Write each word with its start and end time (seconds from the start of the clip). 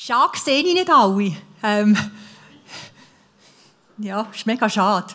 Schade 0.00 0.38
sehe 0.38 0.62
ich 0.62 0.74
nicht 0.74 0.88
alle. 0.88 1.32
Ähm, 1.60 1.98
ja, 3.98 4.28
ist 4.32 4.46
mega 4.46 4.70
schade. 4.70 5.12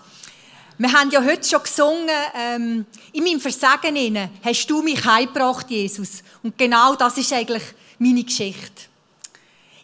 Wir 0.78 0.92
haben 0.92 1.09
ja 1.09 1.23
heute 1.23 1.48
schon 1.48 1.64
gesungen, 1.64 2.09
ähm, 2.36 2.86
in 3.14 3.23
meinem 3.23 3.39
Versagen 3.39 3.95
inne 3.95 4.30
hast 4.44 4.67
du 4.67 4.81
mich 4.81 5.06
heimgebracht, 5.06 5.70
Jesus. 5.70 6.22
Und 6.44 6.58
genau 6.58 6.95
das 6.95 7.17
ist 7.17 7.31
eigentlich 7.31 7.64
meine 7.98 8.26
Geschichte. 8.26 8.89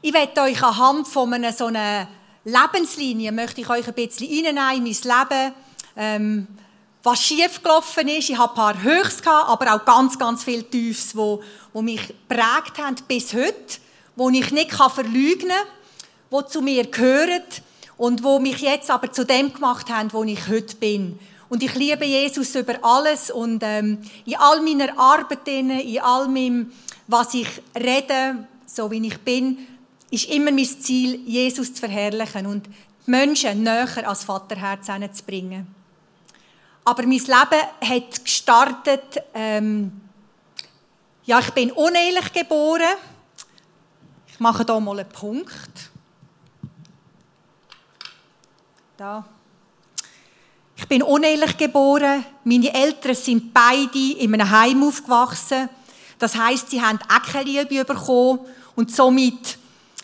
Ich 0.02 0.14
werde 0.14 0.42
euch 0.42 0.62
anhand 0.62 1.08
von 1.08 1.34
einer 1.34 1.54
so 1.54 1.68
einer 1.68 2.10
Lebenslinie, 2.44 3.32
möchte 3.32 3.62
ich 3.62 3.70
euch 3.70 3.88
ein 3.88 3.94
bisschen 3.94 4.28
reinnehmen 4.28 4.76
in 4.76 4.84
mein 4.84 5.30
Leben, 5.30 5.54
ähm, 5.96 6.48
was 7.04 7.24
schief 7.24 7.64
gelaufen 7.64 8.10
ist. 8.10 8.30
Ich 8.30 8.38
hatte 8.38 8.52
ein 8.52 8.56
paar 8.56 8.84
Höchst, 8.84 9.26
aber 9.26 9.76
auch 9.76 9.86
ganz, 9.86 10.20
ganz 10.20 10.44
viele 10.44 10.70
Tiefs, 10.70 11.14
die, 11.14 11.38
die 11.74 11.82
mich 11.84 12.14
prägt 12.28 12.78
haben 12.78 12.98
bis 13.08 13.34
heute, 13.34 13.80
die 14.20 14.40
ich 14.40 14.52
nicht 14.52 14.74
verleugnen 14.74 15.50
kann, 15.50 16.44
die 16.44 16.52
zu 16.52 16.62
mir 16.62 16.86
gehören 16.86 17.44
und 17.98 18.24
wo 18.24 18.40
mich 18.40 18.60
jetzt 18.60 18.92
aber 18.92 19.12
zu 19.12 19.26
dem 19.26 19.54
gemacht 19.54 19.90
haben, 19.90 20.12
wo 20.14 20.24
ich 20.24 20.48
heute 20.48 20.76
bin. 20.76 21.20
Und 21.50 21.64
ich 21.64 21.74
liebe 21.74 22.06
Jesus 22.06 22.54
über 22.56 22.76
alles 22.84 23.32
und 23.32 23.62
ähm, 23.64 23.98
in 24.26 24.36
all 24.38 24.62
meiner 24.62 24.98
Arbeit, 25.00 25.48
in 25.48 26.00
all 26.00 26.28
meinem, 26.28 26.72
was 27.08 27.34
ich 27.34 27.48
rede, 27.76 28.48
so 28.68 28.92
wie 28.92 29.06
ich 29.06 29.18
bin, 29.20 29.58
ist 30.12 30.30
immer 30.30 30.52
mein 30.52 30.66
Ziel, 30.66 31.22
Jesus 31.26 31.74
zu 31.74 31.80
verherrlichen 31.80 32.46
und 32.46 32.68
die 32.68 33.12
Menschen 33.12 33.64
näher 33.64 34.08
als 34.08 34.24
Vaterherz 34.24 34.86
zu 34.86 35.24
bringen. 35.24 35.68
Aber 36.86 37.04
mein 37.04 37.18
Leben 37.18 37.30
hat 37.32 38.24
gestartet, 38.24 39.24
ähm, 39.34 40.02
ja, 41.26 41.40
ich 41.40 41.50
bin 41.52 41.72
unehelich 41.72 42.32
geboren. 42.34 42.98
Ich 44.40 44.42
mache 44.42 44.64
hier 44.66 44.80
mal 44.80 44.98
einen 44.98 45.10
Punkt. 45.10 45.90
Da. 48.96 49.26
Ich 50.78 50.88
bin 50.88 51.04
unehelich 51.04 51.58
geboren. 51.58 52.24
Meine 52.46 52.74
Eltern 52.74 53.16
sind 53.16 53.54
beide 53.54 54.14
in 54.18 54.34
einem 54.34 54.50
Heim 54.50 54.82
aufgewachsen. 54.82 55.68
Das 56.18 56.38
heißt, 56.38 56.70
sie 56.70 56.82
haben 56.82 57.00
auch 57.10 57.22
keine 57.22 57.52
Liebe 57.52 57.84
bekommen 57.84 58.40
und 58.78 58.96
somit 58.96 59.58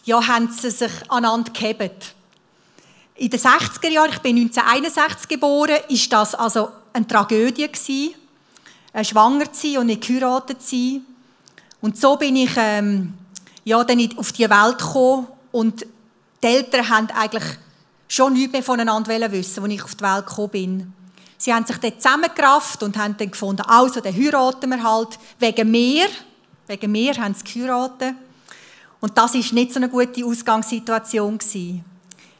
ja, 0.03 0.27
haben 0.27 0.51
sie 0.51 0.69
sich 0.69 0.91
aneinander 1.07 1.53
gehabt. 1.53 2.13
In 3.15 3.29
den 3.29 3.39
60er 3.39 3.87
Jahren, 3.87 4.11
ich 4.11 4.19
bin 4.19 4.35
1961 4.35 5.29
geboren, 5.29 5.77
ist 5.87 6.11
das 6.11 6.35
also 6.35 6.71
eine 6.91 7.07
Tragödie 7.07 7.69
gewesen, 7.69 8.15
äh, 8.91 9.01
schwanger 9.01 9.49
zu 9.53 9.61
sein 9.61 9.77
und 9.77 9.85
nicht 9.85 10.05
geheiratet 10.05 10.61
zu 10.61 10.75
sein. 10.75 11.05
Und 11.79 11.97
so 11.97 12.17
bin 12.17 12.35
ich 12.35 12.51
ähm, 12.57 13.13
ja, 13.65 13.83
dann 13.83 14.17
auf 14.17 14.31
die 14.31 14.49
Welt 14.49 14.77
gekommen 14.77 15.27
und 15.51 15.85
die 16.41 16.47
Eltern 16.47 16.87
haben 16.87 17.07
eigentlich 17.09 17.43
schon 18.07 18.33
nichts 18.33 18.53
mehr 18.53 18.63
voneinander 18.63 19.31
wissen, 19.31 19.63
als 19.63 19.73
ich 19.73 19.83
auf 19.83 19.95
die 19.95 20.03
Welt 20.03 20.27
gekommen 20.27 20.49
bin. 20.49 20.93
Sie 21.37 21.53
haben 21.53 21.65
sich 21.65 21.77
dann 21.77 21.99
zusammengerafft 21.99 22.83
und 22.83 22.97
haben 22.97 23.17
dann 23.17 23.31
gefunden, 23.31 23.63
also, 23.63 23.99
dann 23.99 24.15
heiraten 24.15 24.69
wir 24.69 24.83
halt. 24.83 25.19
Wegen 25.39 25.69
mir, 25.69 26.07
wegen 26.67 26.91
mir 26.91 27.13
haben 27.15 27.33
sie 27.33 27.43
geheiratet. 27.43 28.15
Und 29.01 29.17
das 29.17 29.33
war 29.33 29.53
nicht 29.53 29.73
so 29.73 29.79
eine 29.79 29.89
gute 29.89 30.25
Ausgangssituation. 30.25 31.39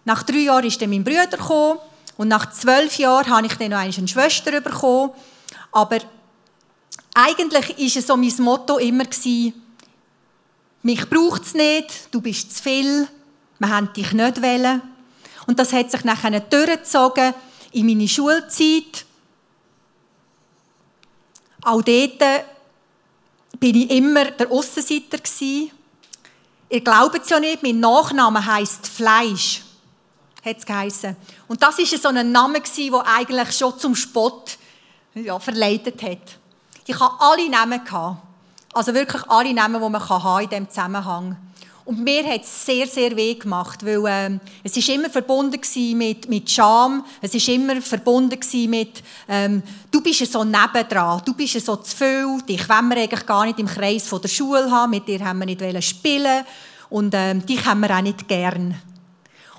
Nach 0.06 0.24
drei 0.24 0.38
Jahren 0.38 0.66
ist 0.66 0.82
dann 0.82 0.90
mein 0.92 1.04
Bruder 1.04 1.28
gekommen 1.28 1.80
und 2.18 2.28
nach 2.28 2.52
zwölf 2.52 2.98
Jahren 2.98 3.30
habe 3.30 3.48
ich 3.48 3.56
dann 3.56 3.72
noch 3.72 3.80
eine 3.80 4.08
Schwester 4.08 4.62
bekommen. 4.62 5.12
Aber 5.72 5.98
eigentlich 7.14 7.96
war 7.96 8.02
so 8.02 8.18
mein 8.18 8.34
Motto 8.44 8.78
immer, 8.78 9.04
mich 10.86 11.10
braucht 11.10 11.42
es 11.42 11.56
nicht, 11.56 12.14
du 12.14 12.22
bist 12.22 12.56
zu 12.56 12.62
viel, 12.62 13.08
wir 13.58 13.70
haben 13.70 13.92
dich 13.94 14.12
nicht 14.12 14.40
wollen. 14.40 14.84
Und 15.48 15.58
das 15.58 15.74
hat 15.74 15.90
sich 15.90 16.04
nachher 16.04 16.40
durchgezogen 16.40 17.34
in 17.72 17.88
meine 17.88 18.08
Schulzeit. 18.08 19.04
Auch 21.64 21.82
dort 21.82 22.24
bin 23.60 23.76
ich 23.76 23.90
immer 23.90 24.26
der 24.26 24.52
Aussenseiter. 24.52 25.18
Ihr 26.70 26.82
glaubt 26.82 27.24
es 27.24 27.30
ja 27.30 27.40
nicht, 27.40 27.64
mein 27.64 27.80
Nachname 27.80 28.46
heisst 28.46 28.86
Fleisch. 28.86 29.64
Hat 30.44 30.60
es 30.60 30.66
geheissen. 30.68 31.16
Und 31.48 31.64
das 31.64 31.80
war 31.80 31.86
so 31.86 32.10
ein 32.10 32.32
Name, 32.32 32.62
der 32.62 33.08
eigentlich 33.08 33.58
schon 33.58 33.80
zum 33.80 33.96
Spott 33.96 34.60
ja, 35.16 35.40
verleitet 35.40 36.00
hat. 36.04 36.38
Ich 36.86 37.00
hatte 37.00 37.16
alle 37.20 37.50
Namen. 37.50 37.82
Also 38.76 38.94
wirklich 38.94 39.24
alle 39.28 39.54
Namen, 39.54 39.82
die 39.82 39.90
man 39.90 40.42
in 40.44 40.50
diesem 40.50 40.70
Zusammenhang. 40.70 41.06
Haben 41.06 41.38
und 41.86 42.04
mir 42.04 42.26
hat 42.26 42.42
es 42.42 42.66
sehr, 42.66 42.88
sehr 42.88 43.16
weh 43.16 43.36
gemacht, 43.36 43.86
weil 43.86 44.04
äh, 44.08 44.40
es 44.64 44.76
ist 44.76 44.90
immer 44.90 45.08
verbunden 45.08 45.62
mit, 45.96 46.28
mit 46.28 46.50
Scham, 46.50 47.06
es 47.22 47.36
ist 47.36 47.48
immer 47.48 47.80
verbunden 47.80 48.40
mit, 48.68 49.04
ähm, 49.28 49.62
du 49.92 50.02
bist 50.02 50.32
so 50.32 50.44
nebendran, 50.44 51.22
du 51.24 51.36
bist 51.36 51.64
so 51.64 51.76
zu 51.76 51.96
viel, 51.96 52.40
dich 52.50 52.68
wollen 52.68 52.90
wir 52.90 52.98
eigentlich 52.98 53.26
gar 53.28 53.46
nicht 53.46 53.60
im 53.60 53.68
Kreis 53.68 54.08
von 54.08 54.20
der 54.20 54.30
Schule 54.30 54.70
haben, 54.70 54.90
mit 54.90 55.08
dir 55.08 55.24
haben 55.24 55.38
wir 55.38 55.46
nicht 55.46 55.84
spielen. 55.84 56.44
Und 56.90 57.14
ähm, 57.16 57.46
dich 57.46 57.64
haben 57.66 57.82
wir 57.82 57.96
auch 57.96 58.02
nicht 58.02 58.28
gern. 58.28 58.74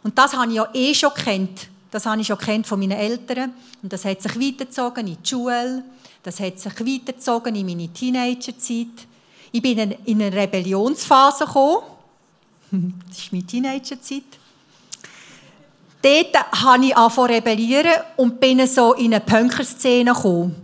Und 0.02 0.18
das 0.18 0.36
habe 0.36 0.50
ich 0.50 0.56
ja 0.56 0.68
eh 0.74 0.94
schon 0.94 1.14
kennt. 1.14 1.68
Das 1.92 2.06
habe 2.06 2.20
ich 2.20 2.26
schon 2.26 2.38
kennt 2.38 2.66
von 2.66 2.80
meinen 2.80 2.98
Eltern. 2.98 3.52
Und 3.82 3.92
das 3.92 4.04
hat 4.04 4.20
sich 4.20 4.34
weitergezogen 4.34 5.06
in 5.06 5.16
die 5.22 5.28
Schule, 5.28 5.84
das 6.26 6.40
hat 6.40 6.58
sich 6.58 6.72
weitergezogen 6.80 7.54
in 7.54 7.66
meine 7.66 7.86
Teenagerzeit. 7.86 9.06
Ich 9.52 9.62
bin 9.62 9.78
in 9.78 10.22
eine 10.22 10.36
Rebellionsphase 10.36 11.46
gekommen 11.46 11.82
das 13.08 13.18
ist 13.18 13.32
meine 13.32 13.46
Teenagerzeit. 13.46 14.24
Dort 16.02 16.62
habe 16.62 16.84
ich 16.84 16.96
angefangen 16.96 17.34
rebellieren 17.34 18.02
und 18.16 18.40
bin 18.40 18.66
so 18.66 18.94
in 18.94 19.14
eine 19.14 19.20
Punkerszene 19.20 20.12
gekommen. 20.12 20.56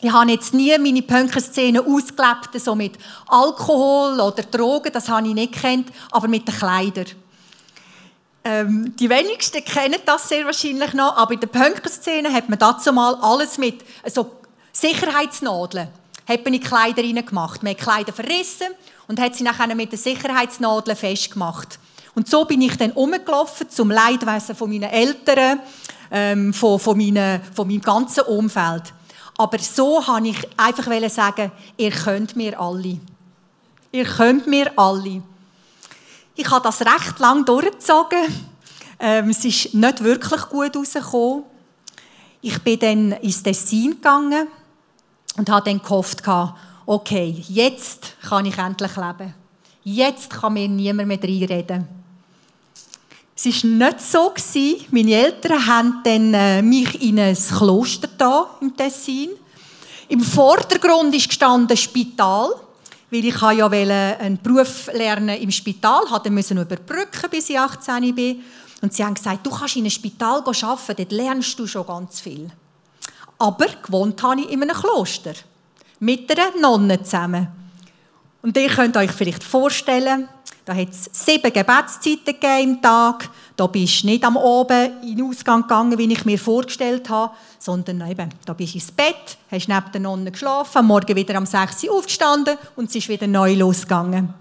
Ich 0.00 0.10
habe 0.10 0.30
jetzt 0.30 0.54
nie 0.54 0.76
meine 0.78 1.02
Punkerszene 1.02 1.80
ausgelebt, 1.82 2.58
so 2.58 2.74
mit 2.74 2.94
Alkohol 3.26 4.18
oder 4.18 4.42
Drogen, 4.44 4.92
das 4.94 5.10
habe 5.10 5.28
ich 5.28 5.34
nicht 5.34 5.60
kennt, 5.60 5.92
aber 6.10 6.26
mit 6.26 6.48
den 6.48 6.54
Kleidern. 6.54 7.06
Ähm, 8.42 8.96
die 8.96 9.10
wenigsten 9.10 9.62
kennen 9.62 10.00
das 10.06 10.26
sehr 10.30 10.46
wahrscheinlich 10.46 10.94
noch, 10.94 11.14
aber 11.18 11.34
in 11.34 11.40
der 11.40 11.48
Punkerszene 11.48 12.32
hat 12.32 12.48
man 12.48 12.58
dazu 12.58 12.94
mal 12.94 13.14
alles 13.16 13.58
mit 13.58 13.84
so 14.06 14.39
Sicherheitsnadeln 14.72 15.88
hat 16.28 16.44
man 16.44 16.54
in 16.54 16.62
Kleider 16.62 17.02
gemacht. 17.02 17.62
Man 17.62 17.72
hat 17.72 17.80
Kleider 17.80 18.12
verrissen 18.12 18.68
und 19.08 19.20
hat 19.20 19.34
sie 19.34 19.42
nachher 19.42 19.74
mit 19.74 19.90
den 19.92 19.98
Sicherheitsnadeln 19.98 20.96
festgemacht. 20.96 21.78
Und 22.14 22.28
so 22.28 22.44
bin 22.44 22.62
ich 22.62 22.76
dann 22.76 22.92
umgelaufen 22.92 23.68
zum 23.68 23.90
Leidwesen 23.90 24.54
von 24.54 24.70
meinen 24.70 24.90
Eltern, 24.90 25.60
ähm, 26.10 26.52
von, 26.52 26.78
von, 26.78 26.96
meine, 26.96 27.40
von 27.54 27.66
meinem 27.66 27.80
ganzen 27.80 28.24
Umfeld. 28.24 28.92
Aber 29.36 29.58
so 29.58 30.06
habe 30.06 30.28
ich 30.28 30.36
einfach 30.56 31.10
sagen, 31.10 31.50
ihr 31.76 31.90
könnt 31.90 32.36
mir 32.36 32.60
alle. 32.60 33.00
Ihr 33.92 34.04
könnt 34.04 34.46
mir 34.46 34.70
alle. 34.76 35.22
Ich 36.34 36.50
habe 36.50 36.62
das 36.62 36.80
recht 36.80 37.18
lang 37.18 37.44
durchgezogen. 37.44 38.18
Ähm, 38.98 39.30
es 39.30 39.44
ist 39.44 39.74
nicht 39.74 40.04
wirklich 40.04 40.42
gut 40.42 40.74
herausgekommen. 40.74 41.44
Ich 42.42 42.58
bin 42.62 42.78
dann 42.78 43.12
ins 43.12 43.42
Tessin 43.42 43.92
gegangen 43.92 44.48
und 45.36 45.48
habe 45.50 45.70
dann 45.70 45.82
gehofft, 45.82 46.22
okay, 46.86 47.42
jetzt 47.48 48.16
kann 48.22 48.46
ich 48.46 48.58
endlich 48.58 48.96
leben. 48.96 49.34
Jetzt 49.82 50.30
kann 50.30 50.54
mir 50.54 50.68
niemand 50.68 51.08
mehr 51.08 51.22
reinreden. 51.22 51.88
Es 53.34 53.46
war 53.46 53.70
nicht 53.70 54.00
so. 54.02 54.34
Meine 54.90 55.14
Eltern 55.14 55.66
haben 55.66 56.00
dann 56.04 56.34
äh, 56.34 56.60
mich 56.60 57.00
in 57.00 57.18
ein 57.18 57.34
Kloster 57.34 58.08
da 58.18 58.50
im 58.60 58.76
Tessin. 58.76 59.30
Im 60.08 60.20
Vordergrund 60.20 61.14
ist 61.14 61.28
gestanden 61.28 61.76
Spital, 61.76 62.50
weil 63.10 63.24
ich 63.24 63.40
ja 63.40 63.66
einen 63.66 64.38
Beruf 64.42 64.90
lernen 64.92 65.40
im 65.40 65.50
Spital, 65.50 66.10
hatte 66.10 66.30
müssen 66.30 66.58
überbrücken, 66.58 67.30
bis 67.30 67.48
ich 67.48 67.58
18 67.58 68.14
bin. 68.14 68.42
Und 68.82 68.92
sie 68.92 69.04
haben 69.04 69.14
gesagt, 69.14 69.46
du 69.46 69.50
kannst 69.50 69.76
in 69.76 69.82
einem 69.82 69.90
Spital 69.90 70.42
arbeiten, 70.42 70.96
dort 70.96 71.12
lernst 71.12 71.58
du 71.58 71.66
schon 71.66 71.86
ganz 71.86 72.20
viel. 72.20 72.50
Aber 73.40 73.66
gewohnt 73.82 74.22
habe 74.22 74.42
ich 74.42 74.50
in 74.50 74.62
einem 74.62 74.76
Kloster 74.76 75.32
mit 75.98 76.30
einer 76.30 76.60
Nonne 76.60 77.02
zusammen. 77.02 77.48
Und 78.42 78.54
ihr 78.56 78.68
könnt 78.68 78.98
euch 78.98 79.10
vielleicht 79.12 79.42
vorstellen, 79.42 80.28
da 80.66 80.74
hat 80.74 80.90
es 80.90 81.08
sieben 81.12 81.50
Gebetszeiten 81.50 82.36
im 82.62 82.82
Tag. 82.82 83.30
Da 83.56 83.66
bist 83.66 84.02
du 84.02 84.08
nicht 84.08 84.24
am 84.24 84.36
Oben 84.36 85.02
in 85.02 85.16
den 85.16 85.26
Ausgang 85.26 85.62
gegangen, 85.62 85.96
wie 85.96 86.12
ich 86.12 86.24
mir 86.26 86.38
vorgestellt 86.38 87.08
habe, 87.08 87.34
sondern 87.58 88.06
eben, 88.10 88.28
da 88.44 88.52
bist 88.52 88.74
du 88.74 88.78
ins 88.78 88.92
Bett, 88.92 89.38
hast 89.50 89.68
neben 89.68 89.92
der 89.92 90.00
Nonne 90.02 90.30
geschlafen, 90.30 90.78
am 90.78 90.86
Morgen 90.86 91.16
wieder 91.16 91.38
um 91.38 91.46
6 91.46 91.84
Uhr 91.84 91.94
aufgestanden 91.96 92.58
und 92.76 92.90
es 92.90 92.96
ist 92.96 93.08
wieder 93.08 93.26
neu 93.26 93.54
losgegangen. 93.54 94.34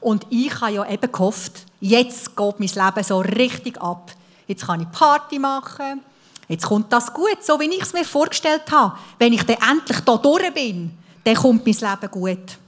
Und 0.00 0.26
ich 0.30 0.58
habe 0.60 0.72
ja 0.72 0.88
eben 0.88 1.12
gehofft, 1.12 1.66
jetzt 1.80 2.34
geht 2.34 2.60
mein 2.60 2.86
Leben 2.86 3.04
so 3.04 3.20
richtig 3.20 3.78
ab. 3.80 4.10
Jetzt 4.46 4.66
kann 4.66 4.80
ich 4.80 4.90
Party 4.90 5.38
machen, 5.38 6.00
Jetzt 6.48 6.66
kommt 6.66 6.92
das 6.92 7.12
gut, 7.12 7.38
so 7.42 7.60
wie 7.60 7.66
ich 7.66 7.82
es 7.82 7.92
mir 7.92 8.04
vorgestellt 8.04 8.62
habe. 8.70 8.96
Wenn 9.18 9.34
ich 9.34 9.42
dann 9.42 9.58
endlich 9.70 10.00
da 10.00 10.16
durch 10.16 10.52
bin, 10.54 10.90
dann 11.24 11.34
kommt 11.34 11.66
mein 11.66 11.74
Leben 11.74 12.10
gut. 12.10 12.58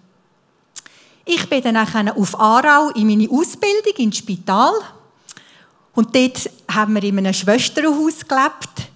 Ich 1.24 1.48
bin 1.48 1.62
dann 1.62 1.76
auf 1.76 2.38
Aarau 2.38 2.90
in 2.90 3.06
meine 3.06 3.28
Ausbildung 3.30 3.94
ins 3.96 4.18
Spital. 4.18 4.72
Und 5.94 6.14
dort 6.14 6.50
haben 6.70 6.94
wir 6.94 7.02
in 7.02 7.18
einem 7.18 7.32
Schwesterhaus 7.32 8.26
gelebt. 8.26 8.90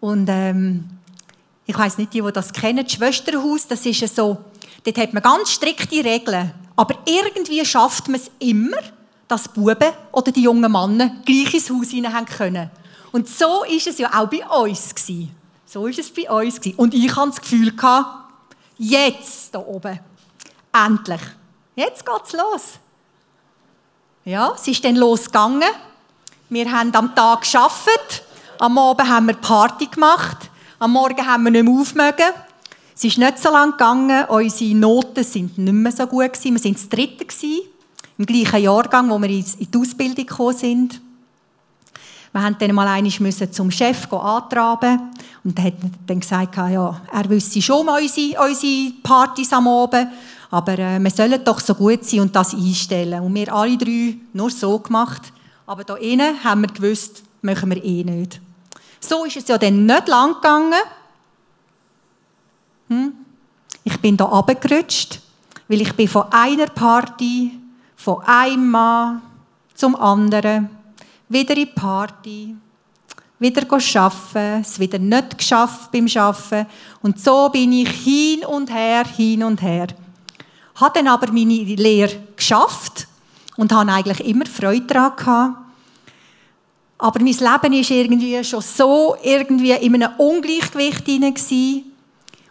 Und 0.00 0.28
ähm, 0.28 0.88
ich 1.66 1.76
weiß 1.76 1.98
nicht, 1.98 2.12
die, 2.14 2.22
die 2.22 2.32
das 2.32 2.52
kennen, 2.52 2.84
das 2.84 2.92
Schwesterhaus, 2.92 3.66
das 3.66 3.84
ist 3.86 4.14
so, 4.14 4.38
dort 4.84 4.98
hat 4.98 5.12
man 5.12 5.22
ganz 5.22 5.50
strikte 5.50 6.04
Regeln. 6.04 6.52
Aber 6.76 6.96
irgendwie 7.06 7.64
schafft 7.64 8.08
man 8.08 8.20
es 8.20 8.30
immer, 8.38 8.78
dass 9.28 9.48
Buben 9.48 9.92
oder 10.12 10.30
die 10.30 10.42
jungen 10.42 10.70
Männer 10.70 11.16
gleich 11.24 11.54
ins 11.54 11.70
Haus 11.70 11.90
hinein 11.90 12.26
können. 12.26 12.70
Und 13.16 13.26
so 13.26 13.64
ist 13.64 13.86
es 13.86 13.96
ja 13.96 14.10
auch 14.12 14.28
bei 14.28 14.46
uns 14.46 14.94
gewesen. 14.94 15.34
So 15.64 15.86
ist 15.86 15.98
es 15.98 16.12
bei 16.12 16.30
uns 16.30 16.60
gewesen. 16.60 16.76
Und 16.76 16.92
ich 16.92 17.16
hatte 17.16 17.30
das 17.30 17.40
Gefühl 17.40 17.72
jetzt 18.76 19.54
da 19.54 19.58
oben, 19.58 19.98
endlich, 20.70 21.22
jetzt 21.76 22.04
geht's 22.04 22.34
los. 22.34 22.78
Ja, 24.26 24.52
es 24.54 24.68
ist 24.68 24.84
dann 24.84 24.96
losgegangen. 24.96 25.62
Wir 26.50 26.70
haben 26.70 26.94
am 26.94 27.14
Tag 27.14 27.40
geschafft, 27.40 28.22
am 28.58 28.76
Abend 28.76 29.08
haben 29.08 29.28
wir 29.28 29.34
Party 29.36 29.86
gemacht, 29.86 30.50
am 30.78 30.92
Morgen 30.92 31.26
haben 31.26 31.44
wir 31.44 31.52
nicht 31.52 31.64
mehr 31.64 31.80
aufmögen. 31.80 32.34
Es 32.94 33.02
ist 33.02 33.16
nicht 33.16 33.38
so 33.38 33.50
lange 33.50 33.72
gegangen, 33.72 34.26
unsere 34.26 34.74
Noten 34.74 35.24
sind 35.24 35.56
nicht 35.56 35.72
mehr 35.72 35.92
so 35.92 36.06
gut 36.06 36.34
gewesen. 36.34 36.52
Wir 36.52 36.60
sind 36.60 36.76
das 36.76 36.88
Dritte 36.90 37.24
gewesen, 37.24 37.62
im 38.18 38.26
gleichen 38.26 38.62
Jahrgang, 38.62 39.08
wo 39.08 39.18
wir 39.18 39.30
in 39.30 39.42
die 39.58 39.78
Ausbildung 39.78 40.26
gekommen 40.26 40.54
sind. 40.54 41.00
Wir 42.32 42.40
mussten 42.40 42.58
dann 42.58 42.74
mal 42.74 42.88
einmal 42.88 43.32
zum 43.32 43.70
Chef 43.70 44.12
antraben 44.12 45.10
und 45.44 45.58
er 45.58 45.64
hat 45.66 45.74
dann 46.06 46.20
gesagt, 46.20 46.56
ja, 46.56 47.00
er 47.12 47.30
wüsste 47.30 47.62
schon 47.62 47.86
mal 47.86 48.02
unsere, 48.02 48.42
unsere 48.46 48.92
Partys 49.02 49.52
am 49.52 49.68
Abend, 49.68 50.08
aber 50.50 50.78
äh, 50.78 50.98
wir 50.98 51.10
sollen 51.10 51.42
doch 51.44 51.60
so 51.60 51.74
gut 51.74 52.04
sein 52.04 52.20
und 52.20 52.36
das 52.36 52.54
einstellen. 52.54 53.20
Und 53.22 53.34
wir 53.34 53.52
alle 53.52 53.76
drei 53.76 54.16
nur 54.32 54.50
so 54.50 54.78
gemacht, 54.78 55.32
aber 55.66 55.84
da 55.84 55.96
innen 55.96 56.42
haben 56.44 56.62
wir 56.62 56.68
gewusst, 56.68 57.22
machen 57.42 57.70
wir 57.70 57.82
eh 57.82 58.04
nicht. 58.04 58.40
So 59.00 59.24
ist 59.24 59.36
es 59.36 59.48
ja 59.48 59.58
dann 59.58 59.86
nicht 59.86 60.08
lang 60.08 60.34
gegangen. 60.34 60.74
Hm? 62.88 63.12
Ich 63.84 64.00
bin 64.00 64.16
da 64.16 64.26
abgerutscht, 64.26 65.20
weil 65.68 65.80
ich 65.80 65.92
bin 65.94 66.08
von 66.08 66.24
einer 66.32 66.66
Party, 66.66 67.52
von 67.96 68.22
einem 68.22 68.70
Mann 68.70 69.22
zum 69.74 69.94
anderen, 69.96 70.70
wieder 71.28 71.56
in 71.56 71.60
die 71.60 71.66
Party, 71.66 72.54
wieder 73.38 73.62
arbeiten, 73.70 74.60
es 74.62 74.78
wieder 74.78 74.98
nicht 74.98 75.38
geschafft 75.38 75.90
beim 75.92 76.06
Arbeiten. 76.14 76.66
Und 77.02 77.20
so 77.20 77.48
bin 77.48 77.72
ich 77.72 77.90
hin 77.90 78.44
und 78.44 78.72
her, 78.72 79.04
hin 79.04 79.42
und 79.42 79.60
her. 79.60 79.88
Habe 80.76 80.98
dann 80.98 81.08
aber 81.08 81.32
meine 81.32 81.54
Lehre 81.64 82.16
geschafft 82.34 83.08
und 83.56 83.72
habe 83.72 83.92
eigentlich 83.92 84.26
immer 84.26 84.46
Freude 84.46 84.86
daran 84.86 85.16
gehabt. 85.16 85.58
Aber 86.98 87.20
mein 87.20 87.34
Leben 87.34 87.72
ist 87.74 87.90
irgendwie 87.90 88.42
schon 88.42 88.62
so 88.62 89.16
irgendwie 89.22 89.72
in 89.72 89.94
einem 89.94 90.16
Ungleichgewicht 90.18 91.04
hinein 91.04 91.34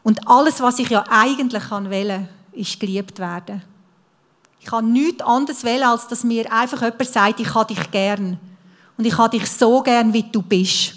und 0.03 0.27
alles, 0.27 0.61
was 0.61 0.77
ich 0.77 0.89
ja 0.89 1.03
eigentlich 1.09 1.63
wählen 1.71 2.29
ist 2.51 2.79
geliebt 2.79 3.19
werden. 3.19 3.63
Ich 4.59 4.67
kann 4.67 4.91
nichts 4.93 5.21
anderes 5.21 5.63
wählen, 5.63 5.83
als 5.83 6.07
dass 6.07 6.23
mir 6.23 6.51
einfach 6.51 6.81
jemand 6.81 7.07
sagt, 7.07 7.39
ich 7.39 7.53
habe 7.53 7.73
dich 7.73 7.91
gern. 7.91 8.39
Und 8.97 9.05
ich 9.05 9.17
habe 9.17 9.37
dich 9.37 9.49
so 9.49 9.81
gern, 9.81 10.13
wie 10.13 10.23
du 10.23 10.41
bist. 10.41 10.93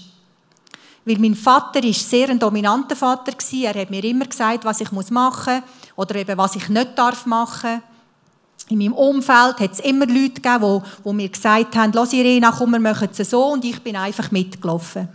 Weil 1.04 1.18
mein 1.18 1.34
Vater 1.34 1.82
ist 1.82 2.08
sehr 2.08 2.28
ein 2.28 2.38
dominanter 2.38 2.94
Vater 2.94 3.32
war. 3.32 3.74
Er 3.74 3.80
hat 3.80 3.90
mir 3.90 4.04
immer 4.04 4.26
gesagt, 4.26 4.64
was 4.64 4.80
ich 4.80 4.92
machen 4.92 5.54
muss 5.54 5.96
oder 5.96 6.16
eben 6.16 6.36
was 6.36 6.56
ich 6.56 6.68
nicht 6.68 6.98
darf 6.98 7.24
machen. 7.26 7.82
In 8.68 8.78
meinem 8.78 8.92
Umfeld 8.92 9.60
hat 9.60 9.72
es 9.72 9.80
immer 9.80 10.06
Leute 10.06 10.40
gegeben, 10.40 10.82
die, 10.82 11.08
die 11.08 11.12
mir 11.14 11.28
gesagt 11.30 11.74
haben, 11.76 11.92
«Lass 11.92 12.12
Irena, 12.12 12.52
komm, 12.52 12.72
wir 12.72 12.80
machen 12.80 13.08
es 13.10 13.30
so.» 13.30 13.52
Und 13.52 13.64
ich 13.64 13.82
bin 13.82 13.96
einfach 13.96 14.30
mitgelaufen. 14.30 15.08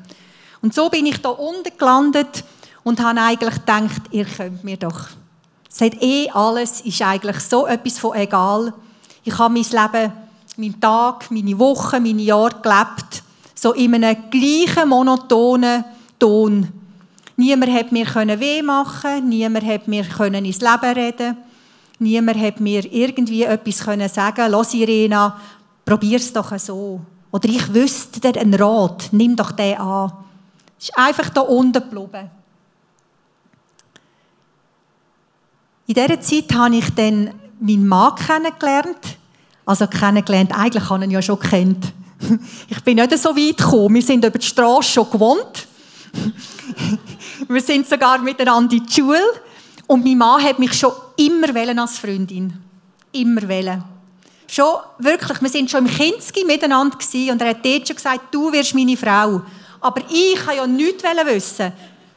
Und 0.62 0.74
so 0.74 0.90
bin 0.90 1.06
ich 1.06 1.22
da 1.22 1.30
unten 1.30 1.78
gelandet 1.78 2.44
und 2.84 3.00
habe 3.00 3.22
eigentlich 3.22 3.54
gedacht, 3.54 4.02
ihr 4.10 4.26
könnt 4.26 4.64
mir 4.64 4.78
doch. 4.78 5.10
Es 5.70 5.82
hat 5.82 6.02
eh 6.02 6.30
alles, 6.32 6.82
ist 6.82 7.02
eigentlich 7.02 7.40
so 7.40 7.68
etwas 7.68 8.00
von 8.00 8.16
egal. 8.16 8.74
Ich 9.24 9.38
habe 9.38 9.54
mein 9.54 9.64
Leben, 9.64 10.14
meinen 10.58 10.80
Tag, 10.80 11.30
meine 11.32 11.58
Wochen, 11.58 12.04
meine 12.04 12.22
Jahre 12.22 12.62
gelebt, 12.62 13.24
so 13.56 13.74
in 13.74 13.96
einem 13.96 14.30
gleichen 14.30 14.90
monotonen 14.90 15.86
Ton. 16.20 16.68
Niemand 17.36 17.72
hat 17.72 17.92
mir 17.92 18.06
weh 18.40 18.62
machen, 18.62 19.30
niemand 19.30 19.66
hat 19.66 19.88
mir 19.88 20.04
ins 20.04 20.62
Leben 20.62 20.94
reden, 20.94 21.38
niemand 22.00 22.40
hat 22.40 22.60
mir 22.60 22.86
irgendwie 22.92 23.44
etwas 23.44 24.14
sagen. 24.14 24.52
Los 24.52 24.74
Irena, 24.74 25.40
probier's 25.84 26.32
doch 26.32 26.58
so. 26.60 27.02
Oder 27.32 27.50
ich 27.50 27.74
wüsste 27.74 28.20
dir 28.20 28.40
einen 28.40 28.54
Rat, 28.54 29.10
nimm 29.12 29.36
doch 29.36 29.52
den 29.52 29.78
an. 29.78 30.12
Es 30.78 30.90
ist 30.90 30.98
einfach 30.98 31.30
da 31.30 31.42
unten 31.42 31.74
geblieben. 31.74 32.30
In 35.88 35.96
dieser 35.96 36.22
Zeit 36.22 36.54
habe 36.54 36.76
ich 36.76 36.90
dann 36.94 37.34
meinen 37.60 37.88
Mann 37.88 38.16
kennengelernt. 38.16 39.18
Also 39.66 39.88
kennengelernt, 39.88 40.52
eigentlich 40.54 40.90
habe 40.90 41.04
ich 41.04 41.10
ihn 41.10 41.12
ja 41.12 41.22
schon 41.22 41.40
kennt. 41.40 41.94
Ich 42.70 42.82
bin 42.84 42.96
nicht 42.96 43.18
so 43.18 43.36
weit 43.36 43.58
gekommen. 43.58 43.96
Wir 43.96 44.02
sind 44.02 44.24
über 44.24 44.40
die 44.40 44.46
Straße 44.46 44.90
schon 44.90 45.10
gewohnt. 45.12 45.68
Wir 47.48 47.62
sind 47.62 47.88
sogar 47.88 48.20
miteinander 48.20 48.76
in 48.76 48.86
die 48.86 48.94
Schule. 48.94 49.20
Und 49.88 50.06
mein 50.06 50.18
Mann 50.18 50.42
hat 50.42 50.60
mich 50.60 50.74
schon 50.74 50.94
immer 51.18 51.82
als 51.82 51.98
Freundin. 51.98 52.54
Immer 53.12 53.48
wählen. 53.48 53.84
Schon 54.48 54.76
wirklich, 55.00 55.42
wir 55.42 55.50
sind 55.50 55.70
schon 55.70 55.86
im 55.86 55.92
Kinski 55.92 56.46
miteinander 56.46 56.96
gewesen, 56.98 57.32
und 57.32 57.42
er 57.42 57.50
hat 57.50 57.66
dort 57.66 57.88
schon 57.88 57.96
gesagt, 57.96 58.34
du 58.34 58.52
wirst 58.52 58.76
meine 58.76 58.96
Frau. 58.96 59.42
Aber 59.82 60.02
ich 60.10 60.36
kann 60.36 60.56
ja 60.56 60.68
nichts 60.68 61.04
wissen, 61.04 61.74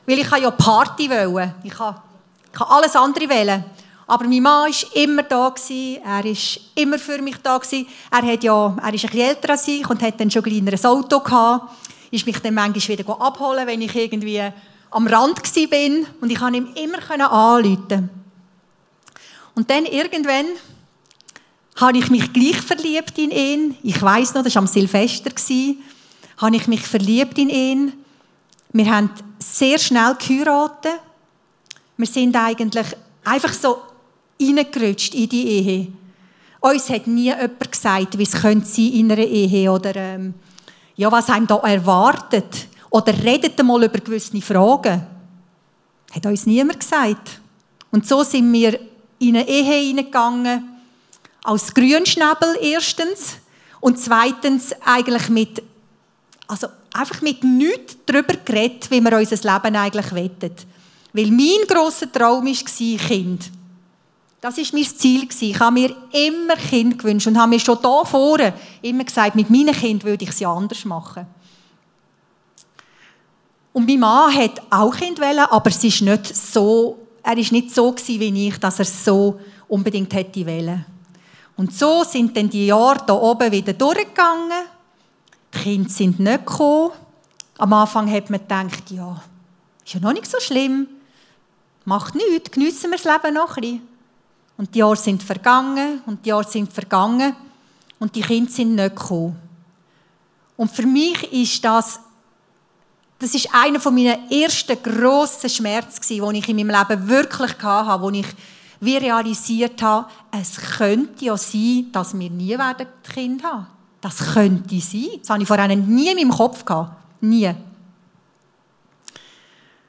weil 0.06 0.18
ich 0.18 0.30
ja 0.30 0.50
Party 0.50 1.08
wollen. 1.08 1.54
Ich 1.64 1.72
kann 1.72 1.96
ich 2.44 2.58
kann 2.58 2.68
alles 2.68 2.94
andere 2.94 3.28
wählen. 3.28 3.64
Aber 4.06 4.25
mein 4.25 4.42
Mann 4.42 4.70
war 4.70 4.96
immer 5.02 5.22
da. 5.25 5.52
Er 5.68 6.25
war 6.25 6.32
immer 6.75 6.98
für 6.98 7.20
mich 7.20 7.36
da. 7.42 7.60
Er, 8.10 8.22
hat 8.22 8.44
ja, 8.44 8.76
er 8.80 8.94
ist 8.94 9.04
ein 9.04 9.18
älter 9.18 9.50
als 9.50 9.66
ich 9.66 9.88
und 9.88 10.00
hat 10.00 10.20
dann 10.20 10.30
schon 10.30 10.44
ein 10.44 10.50
kleineres 10.50 10.84
Auto 10.84 11.20
gehabt. 11.20 11.75
Ist 12.10 12.25
mich 12.25 12.38
dann 12.38 12.54
manchmal 12.54 12.98
wieder 12.98 13.20
abholen, 13.20 13.66
wenn 13.66 13.82
ich 13.82 13.94
irgendwie 13.94 14.40
am 14.90 15.06
Rand 15.08 15.42
war. 15.42 16.06
Und 16.20 16.30
ich 16.30 16.38
konnte 16.38 16.58
ihm 16.58 16.68
immer 16.75 17.32
anrufen. 17.32 18.10
Und 19.54 19.70
dann 19.70 19.86
irgendwann 19.86 20.46
habe 21.76 21.98
ich 21.98 22.08
mich 22.08 22.32
gleich 22.32 22.60
verliebt 22.60 23.18
in 23.18 23.30
ihn. 23.30 23.76
Ich 23.82 24.00
weiß 24.00 24.34
noch, 24.34 24.44
das 24.44 24.54
war 24.54 24.62
am 24.62 24.66
Silvester. 24.66 25.30
Habe 26.38 26.56
ich 26.56 26.66
mich 26.68 26.82
verliebt 26.82 27.38
in 27.38 27.50
ihn. 27.50 27.92
Wir 28.72 28.94
haben 28.94 29.10
sehr 29.38 29.78
schnell 29.78 30.14
geheiratet. 30.14 31.00
Wir 31.96 32.06
sind 32.06 32.36
eigentlich 32.36 32.86
einfach 33.25 33.52
so 33.52 33.78
reingerutscht 34.40 35.14
in 35.14 35.28
die 35.28 35.48
Ehe. 35.48 35.88
Uns 36.60 36.90
hat 36.90 37.06
nie 37.06 37.24
jemand 37.24 37.70
gesagt, 37.70 38.18
wie 38.18 38.22
es 38.22 38.32
sein 38.32 38.64
in 38.76 39.12
einer 39.12 39.22
Ehe 39.22 39.70
oder 39.70 39.94
ähm, 39.94 40.34
ja, 40.96 41.12
was 41.12 41.28
einem 41.28 41.46
da 41.46 41.56
erwartet. 41.58 42.68
Oder 42.90 43.12
redet 43.22 43.62
mal 43.62 43.84
über 43.84 43.98
gewisse 43.98 44.40
Fragen. 44.40 45.06
Hat 46.12 46.26
uns 46.26 46.46
niemand 46.46 46.80
gesagt. 46.80 47.40
Und 47.90 48.06
so 48.06 48.22
sind 48.22 48.52
wir 48.52 48.80
in 49.18 49.36
eine 49.36 49.48
Ehe 49.48 49.88
hineingegangen, 49.88 50.76
als 51.44 51.72
Grünschnabel 51.72 52.56
erstens 52.60 53.36
und 53.80 53.98
zweitens 53.98 54.74
eigentlich 54.84 55.28
mit, 55.28 55.62
also 56.48 56.66
einfach 56.92 57.22
mit 57.22 57.44
nichts 57.44 57.96
darüber 58.04 58.34
geredet, 58.44 58.90
wie 58.90 59.00
wir 59.00 59.16
unser 59.16 59.36
Leben 59.36 59.76
eigentlich 59.76 60.12
wettet. 60.12 60.66
Weil 61.12 61.30
mein 61.30 61.66
grosser 61.68 62.10
Traum 62.10 62.46
war 62.46 63.08
Kind. 63.08 63.50
Das 64.46 64.58
war 64.58 64.64
mein 64.74 64.84
Ziel. 64.84 65.28
Ich 65.40 65.58
habe 65.58 65.72
mir 65.72 65.96
immer 66.12 66.54
Kind 66.54 67.00
gewünscht 67.00 67.26
und 67.26 67.36
habe 67.36 67.48
mir 67.48 67.58
schon 67.58 67.80
hier 67.80 68.04
vorne 68.04 68.54
immer 68.80 69.02
gesagt, 69.02 69.34
mit 69.34 69.50
meinen 69.50 69.74
Kindern 69.74 70.08
würde 70.08 70.22
ich 70.22 70.30
es 70.30 70.40
anders 70.40 70.84
machen. 70.84 71.26
Und 73.72 73.88
mein 73.88 73.98
Mann 73.98 74.32
hat 74.32 74.62
auch 74.70 74.94
Kind 74.94 75.20
wollen, 75.20 75.40
aber 75.40 75.68
es 75.68 75.82
ist 75.82 76.00
nicht 76.00 76.36
so, 76.36 76.96
er 77.24 77.36
ist 77.36 77.50
nicht 77.50 77.74
so 77.74 77.92
wie 77.96 78.46
ich, 78.46 78.56
dass 78.58 78.78
er 78.78 78.84
es 78.84 79.04
so 79.04 79.40
unbedingt 79.66 80.14
hätte 80.14 80.46
wollen. 80.46 80.86
Und 81.56 81.74
so 81.74 82.04
sind 82.04 82.36
dann 82.36 82.48
die 82.48 82.66
Jahre 82.66 83.02
hier 83.04 83.20
oben 83.20 83.50
wieder 83.50 83.72
durchgegangen. 83.72 84.52
Die 85.54 85.58
Kinder 85.58 85.90
sind 85.90 86.20
nicht 86.20 86.46
gekommen. 86.46 86.92
Am 87.58 87.72
Anfang 87.72 88.08
hat 88.12 88.30
man 88.30 88.38
gedacht, 88.38 88.92
ja, 88.92 89.20
ist 89.84 89.94
ja 89.94 89.98
noch 89.98 90.12
nicht 90.12 90.30
so 90.30 90.38
schlimm 90.38 90.86
macht 91.86 92.14
nichts, 92.16 92.50
geniessen 92.50 92.90
wir 92.90 92.98
das 92.98 93.04
Leben 93.04 93.34
noch 93.34 93.56
ein 93.56 93.60
bisschen. 93.60 93.95
Und 94.56 94.75
die 94.75 94.78
Jahre 94.78 94.96
sind 94.96 95.22
vergangen 95.22 96.02
und 96.06 96.25
die 96.25 96.30
Jahre 96.30 96.48
sind 96.48 96.72
vergangen 96.72 97.36
und 97.98 98.14
die 98.14 98.22
Kinder 98.22 98.50
sind 98.50 98.75
nicht 98.75 98.96
gekommen. 98.96 99.36
Und 100.56 100.70
für 100.70 100.86
mich 100.86 101.30
ist 101.32 101.64
das, 101.64 102.00
das 103.18 103.34
ist 103.34 103.48
einer 103.52 103.80
von 103.80 103.94
meinen 103.94 104.30
ersten 104.30 104.82
grossen 104.82 105.50
Schmerzen, 105.50 106.00
den 106.08 106.34
ich 106.34 106.48
in 106.48 106.56
meinem 106.56 106.70
Leben 106.70 107.08
wirklich 107.08 107.52
hatte, 107.62 108.02
wo 108.02 108.10
ich 108.10 108.26
wie 108.80 108.96
realisiert 108.96 109.80
habe, 109.82 110.06
es 110.30 110.56
könnte 110.56 111.25
ja 111.25 111.36
sein, 111.36 111.86
dass 111.92 112.18
wir 112.18 112.30
nie 112.30 112.58
werden 112.58 112.86
Kind 113.02 113.42
haben. 113.42 113.66
Das 114.00 114.18
könnte 114.34 114.78
sein. 114.80 115.08
Das 115.20 115.30
habe 115.30 115.42
ich 115.42 115.48
vorher 115.48 115.75
nie 115.75 116.10
in 116.10 116.16
meinem 116.16 116.30
Kopf 116.30 116.64
gehabt. 116.64 116.92
Nie. 117.22 117.54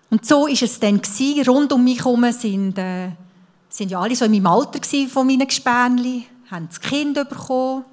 Und 0.09 0.25
so 0.25 0.47
ist 0.47 0.63
es 0.63 0.79
dann 0.79 1.01
gewesen. 1.01 1.45
Rund 1.45 1.73
um 1.73 1.83
mich 1.83 1.99
herum 1.99 2.31
sind, 2.31 2.77
äh, 2.77 3.09
sind 3.77 3.91
ja 3.91 3.99
alle 3.99 4.15
so 4.15 4.25
in 4.25 4.31
meinem 4.31 4.47
Alter 4.47 4.79
von 5.07 5.27
meinen 5.27 5.47
Gespänli, 5.47 6.25
haben 6.49 6.67
das 6.67 6.81
Kind 6.81 7.13
bekommen. 7.13 7.85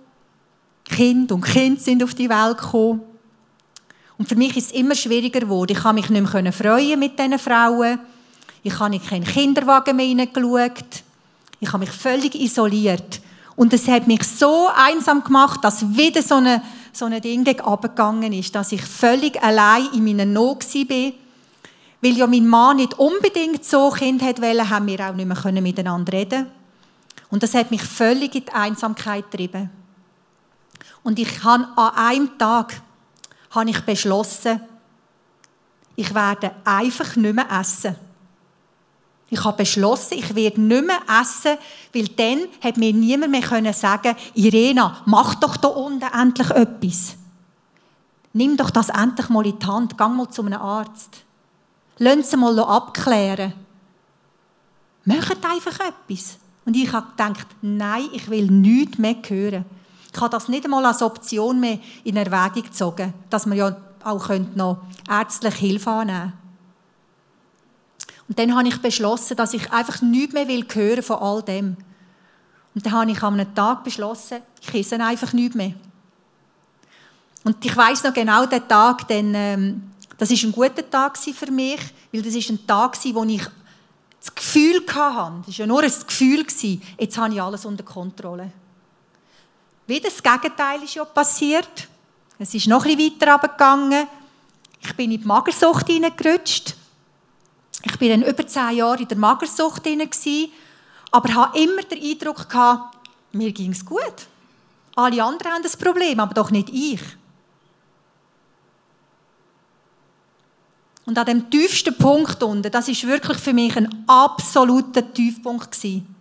Kind 0.85 1.31
und 1.31 1.43
Kind 1.43 1.81
sind 1.81 2.03
auf 2.03 2.15
die 2.15 2.29
Welt 2.29 2.59
gekommen. 2.59 3.03
Und 4.17 4.29
für 4.29 4.35
mich 4.35 4.57
ist 4.57 4.71
es 4.71 4.79
immer 4.79 4.95
schwieriger 4.95 5.41
geworden. 5.41 5.73
Ich 5.73 5.83
kann 5.83 5.95
mich 5.95 6.09
nicht 6.09 6.33
mehr 6.33 6.53
freuen 6.53 6.99
mit 6.99 7.19
diesen 7.19 7.39
Frauen. 7.39 7.99
Ich 8.63 8.79
habe 8.79 8.95
in 8.95 9.03
keinen 9.03 9.25
Kinderwagen 9.25 9.97
mehr 9.97 10.07
hineingeschaut. 10.07 11.03
Ich 11.61 11.69
habe 11.69 11.81
mich 11.81 11.91
völlig 11.91 12.35
isoliert. 12.35 13.21
Und 13.57 13.73
es 13.73 13.87
hat 13.87 14.07
mich 14.07 14.23
so 14.25 14.69
einsam 14.75 15.23
gemacht, 15.23 15.63
dass 15.63 15.97
wieder 15.97 16.23
so 16.23 16.37
eine, 16.37 16.63
so 16.93 17.05
ein 17.05 17.21
Ding 17.21 17.47
abgegangen 17.61 18.33
ist, 18.33 18.55
dass 18.55 18.73
ich 18.73 18.83
völlig 18.83 19.43
allein 19.43 19.89
in 19.95 20.05
meiner 20.05 20.25
Not 20.25 20.65
war. 20.65 21.13
Weil 22.05 22.19
ja 22.19 22.27
mein 22.27 22.47
Mann 22.47 22.77
nicht 22.77 22.99
unbedingt 22.99 23.65
so 23.65 23.89
Kind 23.89 24.21
wollte, 24.21 24.69
haben 24.69 24.87
wir 24.87 25.09
auch 25.09 25.15
nicht 25.15 25.27
mehr 25.27 25.63
miteinander 25.63 26.13
reden 26.13 26.49
Und 27.31 27.43
das 27.43 27.55
hat 27.55 27.71
mich 27.71 27.83
völlig 27.83 28.35
in 28.35 28.45
die 28.45 28.53
Einsamkeit 28.53 29.31
getrieben. 29.31 29.71
Und 31.03 31.19
ich 31.19 31.43
habe 31.43 31.67
an 31.77 31.95
einem 31.95 32.39
Tag 32.39 32.83
habe 33.53 33.71
ich 33.71 33.81
beschlossen, 33.81 34.61
ich 35.97 36.15
werde 36.15 36.51
einfach 36.67 37.17
nicht 37.17 37.37
mehr 37.37 37.51
essen. 37.51 37.97
Ich 39.31 39.43
habe 39.43 39.57
beschlossen, 39.57 40.19
ich 40.19 40.35
werde 40.35 40.61
nicht 40.61 40.87
mehr 40.87 41.01
essen, 41.23 41.57
weil 41.95 42.09
dann 42.09 42.49
hat 42.63 42.77
mir 42.77 42.93
niemand 42.93 43.31
mehr 43.31 43.41
können 43.41 43.73
sagen 43.73 44.15
Irena, 44.35 44.99
mach 45.07 45.37
doch 45.37 45.57
da 45.57 45.69
unten 45.69 46.03
endlich 46.13 46.51
etwas. 46.51 47.15
Nimm 48.35 48.59
doch 48.59 48.69
das 48.69 48.91
endlich 48.91 49.31
mal 49.31 49.47
in 49.47 49.59
die 49.59 49.67
Hand, 49.67 49.97
geh 49.97 50.09
mal 50.09 50.29
zu 50.29 50.43
einem 50.43 50.61
Arzt. 50.61 51.24
Lass 51.99 52.31
sie 52.31 52.37
mal 52.37 52.59
abklären. 52.59 53.53
Macht 55.05 55.45
einfach 55.45 55.79
etwas. 55.81 56.39
Und 56.65 56.77
ich 56.77 56.93
habe 56.93 57.09
gedacht, 57.11 57.47
nein, 57.63 58.09
ich 58.13 58.29
will 58.31 58.51
nichts 58.51 58.99
mehr 58.99 59.17
hören. 59.27 59.65
Ich 60.13 60.21
habe 60.21 60.31
das 60.31 60.49
nicht 60.49 60.65
einmal 60.65 60.87
als 60.87 61.03
Option 61.03 61.61
mehr 61.61 61.79
in 62.05 62.17
Erwägung 62.17 62.63
gezogen, 62.63 63.13
dass 63.29 63.47
man 63.47 63.59
ja 63.59 63.77
auch 64.03 64.29
noch 64.55 64.79
ärztliche 65.09 65.59
Hilfe 65.59 65.91
annehmen 65.91 66.21
könnte. 66.21 66.45
Und 68.29 68.39
dann 68.39 68.57
habe 68.57 68.69
ich 68.69 68.81
beschlossen, 68.81 69.37
dass 69.37 69.53
ich 69.53 69.71
einfach 69.73 70.01
nichts 70.01 70.33
mehr 70.33 70.49
will 70.49 70.67
hören 70.73 71.03
von 71.03 71.19
all 71.19 71.43
dem. 71.43 71.77
Und 72.75 72.87
dann 72.87 72.93
habe 72.93 73.11
ich 73.11 73.23
an 73.23 73.35
einem 73.35 73.55
Tag 73.55 73.85
beschlossen, 73.85 74.39
ich 74.61 74.75
esse 74.75 74.99
einfach 75.01 75.33
nichts 75.33 75.55
mehr. 75.55 75.75
Und 77.45 77.63
ich 77.65 77.77
weiß 77.77 78.05
noch 78.05 78.15
genau 78.15 78.47
den 78.47 78.67
Tag, 78.67 79.07
denn 79.09 79.35
ähm, 79.35 79.91
das 80.19 80.31
ist 80.31 80.45
ein 80.45 80.53
guter 80.53 80.89
Tag 80.89 81.19
für 81.19 81.51
mich, 81.51 81.81
weil 82.13 82.23
das 82.23 82.35
ist 82.35 82.51
ein 82.51 82.67
Tag, 82.67 82.97
wo 83.15 83.25
ich 83.25 83.43
das 84.21 84.35
Gefühl 84.35 84.81
hatte, 84.95 85.43
das 85.47 85.47
war 85.47 85.55
ja 85.55 85.67
nur 85.67 85.83
ein 85.83 85.93
Gefühl, 86.07 86.47
jetzt 86.99 87.19
habe 87.19 87.35
ich 87.35 87.43
alles 87.43 87.65
unter 87.65 87.85
Kontrolle. 87.85 88.51
Wieder 89.87 90.09
das 90.09 90.23
Gegenteil 90.23 90.83
ist 90.83 90.95
ja 90.95 91.05
passiert. 91.05 91.89
Es 92.39 92.55
ist 92.55 92.67
noch 92.67 92.85
bisschen 92.85 93.21
weiter 93.21 93.33
runtergegangen. 93.33 94.07
Ich 94.81 94.95
bin 94.95 95.11
in 95.11 95.21
die 95.21 95.27
Magersucht 95.27 95.87
hineingerutscht. 95.89 96.75
Ich 97.83 98.01
war 98.01 98.09
dann 98.09 98.23
über 98.23 98.47
zehn 98.47 98.77
Jahre 98.77 99.03
in 99.03 99.09
der 99.09 99.19
Magersucht 99.19 99.85
drin, 99.85 100.09
aber 101.11 101.35
hatte 101.35 101.59
immer 101.59 101.83
den 101.83 102.03
Eindruck, 102.03 102.49
mir 103.33 103.53
ging 103.53 103.73
es 103.73 103.85
gut. 103.85 104.27
Alle 104.97 105.23
anderen 105.23 105.53
haben 105.53 105.63
das 105.63 105.77
Problem, 105.77 106.19
aber 106.19 106.35
doch 106.35 106.51
nicht 106.51 106.71
ich. 106.71 107.01
Und 111.07 111.19
an 111.19 111.27
dem 111.27 111.51
tiefsten 111.51 111.97
Punkt 111.97 112.43
unten, 112.43 112.71
das 112.71 112.89
ist 112.89 113.07
wirklich 113.07 113.39
für 113.39 113.53
mich 113.53 113.77
ein 113.77 114.05
absoluter 114.07 115.13
Tiefpunkt 115.13 115.71
gewesen, 115.71 116.15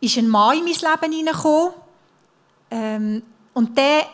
ist 0.00 0.16
ein 0.16 0.28
Mann 0.28 0.58
in 0.58 0.64
mein 0.64 0.74
Leben 0.74 1.12
hineingekommen. 1.12 1.72
Ähm, 2.70 3.22
und 3.52 3.76
der, 3.76 4.06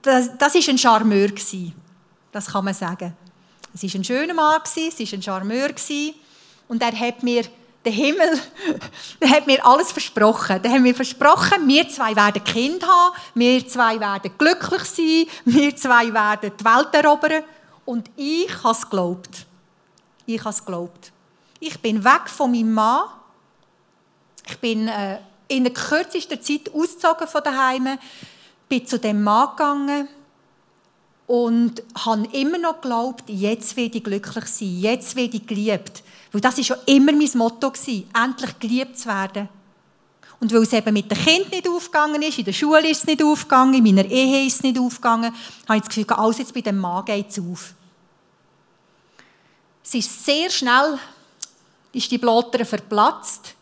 das, 0.00 0.30
das 0.38 0.54
ist 0.54 0.68
ein 0.68 0.78
Charmeur 0.78 1.28
gewesen. 1.28 1.74
Das 2.30 2.46
kann 2.46 2.64
man 2.64 2.72
sagen. 2.72 3.14
Es 3.74 3.82
war 3.82 3.90
ein 3.94 4.04
schöner 4.04 4.34
Mann, 4.34 4.60
es 4.64 4.76
war 4.76 5.18
ein 5.18 5.22
Charmeur 5.22 5.70
und 6.68 6.82
er 6.82 6.98
hat 6.98 7.22
mir 7.22 7.44
der 7.84 7.92
Himmel, 7.92 8.40
der 9.20 9.30
hat 9.30 9.46
mir 9.46 9.64
alles 9.64 9.92
versprochen. 9.92 10.62
Der 10.62 10.72
hat 10.72 10.80
mir 10.80 10.94
versprochen, 10.94 11.66
wir 11.66 11.88
zwei 11.88 12.14
werden 12.14 12.42
Kind 12.44 12.86
haben, 12.86 13.16
wir 13.34 13.66
zwei 13.66 13.98
werden 13.98 14.32
glücklich 14.38 14.84
sein, 14.84 15.26
wir 15.44 15.74
zwei 15.76 16.12
werden 16.12 16.52
die 16.58 16.64
Welt 16.64 16.94
erobern. 16.94 17.44
Und 17.84 18.10
ich 18.16 18.48
habe 18.62 18.70
es 18.74 18.82
geglaubt. 18.82 19.46
Ich 20.26 20.40
habe 20.40 20.50
es 20.50 20.64
geglaubt. 20.64 21.12
Ich 21.58 21.80
bin 21.80 22.04
weg 22.04 22.28
von 22.28 22.50
meinem 22.50 22.72
Mann. 22.72 23.04
Ich 24.46 24.58
bin 24.58 24.88
äh, 24.88 25.18
in 25.48 25.64
der 25.64 25.72
kürzesten 25.72 26.40
Zeit 26.40 26.72
ausgezogen 26.72 27.28
von 27.28 27.42
daheim, 27.42 27.98
bin 28.68 28.86
zu 28.86 28.98
dem 28.98 29.22
Mann 29.22 29.50
gegangen 29.50 30.08
und 31.26 31.82
habe 32.04 32.26
immer 32.32 32.58
noch 32.58 32.80
geglaubt, 32.80 33.24
jetzt 33.28 33.76
werde 33.76 33.98
ich 33.98 34.04
glücklich 34.04 34.46
sein, 34.46 34.78
jetzt 34.80 35.14
werde 35.14 35.36
ich 35.36 35.46
geliebt. 35.46 36.02
Weil 36.32 36.40
das 36.40 36.56
war 36.56 36.64
schon 36.64 36.76
immer 36.86 37.12
mein 37.12 37.30
Motto, 37.34 37.72
endlich 38.14 38.58
geliebt 38.58 38.98
zu 38.98 39.08
werden. 39.08 39.48
Und 40.40 40.52
weil 40.52 40.62
es 40.62 40.72
eben 40.72 40.92
mit 40.92 41.08
dem 41.08 41.18
Kind 41.18 41.52
nicht 41.52 41.68
aufgegangen 41.68 42.20
ist, 42.20 42.38
in 42.38 42.44
der 42.44 42.52
Schule 42.52 42.90
ist 42.90 43.02
es 43.02 43.06
nicht 43.06 43.22
aufgegangen, 43.22 43.74
in 43.74 43.84
meiner 43.84 44.10
Ehe 44.10 44.44
ist 44.44 44.56
es 44.56 44.62
nicht 44.64 44.78
aufgegangen, 44.78 45.32
habe 45.68 45.76
ich 45.76 45.84
das 45.84 45.94
Gefühl, 45.94 46.06
alles 46.16 46.38
jetzt 46.38 46.52
bei 46.52 46.62
dem 46.62 46.78
Mann 46.78 47.04
geht 47.04 47.30
es 47.30 47.38
auf. 47.38 47.74
Es 49.84 49.94
ist 49.94 50.24
sehr 50.24 50.50
schnell, 50.50 50.98
ist 51.92 52.10
die 52.10 52.18
Blotter 52.18 52.64
verplatzt. 52.64 53.54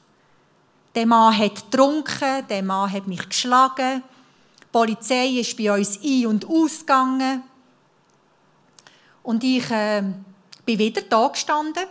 Der 0.95 1.07
Mann 1.07 1.37
hat 1.37 1.71
getrunken, 1.71 2.47
der 2.49 2.63
Mann 2.63 2.91
hat 2.91 3.07
mich 3.07 3.29
geschlagen, 3.29 4.03
die 4.61 4.67
Polizei 4.73 5.27
ist 5.27 5.57
bei 5.57 5.73
uns 5.77 5.99
ein- 6.03 6.27
und 6.27 6.49
ausgegangen. 6.49 7.43
Und 9.23 9.45
ich 9.45 9.71
äh, 9.71 10.03
bin 10.65 10.79
wieder 10.79 11.03
da 11.03 11.29
gestanden, 11.29 11.85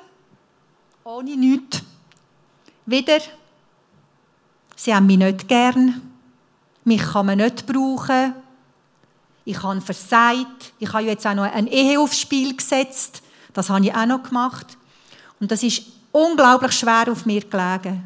ohne 1.09 1.35
nichts. 1.35 1.81
Wieder, 2.85 3.19
sie 4.75 4.93
haben 4.93 5.07
mich 5.07 5.17
nicht 5.17 5.47
gern, 5.47 6.01
mich 6.83 7.01
kann 7.01 7.25
man 7.25 7.39
nicht 7.39 7.65
brauchen, 7.65 8.35
ich 9.43 9.63
habe 9.63 9.81
versagt, 9.81 10.73
ich 10.77 10.93
habe 10.93 11.05
jetzt 11.05 11.25
auch 11.25 11.33
noch 11.33 11.51
eine 11.51 11.71
Ehe 11.71 11.99
aufs 11.99 12.19
Spiel 12.19 12.55
gesetzt, 12.55 13.23
das 13.53 13.69
habe 13.69 13.85
ich 13.85 13.93
auch 13.93 14.05
noch 14.05 14.21
gemacht. 14.21 14.77
Und 15.39 15.51
das 15.51 15.63
ist 15.63 15.81
unglaublich 16.11 16.73
schwer 16.73 17.11
auf 17.11 17.25
mir 17.25 17.41
gelegen. 17.41 18.03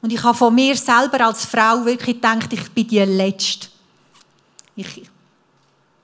Und 0.00 0.12
ich 0.12 0.22
habe 0.22 0.38
von 0.38 0.54
mir 0.54 0.76
selber 0.76 1.26
als 1.26 1.44
Frau 1.44 1.84
wirklich 1.84 2.16
gedacht, 2.16 2.52
ich 2.52 2.70
bin 2.70 2.86
die 2.86 3.00
Letzte. 3.00 3.68
Ich, 4.76 5.10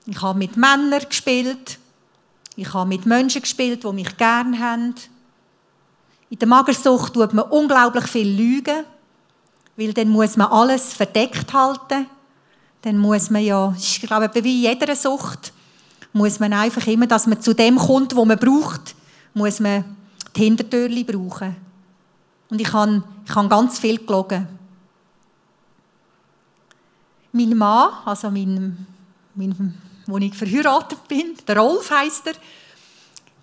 ich 0.05 0.21
habe 0.21 0.37
mit 0.37 0.57
Männern 0.57 1.05
gespielt, 1.07 1.79
ich 2.57 2.73
habe 2.73 2.89
mit 2.89 3.05
Menschen 3.05 3.41
gespielt, 3.41 3.83
die 3.85 3.93
mich 3.93 4.17
gerne 4.17 4.59
haben. 4.59 4.95
In 6.29 6.39
der 6.39 6.47
Magersucht 6.47 7.13
tut 7.13 7.33
man 7.33 7.45
unglaublich 7.45 8.05
viel 8.05 8.27
lügen, 8.27 8.85
weil 9.75 9.93
dann 9.93 10.09
muss 10.09 10.37
man 10.37 10.47
alles 10.47 10.93
verdeckt 10.93 11.53
halten. 11.53 12.07
Dann 12.81 12.97
muss 12.97 13.29
man 13.29 13.43
ja, 13.43 13.73
ich 13.77 14.01
glaube, 14.01 14.29
wie 14.43 14.65
in 14.65 14.71
jeder 14.71 14.95
Sucht, 14.95 15.53
muss 16.11 16.39
man 16.39 16.53
einfach 16.53 16.85
immer, 16.87 17.07
dass 17.07 17.27
man 17.27 17.41
zu 17.41 17.53
dem 17.53 17.77
kommt, 17.77 18.15
wo 18.15 18.25
man 18.25 18.37
braucht, 18.37 18.95
muss 19.33 19.59
man 19.59 19.83
die 20.35 20.43
Hintertürchen 20.43 21.05
brauchen. 21.05 21.55
Und 22.49 22.61
ich 22.61 22.71
habe, 22.71 23.03
ich 23.25 23.35
habe 23.35 23.47
ganz 23.49 23.79
viel 23.79 23.97
gelogen. 23.97 24.47
Mein 27.31 27.57
Mann, 27.57 27.93
also 28.05 28.29
mein, 28.29 28.85
mein 29.33 29.73
wo 30.05 30.17
ich 30.17 30.35
verheiratet 30.35 31.07
bin. 31.07 31.35
Der 31.47 31.57
Rolf 31.57 31.89
heisst 31.91 32.27
er. 32.27 32.33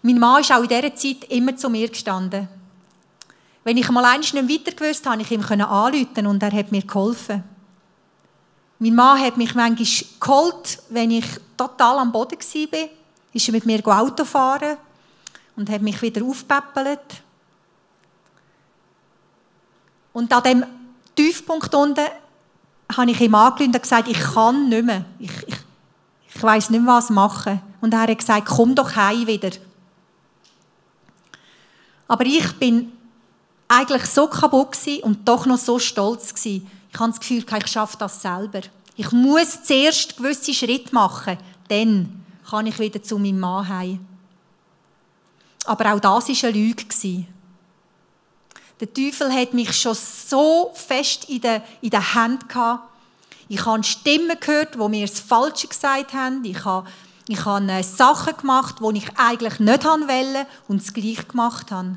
Mein 0.02 0.18
Mann 0.18 0.40
ist 0.40 0.52
auch 0.52 0.62
in 0.62 0.68
dieser 0.68 0.94
Zeit 0.94 1.24
immer 1.30 1.56
zu 1.56 1.68
mir 1.68 1.88
gestanden. 1.88 2.48
Wenn 3.62 3.76
ich 3.76 3.90
mal 3.90 4.04
eins 4.04 4.32
nicht 4.32 4.48
weiter 4.48 4.76
gewusst 4.76 5.06
habe, 5.06 5.20
ich 5.20 5.30
ihm 5.30 5.42
anrufen 5.42 6.26
und 6.26 6.42
er 6.42 6.52
hat 6.52 6.72
mir 6.72 6.82
geholfen. 6.82 7.44
Mein 8.78 8.94
Mann 8.94 9.20
hat 9.20 9.36
mich 9.36 9.54
manchmal 9.54 9.86
geholt, 10.18 10.82
wenn 10.88 11.10
ich 11.10 11.26
total 11.56 11.98
am 11.98 12.12
Boden 12.12 12.38
war. 12.38 12.88
Ist 13.32 13.48
er 13.48 13.52
mit 13.52 13.66
mir 13.66 13.86
Auto 13.86 14.24
fahren 14.24 14.78
und 15.56 15.68
hat 15.68 15.82
mich 15.82 16.00
wieder 16.00 16.24
aufgepäppelt. 16.24 17.22
Und 20.12 20.32
an 20.32 20.42
dem 20.42 20.64
Tiefpunkt 21.14 21.74
unten 21.74 22.06
habe 22.96 23.10
ich 23.10 23.20
ihm 23.20 23.34
angerufen 23.34 23.74
und 23.74 23.82
gesagt, 23.82 24.08
ich 24.08 24.18
kann 24.18 24.70
nicht 24.70 24.84
mehr. 24.84 25.04
Ich, 25.18 25.30
ich, 25.46 25.56
ich 26.34 26.42
weiß 26.42 26.70
nicht 26.70 26.82
mehr, 26.82 26.94
was 26.94 27.10
machen. 27.10 27.60
Und 27.82 27.92
er 27.92 28.00
hat 28.00 28.18
gesagt, 28.18 28.46
komm 28.46 28.74
doch 28.74 28.96
heim 28.96 29.26
wieder. 29.26 29.50
Aber 32.08 32.24
ich 32.24 32.52
bin 32.58 32.92
eigentlich 33.70 34.04
so 34.06 34.26
kaputt 34.26 34.76
und 35.02 35.28
doch 35.28 35.46
noch 35.46 35.56
so 35.56 35.78
stolz 35.78 36.34
gewesen. 36.34 36.68
Ich 36.92 36.98
habe 36.98 37.10
das 37.10 37.20
Gefühl, 37.20 37.44
ich 37.56 37.66
schaffe 37.68 37.96
das 37.96 38.20
selber. 38.20 38.62
Ich 38.96 39.12
muss 39.12 39.62
zuerst 39.62 40.16
gewisse 40.16 40.52
Schritte 40.52 40.92
machen, 40.92 41.38
dann 41.68 42.24
kann 42.48 42.66
ich 42.66 42.78
wieder 42.80 43.00
zu 43.00 43.16
meinem 43.16 43.38
Mann 43.38 43.68
heim. 43.68 44.04
Aber 45.66 45.94
auch 45.94 46.00
das 46.00 46.28
war 46.28 46.48
eine 46.48 46.58
Lüge. 46.58 46.84
Der 48.80 48.92
Teufel 48.92 49.32
hat 49.32 49.54
mich 49.54 49.72
schon 49.72 49.94
so 49.94 50.72
fest 50.74 51.28
in 51.28 51.40
den, 51.40 51.62
in 51.80 51.90
den 51.90 52.14
Händen 52.14 52.48
gehabt. 52.48 52.88
Ich 53.48 53.64
habe 53.64 53.84
Stimmen 53.84 54.36
gehört, 54.40 54.78
wo 54.78 54.88
mir 54.88 55.06
das 55.06 55.20
Falsche 55.20 55.68
gesagt 55.68 56.12
haben. 56.12 56.44
Ich 56.44 56.64
habe, 56.64 56.88
ich 57.28 57.44
habe 57.44 57.70
äh, 57.70 57.82
Sachen 57.82 58.36
gemacht, 58.36 58.76
die 58.80 58.98
ich 58.98 59.10
eigentlich 59.16 59.60
nicht 59.60 59.84
wollte 59.84 60.46
und 60.66 60.82
es 60.82 60.92
gleich 60.92 61.28
gemacht 61.28 61.70
habe. 61.70 61.96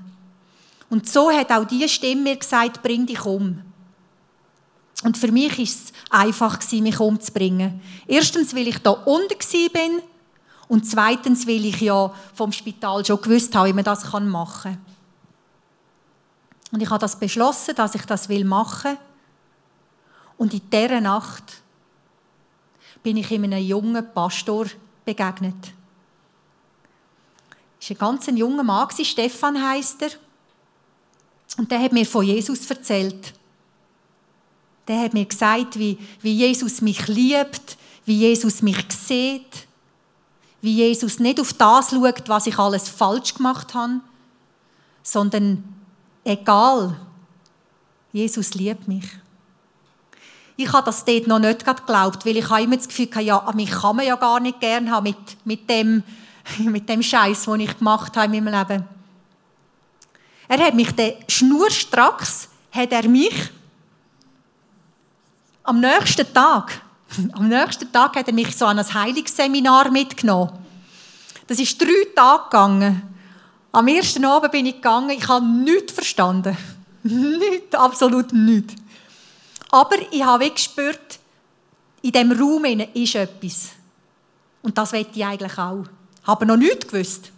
Und 0.94 1.10
so 1.10 1.32
hat 1.32 1.52
auch 1.52 1.66
diese 1.66 1.90
Stimme 1.90 2.22
mir 2.22 2.36
gesagt, 2.38 2.84
bring 2.84 3.08
dich 3.08 3.26
um. 3.26 3.64
Und 5.04 5.18
für 5.18 5.32
mich 5.32 5.58
war 5.58 5.64
es 5.64 5.92
einfach, 6.12 6.72
mich 6.72 7.00
umzubringen. 7.00 7.82
Erstens, 8.06 8.56
weil 8.56 8.68
ich 8.68 8.78
da 8.78 8.92
unten 8.92 9.40
bin 9.74 10.04
und 10.68 10.86
zweitens, 10.86 11.48
weil 11.48 11.66
ich 11.66 11.82
ja 11.82 12.14
vom 12.36 12.52
Spital 12.52 13.04
schon 13.04 13.20
gewusst 13.20 13.56
habe, 13.56 13.70
wie 13.70 13.74
man 13.74 13.84
das 13.84 14.04
machen 14.14 14.74
kann. 14.74 14.86
Und 16.72 16.84
ich 16.84 16.90
habe 16.92 17.00
das 17.00 17.18
beschlossen, 17.18 17.74
dass 17.74 17.96
ich 17.96 18.06
das 18.06 18.30
machen 18.30 18.92
will. 18.92 18.98
Und 20.38 20.54
in 20.54 20.70
dieser 20.70 21.02
Nacht 21.02 21.64
bin 23.02 23.18
ich 23.18 23.32
einem 23.32 23.54
jungen 23.54 24.14
Pastor 24.14 24.68
begegnet. 25.04 25.74
Es 27.82 27.90
war 27.90 28.12
ein 28.12 28.20
ganz 28.20 28.28
junger 28.28 28.62
Mann, 28.62 28.90
Stefan 28.92 29.60
heisst 29.60 30.04
er. 30.04 30.12
Und 31.58 31.72
der 31.72 31.80
hat 31.80 31.92
mir 31.92 32.06
von 32.06 32.26
Jesus 32.26 32.70
erzählt. 32.70 33.34
Der 34.88 35.02
hat 35.02 35.14
mir 35.14 35.26
gesagt, 35.26 35.78
wie, 35.78 35.98
wie 36.22 36.34
Jesus 36.34 36.82
mich 36.82 37.08
liebt, 37.08 37.78
wie 38.06 38.18
Jesus 38.18 38.62
mich 38.62 38.86
sieht, 38.92 39.68
wie 40.62 40.76
Jesus 40.76 41.20
nicht 41.20 41.40
auf 41.40 41.54
das 41.54 41.92
schaut, 41.92 42.28
was 42.28 42.48
ich 42.48 42.58
alles 42.58 42.90
falsch 42.90 43.36
gemacht 43.36 43.74
habe, 43.74 44.02
sondern 45.04 45.64
egal, 46.24 46.96
Jesus 48.12 48.54
liebt 48.54 48.88
mich. 48.88 49.06
Ich 50.56 50.72
habe 50.72 50.86
das 50.86 51.04
dort 51.04 51.28
noch 51.28 51.40
nicht 51.40 51.66
geglaubt, 51.66 52.26
weil 52.26 52.38
ich 52.38 52.50
immer 52.50 52.78
das 52.78 52.88
Gefühl 52.88 53.10
hatte, 53.10 53.22
ja, 53.22 53.52
mich 53.56 53.72
kann 53.72 53.96
man 53.96 54.06
ja 54.06 54.16
gar 54.16 54.40
nicht 54.40 54.60
gern 54.60 54.92
haben 54.92 55.04
mit, 55.04 55.18
mit 55.46 55.70
dem, 55.70 56.04
mit 56.60 56.88
dem 56.88 57.02
Scheiß, 57.02 57.46
den 57.46 57.62
ich 57.62 57.78
gemacht 57.78 58.16
habe 58.16 58.36
in 58.36 58.44
meinem 58.44 58.68
Leben. 58.68 58.86
Er 60.54 60.68
hat 60.68 60.76
mich 60.76 60.92
dann 60.92 61.14
schnurstracks, 61.28 62.48
hat 62.72 62.92
er 62.92 63.10
mich 63.10 63.34
am 65.64 65.80
nächsten 65.80 66.32
Tag, 66.32 66.80
am 67.34 67.48
nächsten 67.48 67.92
Tag 67.92 68.16
hat 68.16 68.28
er 68.28 68.36
mich 68.36 68.56
so 68.56 68.68
an 68.68 68.78
ein 68.78 68.94
Heilungsseminar 68.94 69.90
mitgenommen. 69.90 70.52
Das 71.48 71.58
ist 71.58 71.82
drei 71.82 72.06
Tage 72.16 72.44
gegangen. 72.44 73.02
Am 73.72 73.88
ersten 73.88 74.24
Abend 74.26 74.52
bin 74.52 74.68
ich 74.68 74.76
gegangen, 74.76 75.10
ich 75.10 75.28
habe 75.28 75.44
nichts 75.44 75.94
verstanden. 75.94 76.56
nichts, 77.04 77.74
absolut 77.74 78.32
nichts. 78.32 78.76
Aber 79.72 79.96
ich 80.12 80.24
habe 80.24 80.52
gespürt, 80.52 81.18
in 82.04 82.12
diesem 82.12 82.32
Raum 82.32 82.66
ist 82.94 83.16
etwas. 83.16 83.70
Und 84.62 84.78
das 84.78 84.94
wollte 84.94 85.18
ich 85.18 85.26
eigentlich 85.26 85.58
auch. 85.58 85.86
Ich 86.22 86.28
habe 86.28 86.46
noch 86.46 86.58
nichts 86.58 86.86
gewusst. 86.86 87.33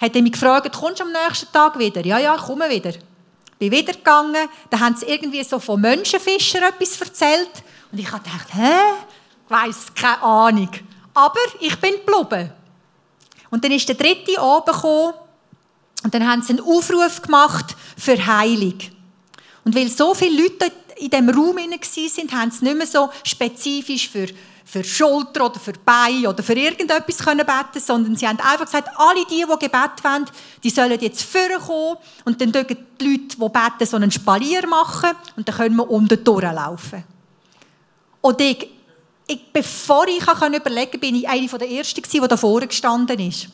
Hat 0.00 0.16
er 0.16 0.22
mich 0.22 0.32
gefragt, 0.32 0.74
kommst 0.74 1.00
du 1.00 1.04
am 1.04 1.12
nächsten 1.12 1.52
Tag 1.52 1.78
wieder? 1.78 2.04
Ja, 2.04 2.18
ja, 2.18 2.34
ich 2.34 2.42
komme 2.42 2.68
wieder 2.70 2.92
bin 3.60 3.70
wieder 3.70 3.92
gegangen, 3.92 4.48
da 4.70 4.80
haben 4.80 4.96
sie 4.96 5.04
irgendwie 5.06 5.44
so 5.44 5.58
von 5.58 5.80
Menschenfischer 5.80 6.66
etwas 6.66 6.98
erzählt 6.98 7.50
und 7.92 7.98
ich 7.98 8.06
gedacht, 8.06 8.48
hä? 8.54 8.72
Ich 9.44 9.50
weiss, 9.50 9.94
keine 9.94 10.22
Ahnung. 10.22 10.70
Aber 11.12 11.40
ich 11.60 11.76
bin 11.78 11.92
geblieben. 11.92 12.50
Und 13.50 13.62
dann 13.62 13.72
ist 13.72 13.86
der 13.86 13.96
dritte 13.96 14.40
oben 14.40 14.72
gekommen 14.72 15.12
und 16.02 16.14
dann 16.14 16.26
haben 16.26 16.40
sie 16.40 16.54
einen 16.54 16.62
Aufruf 16.62 17.20
gemacht 17.20 17.76
für 17.98 18.26
Heilung. 18.26 18.78
Und 19.64 19.74
weil 19.74 19.88
so 19.88 20.14
viele 20.14 20.42
Leute 20.42 20.72
in 20.96 21.10
diesem 21.10 21.28
Raum 21.28 21.56
waren, 21.56 21.72
haben 22.32 22.50
sie 22.50 22.64
nicht 22.64 22.76
mehr 22.76 22.86
so 22.86 23.10
spezifisch 23.24 24.08
für 24.08 24.26
für 24.70 24.84
Schulter 24.84 25.46
oder 25.46 25.58
für 25.58 25.72
Bein 25.72 26.26
oder 26.28 26.44
für 26.44 26.52
irgendetwas 26.52 27.18
können 27.18 27.44
beten, 27.44 27.84
sondern 27.84 28.14
sie 28.14 28.28
haben 28.28 28.38
einfach 28.38 28.66
gesagt, 28.66 28.88
alle 28.96 29.24
die, 29.26 29.44
die 29.44 29.58
Gebet 29.58 30.04
wollen, 30.04 30.26
die 30.62 30.70
sollen 30.70 31.00
jetzt 31.00 31.22
vorkommen 31.22 31.96
und 32.24 32.40
dann 32.40 32.52
dürfen 32.52 32.76
die 33.00 33.04
Leute, 33.04 33.36
die 33.36 33.48
beten, 33.48 33.86
so 33.86 33.96
einen 33.96 34.12
Spalier 34.12 34.64
machen 34.68 35.10
und 35.36 35.48
dann 35.48 35.56
können 35.56 35.74
wir 35.74 35.88
den 35.88 36.22
durchlaufen. 36.22 37.02
Und 38.20 38.40
ich, 38.40 38.68
ich, 39.26 39.52
bevor 39.52 40.06
ich 40.06 40.22
überlegen 40.22 40.90
konnte, 40.90 40.98
bin 40.98 41.16
ich 41.16 41.28
eine 41.28 41.48
der 41.48 41.68
Ersten 41.68 42.02
die 42.02 42.20
da 42.20 42.36
vorne 42.36 42.68
gestanden 42.68 43.18
ist. 43.18 43.48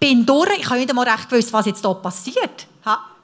Bin 0.00 0.26
durch, 0.26 0.58
ich 0.58 0.66
habe 0.66 0.78
nicht 0.78 0.90
einmal 0.90 1.08
recht 1.08 1.28
gewusst, 1.28 1.52
was 1.52 1.66
jetzt 1.66 1.84
hier 1.84 1.94
passiert. 1.94 2.66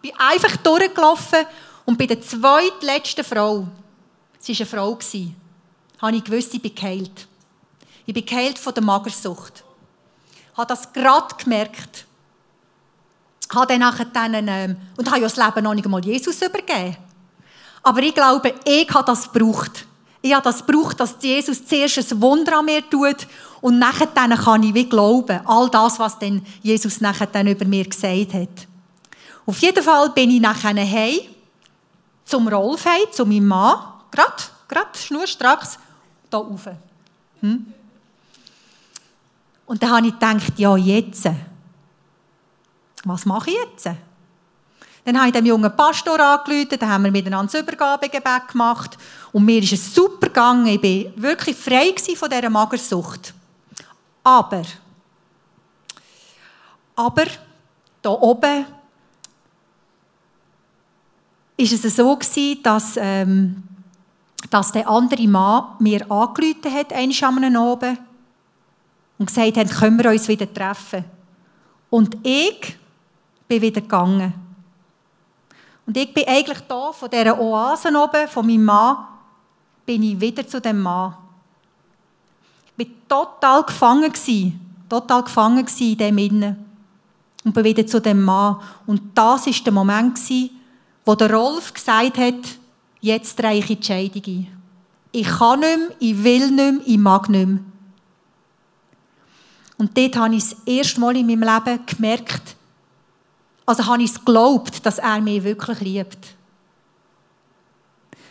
Ich 0.02 0.10
bin 0.10 0.20
einfach 0.20 0.56
durchgelaufen 0.58 1.40
und 1.84 1.98
bei 1.98 2.06
der 2.06 2.20
zweitletzten 2.20 3.24
Frau, 3.24 3.66
sie 4.38 4.52
war 4.52 4.60
eine 4.60 4.66
Frau, 4.66 4.98
habe 6.00 6.16
ich 6.16 6.24
gewusst, 6.24 6.54
ich 6.54 6.62
bin 6.62 6.74
geheilt. 6.74 7.26
Ich 8.06 8.14
bin 8.14 8.24
geheilt 8.24 8.58
von 8.58 8.74
der 8.74 8.82
Magersucht. 8.82 9.64
Ich 10.52 10.58
habe 10.58 10.68
das 10.68 10.92
gerade 10.92 11.34
gemerkt. 11.42 12.06
Ich 13.48 13.56
habe 13.56 13.66
dann 13.66 13.80
nachher 13.80 14.06
dann, 14.06 14.48
ähm, 14.48 14.76
und 14.96 15.08
habe 15.10 15.20
ja 15.20 15.28
das 15.28 15.36
Leben 15.36 15.64
noch 15.64 15.74
nicht 15.74 15.84
einmal 15.84 16.04
Jesus 16.04 16.40
übergeben. 16.40 16.96
Aber 17.82 18.00
ich 18.02 18.14
glaube, 18.14 18.54
ich 18.64 18.88
habe 18.90 19.04
das 19.04 19.30
gebraucht. 19.32 19.86
Ich 20.22 20.34
habe 20.34 20.44
das 20.44 20.64
gebraucht, 20.64 21.00
dass 21.00 21.16
Jesus 21.20 21.64
zuerst 21.64 22.12
ein 22.12 22.20
Wunder 22.20 22.58
an 22.58 22.66
mir 22.66 22.88
tut 22.88 23.26
und 23.60 23.78
nachher 23.78 24.06
kann 24.06 24.62
ich 24.62 24.74
wie 24.74 24.88
glauben. 24.88 25.40
All 25.46 25.70
das, 25.70 25.98
was 25.98 26.18
dann 26.18 26.44
Jesus 26.62 27.00
nachher 27.00 27.26
dann 27.26 27.46
über 27.46 27.64
mir 27.64 27.84
gesagt 27.84 28.34
hat. 28.34 28.66
Auf 29.46 29.58
jeden 29.58 29.82
Fall 29.82 30.10
bin 30.10 30.30
ich 30.30 30.40
nachher 30.40 30.74
heim, 30.76 31.20
zum 32.24 32.46
Rolf 32.48 32.84
heim, 32.84 33.10
zu 33.10 33.24
meinem 33.24 33.48
Mann, 33.48 33.78
gerade, 34.10 34.42
gerade 34.68 34.96
schnurstracks, 34.96 35.78
da 36.30 36.38
rauf. 36.38 36.68
Hm? 37.40 37.66
Und 39.66 39.82
dann 39.82 39.90
habe 39.90 40.06
ich 40.06 40.12
gedacht, 40.12 40.58
ja, 40.58 40.76
jetzt. 40.76 41.28
Was 43.04 43.24
mache 43.24 43.50
ich 43.50 43.56
jetzt? 43.56 43.88
Dann 45.04 45.16
habe 45.16 45.28
ich 45.28 45.32
dem 45.32 45.46
jungen 45.46 45.74
Pastor 45.74 46.20
angerufen, 46.20 46.76
dann 46.78 46.88
haben 46.88 47.04
wir 47.04 47.10
miteinander 47.10 47.50
das 47.50 47.60
Übergabegebet 47.60 48.48
gemacht 48.48 48.98
und 49.32 49.44
mir 49.44 49.62
ist 49.62 49.72
es 49.72 49.94
super 49.94 50.26
gegangen. 50.26 50.66
Ich 50.66 50.82
war 50.82 51.22
wirklich 51.22 51.56
frei 51.56 51.94
von 52.14 52.28
dieser 52.28 52.50
Magersucht. 52.50 53.32
Aber, 54.22 54.62
aber, 56.94 57.24
da 58.02 58.10
oben 58.10 58.66
ist 61.56 61.84
es 61.84 61.96
so 61.96 62.18
dass 62.62 62.94
ähm, 62.96 63.62
dass 64.50 64.72
der 64.72 64.88
andere 64.88 65.26
Mann 65.28 65.76
mir 65.78 66.10
angerufen 66.10 66.72
hat, 66.72 66.92
einmal 66.92 67.44
am 67.44 67.56
Abend, 67.56 67.98
und 69.18 69.26
gesagt 69.26 69.56
hat, 69.56 69.70
können 69.70 70.02
wir 70.02 70.10
uns 70.10 70.28
wieder 70.28 70.52
treffen. 70.52 71.04
Und 71.90 72.16
ich 72.22 72.76
bin 73.46 73.62
wieder 73.62 73.80
gegangen. 73.80 74.32
Und 75.86 75.96
ich 75.96 76.12
bin 76.14 76.26
eigentlich 76.26 76.60
da 76.60 76.92
von 76.92 77.10
dieser 77.10 77.38
Oase 77.38 77.88
oben, 77.88 78.28
von 78.28 78.46
meinem 78.46 78.64
Mann, 78.64 78.96
bin 79.84 80.02
ich 80.02 80.20
wieder 80.20 80.46
zu 80.46 80.60
dem 80.60 80.80
Mann. 80.80 81.14
Ich 82.76 82.88
war 83.08 83.26
total 83.40 83.64
gefangen, 83.64 84.12
total 84.88 85.24
gefangen 85.24 85.66
in 85.78 85.98
dem 85.98 86.18
Innen. 86.18 86.64
Und 87.44 87.52
bin 87.52 87.64
wieder 87.64 87.86
zu 87.86 88.00
dem 88.00 88.22
Mann. 88.22 88.56
Und 88.86 89.02
das 89.14 89.46
war 89.46 89.54
der 89.64 89.72
Moment, 89.72 90.18
wo 91.04 91.14
der 91.14 91.32
Rolf 91.32 91.74
gesagt 91.74 92.18
hat, 92.18 92.59
jetzt 93.00 93.42
reiche 93.42 93.72
ich 93.72 93.80
die 93.80 93.86
Scheidung 93.86 94.22
ein. 94.26 94.46
Ich 95.12 95.26
kann 95.26 95.60
nicht 95.60 95.78
mehr, 95.78 95.96
ich 95.98 96.24
will 96.24 96.50
nicht 96.50 96.56
mehr, 96.56 96.80
ich 96.86 96.98
mag 96.98 97.28
nicht 97.28 97.46
mehr. 97.46 97.60
Und 99.78 99.96
dort 99.96 100.16
habe 100.16 100.34
ich 100.34 100.44
das 100.44 100.56
erste 100.66 101.00
Mal 101.00 101.16
in 101.16 101.26
meinem 101.26 101.42
Leben 101.42 101.80
gemerkt, 101.86 102.54
also 103.64 103.86
habe 103.86 104.02
ich 104.02 104.10
es 104.10 104.18
geglaubt, 104.18 104.84
dass 104.84 104.98
er 104.98 105.20
mich 105.20 105.42
wirklich 105.42 105.80
liebt. 105.80 106.18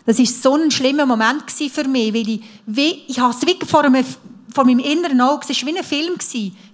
Das 0.06 0.20
war 0.20 0.26
so 0.26 0.56
ein 0.56 0.72
schlimmer 0.72 1.06
Moment 1.06 1.50
für 1.50 1.88
mich, 1.88 2.14
weil 2.14 2.30
ich, 2.30 2.44
wie, 2.66 3.04
ich 3.08 3.20
habe 3.20 3.34
es 3.34 3.46
wie 3.46 3.58
vor, 3.66 3.84
einem, 3.84 4.06
vor 4.54 4.66
meinem 4.66 4.80
inneren 4.80 5.22
Auge, 5.22 5.46
es 5.50 5.62
war 5.62 5.74
wie 5.74 5.78
ein 5.78 5.84
Film. 5.84 6.16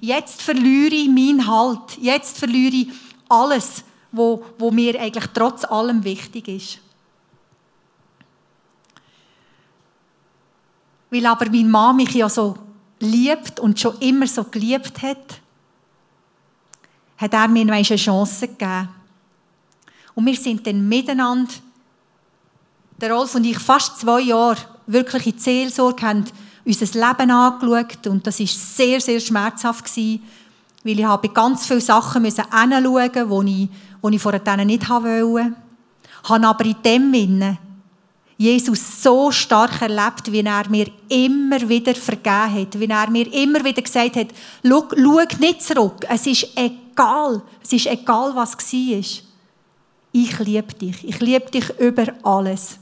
Jetzt 0.02 0.42
verliere 0.42 0.96
ich 0.96 1.10
meinen 1.10 1.48
Halt. 1.48 1.98
Jetzt 2.02 2.38
verliere 2.38 2.76
ich 2.76 2.88
alles, 3.30 3.84
was 4.12 4.72
mir 4.72 5.00
eigentlich 5.00 5.26
trotz 5.34 5.64
allem 5.66 6.04
wichtig 6.04 6.48
ist. 6.48 6.80
Weil 11.16 11.26
aber 11.28 11.50
mein 11.50 11.72
Mann 11.72 11.96
mich 11.96 12.14
ja 12.14 12.28
so 12.28 12.58
liebt 13.00 13.62
und 13.62 13.80
schon 13.80 13.98
immer 14.00 14.28
so 14.28 14.44
geliebt 14.44 15.02
hat, 15.02 15.40
hat 17.18 17.34
er 17.34 17.48
mir 17.48 17.72
eine 17.72 17.84
Chance 17.84 18.50
gegeben. 18.50 18.90
Und 20.14 20.26
wir 20.26 20.36
sind 20.36 20.68
dann 20.68 20.86
miteinander, 20.90 21.54
der 23.00 23.14
Rolf 23.14 23.34
und 23.34 23.46
ich, 23.46 23.58
fast 23.60 23.98
zwei 23.98 24.22
Jahre 24.22 24.58
wirklich 24.88 25.28
in 25.28 25.40
Seelsorge, 25.40 26.06
haben 26.06 26.26
unser 26.66 26.86
Leben 26.86 27.32
angeschaut 27.32 28.08
und 28.08 28.28
das 28.28 28.42
war 28.42 28.48
sehr, 28.48 29.00
sehr 29.00 29.20
schmerzhaft 29.22 29.86
gewesen, 29.86 30.22
weil 30.84 31.00
ich 31.00 31.06
habe 31.06 31.30
ganz 31.30 31.66
viele 31.66 31.80
Sachen 31.80 32.26
hinschauen 32.26 32.90
musste, 32.90 33.26
die 33.26 33.64
ich, 33.64 33.70
die 34.04 34.16
ich 34.16 34.22
vorher 34.22 34.66
nicht 34.66 34.90
wollte. 34.90 35.54
Ich 36.24 36.30
habe 36.30 36.48
aber 36.48 36.66
in 36.66 36.76
dem 36.84 37.14
Sinne 37.14 37.58
Jesus 38.38 39.02
so 39.02 39.32
stark 39.32 39.82
erlebt, 39.82 40.30
wie 40.32 40.42
er 40.42 40.70
mir 40.70 40.92
immer 41.08 41.68
wieder 41.70 41.96
vergeben 41.96 42.54
hat, 42.54 42.80
wie 42.80 42.90
er 42.90 43.10
mir 43.10 43.34
immer 43.34 43.64
wieder 43.64 43.82
gesagt 43.82 44.18
hat, 44.18 44.28
schau, 44.64 44.88
schau 44.90 45.38
nicht 45.40 45.62
zurück, 45.62 46.06
es 46.10 46.28
ist 46.28 46.48
egal, 46.56 47.42
es 47.64 47.72
ist 47.72 47.88
egal, 47.88 48.36
was 48.36 48.58
war. 48.58 49.04
Ich 50.12 50.40
liebe 50.40 50.74
dich, 50.74 51.08
ich 51.08 51.20
liebe 51.20 51.50
dich 51.50 51.70
über 51.80 52.08
alles. 52.24 52.78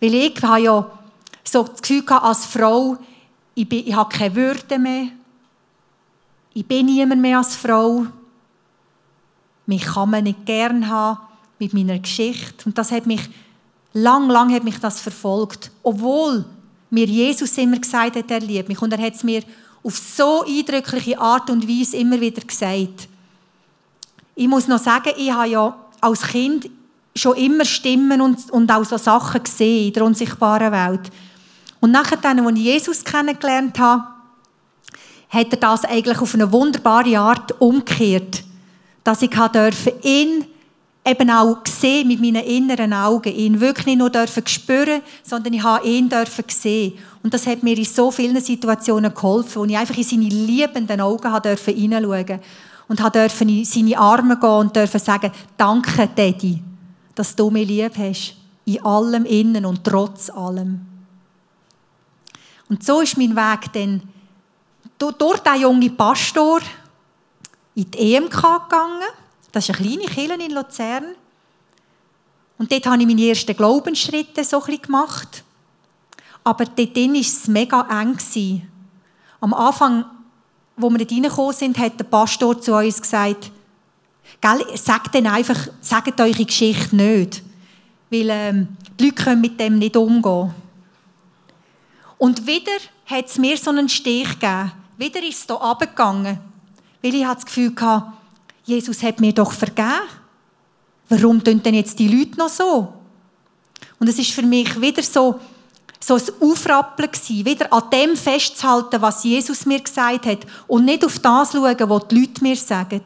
Weil 0.00 0.14
ich 0.14 0.42
habe 0.42 0.60
ja 0.60 0.90
so 1.44 1.62
das 1.62 1.82
Gefühl 1.82 2.04
gehabt, 2.04 2.24
als 2.24 2.46
Frau, 2.46 2.96
ich, 3.54 3.68
bin, 3.68 3.86
ich 3.86 3.94
habe 3.94 4.14
keine 4.14 4.34
Würde 4.34 4.78
mehr, 4.78 5.08
ich 6.54 6.66
bin 6.66 6.86
niemand 6.86 7.20
mehr 7.20 7.38
als 7.38 7.56
Frau, 7.56 8.06
mich 9.66 9.84
kann 9.84 10.10
man 10.10 10.24
nicht 10.24 10.46
gern 10.46 10.88
haben 10.88 11.20
mit 11.58 11.74
meiner 11.74 11.98
Geschichte. 11.98 12.64
Und 12.64 12.78
das 12.78 12.92
hat 12.92 13.06
mich 13.06 13.28
Lang, 13.96 14.28
lang 14.28 14.52
hat 14.52 14.62
mich 14.62 14.78
das 14.78 15.00
verfolgt. 15.00 15.70
Obwohl 15.82 16.44
mir 16.90 17.06
Jesus 17.06 17.56
immer 17.56 17.78
gesagt 17.78 18.16
hat, 18.16 18.30
er 18.30 18.40
liebt 18.40 18.68
mich. 18.68 18.82
Und 18.82 18.92
er 18.92 19.00
hat 19.00 19.14
es 19.14 19.24
mir 19.24 19.42
auf 19.82 19.96
so 19.96 20.44
eindrückliche 20.44 21.18
Art 21.18 21.48
und 21.48 21.66
Weise 21.66 21.96
immer 21.96 22.20
wieder 22.20 22.42
gesagt. 22.42 23.08
Ich 24.34 24.48
muss 24.48 24.68
noch 24.68 24.78
sagen, 24.78 25.12
ich 25.16 25.32
habe 25.32 25.48
ja 25.48 25.74
als 26.02 26.20
Kind 26.22 26.68
schon 27.14 27.38
immer 27.38 27.64
Stimmen 27.64 28.20
und, 28.20 28.50
und 28.50 28.70
auch 28.70 28.84
so 28.84 28.98
Sachen 28.98 29.42
gesehen 29.42 29.86
in 29.86 29.92
der 29.94 30.04
unsichtbaren 30.04 30.72
Welt. 30.72 31.10
Und 31.80 31.90
nachher, 31.92 32.22
als 32.22 32.52
ich 32.54 32.62
Jesus 32.62 33.02
kennengelernt 33.02 33.78
habe, 33.78 34.08
hat 35.30 35.52
er 35.52 35.56
das 35.56 35.86
eigentlich 35.86 36.20
auf 36.20 36.34
eine 36.34 36.52
wunderbare 36.52 37.18
Art 37.18 37.58
umgekehrt. 37.62 38.44
Dass 39.04 39.22
ich 39.22 39.30
ihn 40.02 40.44
eben 41.06 41.30
auch 41.30 41.62
gesehen 41.62 42.08
mit 42.08 42.20
meinen 42.20 42.44
inneren 42.44 42.92
Augen, 42.92 43.32
ihn 43.32 43.60
wirklich 43.60 43.86
nicht 43.86 43.98
nur 43.98 44.10
dürfen 44.10 44.44
spüren, 44.46 45.02
sondern 45.22 45.52
ich 45.52 45.62
habe 45.62 45.86
ihn 45.86 46.08
dürfen 46.08 46.44
sehen. 46.48 46.94
Und 47.22 47.32
das 47.32 47.46
hat 47.46 47.62
mir 47.62 47.78
in 47.78 47.84
so 47.84 48.10
vielen 48.10 48.40
Situationen 48.40 49.14
geholfen, 49.14 49.62
wo 49.62 49.64
ich 49.64 49.78
einfach 49.78 49.96
in 49.96 50.02
seine 50.02 50.28
liebenden 50.28 51.00
Augen 51.00 51.30
habe 51.30 51.48
dürfen 51.48 51.74
hineinschauen 51.74 52.40
und 52.88 53.00
habe 53.00 53.20
dürfen 53.20 53.48
in 53.48 53.64
seine 53.64 53.96
Arme 53.98 54.36
gehen 54.36 54.50
und 54.50 54.74
dürfen 54.74 54.98
sagen, 54.98 55.30
danke, 55.56 56.08
Daddy, 56.14 56.62
dass 57.14 57.36
du 57.36 57.50
mich 57.50 57.68
lieb 57.68 57.96
hast. 57.96 58.34
In 58.64 58.84
allem 58.84 59.24
innen 59.26 59.64
und 59.64 59.84
trotz 59.84 60.28
allem. 60.28 60.80
Und 62.68 62.82
so 62.82 63.00
ist 63.00 63.16
mein 63.16 63.36
Weg 63.36 63.72
dann 63.72 64.02
durch 64.98 65.38
diesen 65.38 65.60
jungen 65.60 65.96
Pastor 65.96 66.60
in 67.76 67.88
die 67.92 68.14
EMK 68.14 68.42
gegangen 68.42 69.06
das 69.56 69.70
ist 69.70 69.74
eine 69.74 69.88
kleine 69.88 70.04
Kirche 70.04 70.44
in 70.44 70.52
Luzern. 70.52 71.04
Und 72.58 72.70
dort 72.70 72.86
habe 72.86 73.00
ich 73.00 73.06
meine 73.06 73.26
ersten 73.26 73.56
Glaubensschritte 73.56 74.44
so 74.44 74.60
gemacht. 74.60 75.44
Aber 76.44 76.66
dort 76.66 76.94
war 76.94 77.14
es 77.18 77.48
mega 77.48 78.02
eng. 78.02 78.18
Am 79.40 79.54
Anfang, 79.54 80.04
wo 80.76 80.90
wir 80.90 81.10
reingekommen 81.10 81.54
sind, 81.54 81.78
hat 81.78 81.98
der 81.98 82.04
Pastor 82.04 82.60
zu 82.60 82.74
uns 82.74 83.00
gesagt, 83.00 83.50
Gell, 84.42 84.76
sagt 84.76 85.14
dann 85.14 85.26
einfach, 85.26 85.68
sagt 85.80 86.20
eure 86.20 86.44
Geschichte 86.44 86.94
nicht. 86.94 87.42
Weil 88.10 88.28
ähm, 88.28 88.68
die 89.00 89.06
Leute 89.06 89.24
können 89.24 89.40
mit 89.40 89.58
dem 89.58 89.78
nicht 89.78 89.96
umgehen. 89.96 90.54
Und 92.18 92.46
wieder 92.46 92.76
hat 93.06 93.26
es 93.26 93.38
mir 93.38 93.56
so 93.56 93.70
einen 93.70 93.88
Stich 93.88 94.38
gegeben. 94.38 94.72
Wieder 94.98 95.22
ist 95.22 95.38
es 95.38 95.46
hier 95.46 95.56
runtergegangen. 95.56 96.40
Weil 97.02 97.14
ich 97.14 97.24
das 97.24 97.46
Gefühl 97.46 97.72
hatte, 97.80 98.15
Jesus 98.66 99.02
hat 99.02 99.20
mir 99.20 99.32
doch 99.32 99.52
vergeben. 99.52 100.02
Warum 101.08 101.42
tun 101.42 101.62
denn 101.62 101.74
jetzt 101.74 101.98
die 101.98 102.08
Leute 102.08 102.36
noch 102.36 102.48
so? 102.48 102.92
Und 104.00 104.08
es 104.08 104.18
ist 104.18 104.32
für 104.32 104.42
mich 104.42 104.80
wieder 104.80 105.02
so, 105.02 105.38
so 106.00 106.16
ein 106.16 106.22
Aufrappeln 106.40 107.10
gewesen, 107.10 107.44
wieder 107.44 107.72
an 107.72 107.88
dem 107.90 108.16
festzuhalten, 108.16 109.00
was 109.00 109.22
Jesus 109.24 109.66
mir 109.66 109.80
gesagt 109.80 110.26
hat 110.26 110.38
und 110.66 110.84
nicht 110.84 111.04
auf 111.04 111.18
das 111.20 111.52
schauen, 111.52 111.76
was 111.78 112.08
die 112.08 112.20
Leute 112.20 112.42
mir 112.42 112.56
sagen. 112.56 113.02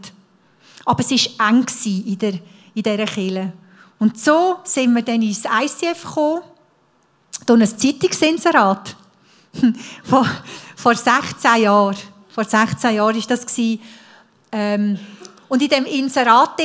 Aber 0.86 1.00
es 1.00 1.10
war 1.10 1.50
eng 1.50 1.66
in, 1.84 2.18
der, 2.18 2.32
in 2.74 2.82
dieser 2.82 3.04
Kirche. 3.04 3.52
Und 3.98 4.18
so 4.18 4.60
sind 4.64 4.94
wir 4.94 5.02
dann 5.02 5.20
ins 5.20 5.44
ICF 5.44 6.04
gekommen, 6.04 6.42
durch 7.44 7.60
ein 7.60 7.78
Zeitungsinserat. 7.78 8.96
vor, 10.04 10.26
vor 10.74 10.94
16 10.94 11.62
Jahren. 11.62 11.96
Vor 12.30 12.44
16 12.44 12.94
Jahren 12.94 13.16
war 13.16 13.22
das. 13.28 13.46
Ähm, 14.52 14.98
und 15.50 15.60
in 15.60 15.68
dem 15.68 15.84
Inserat 15.84 16.60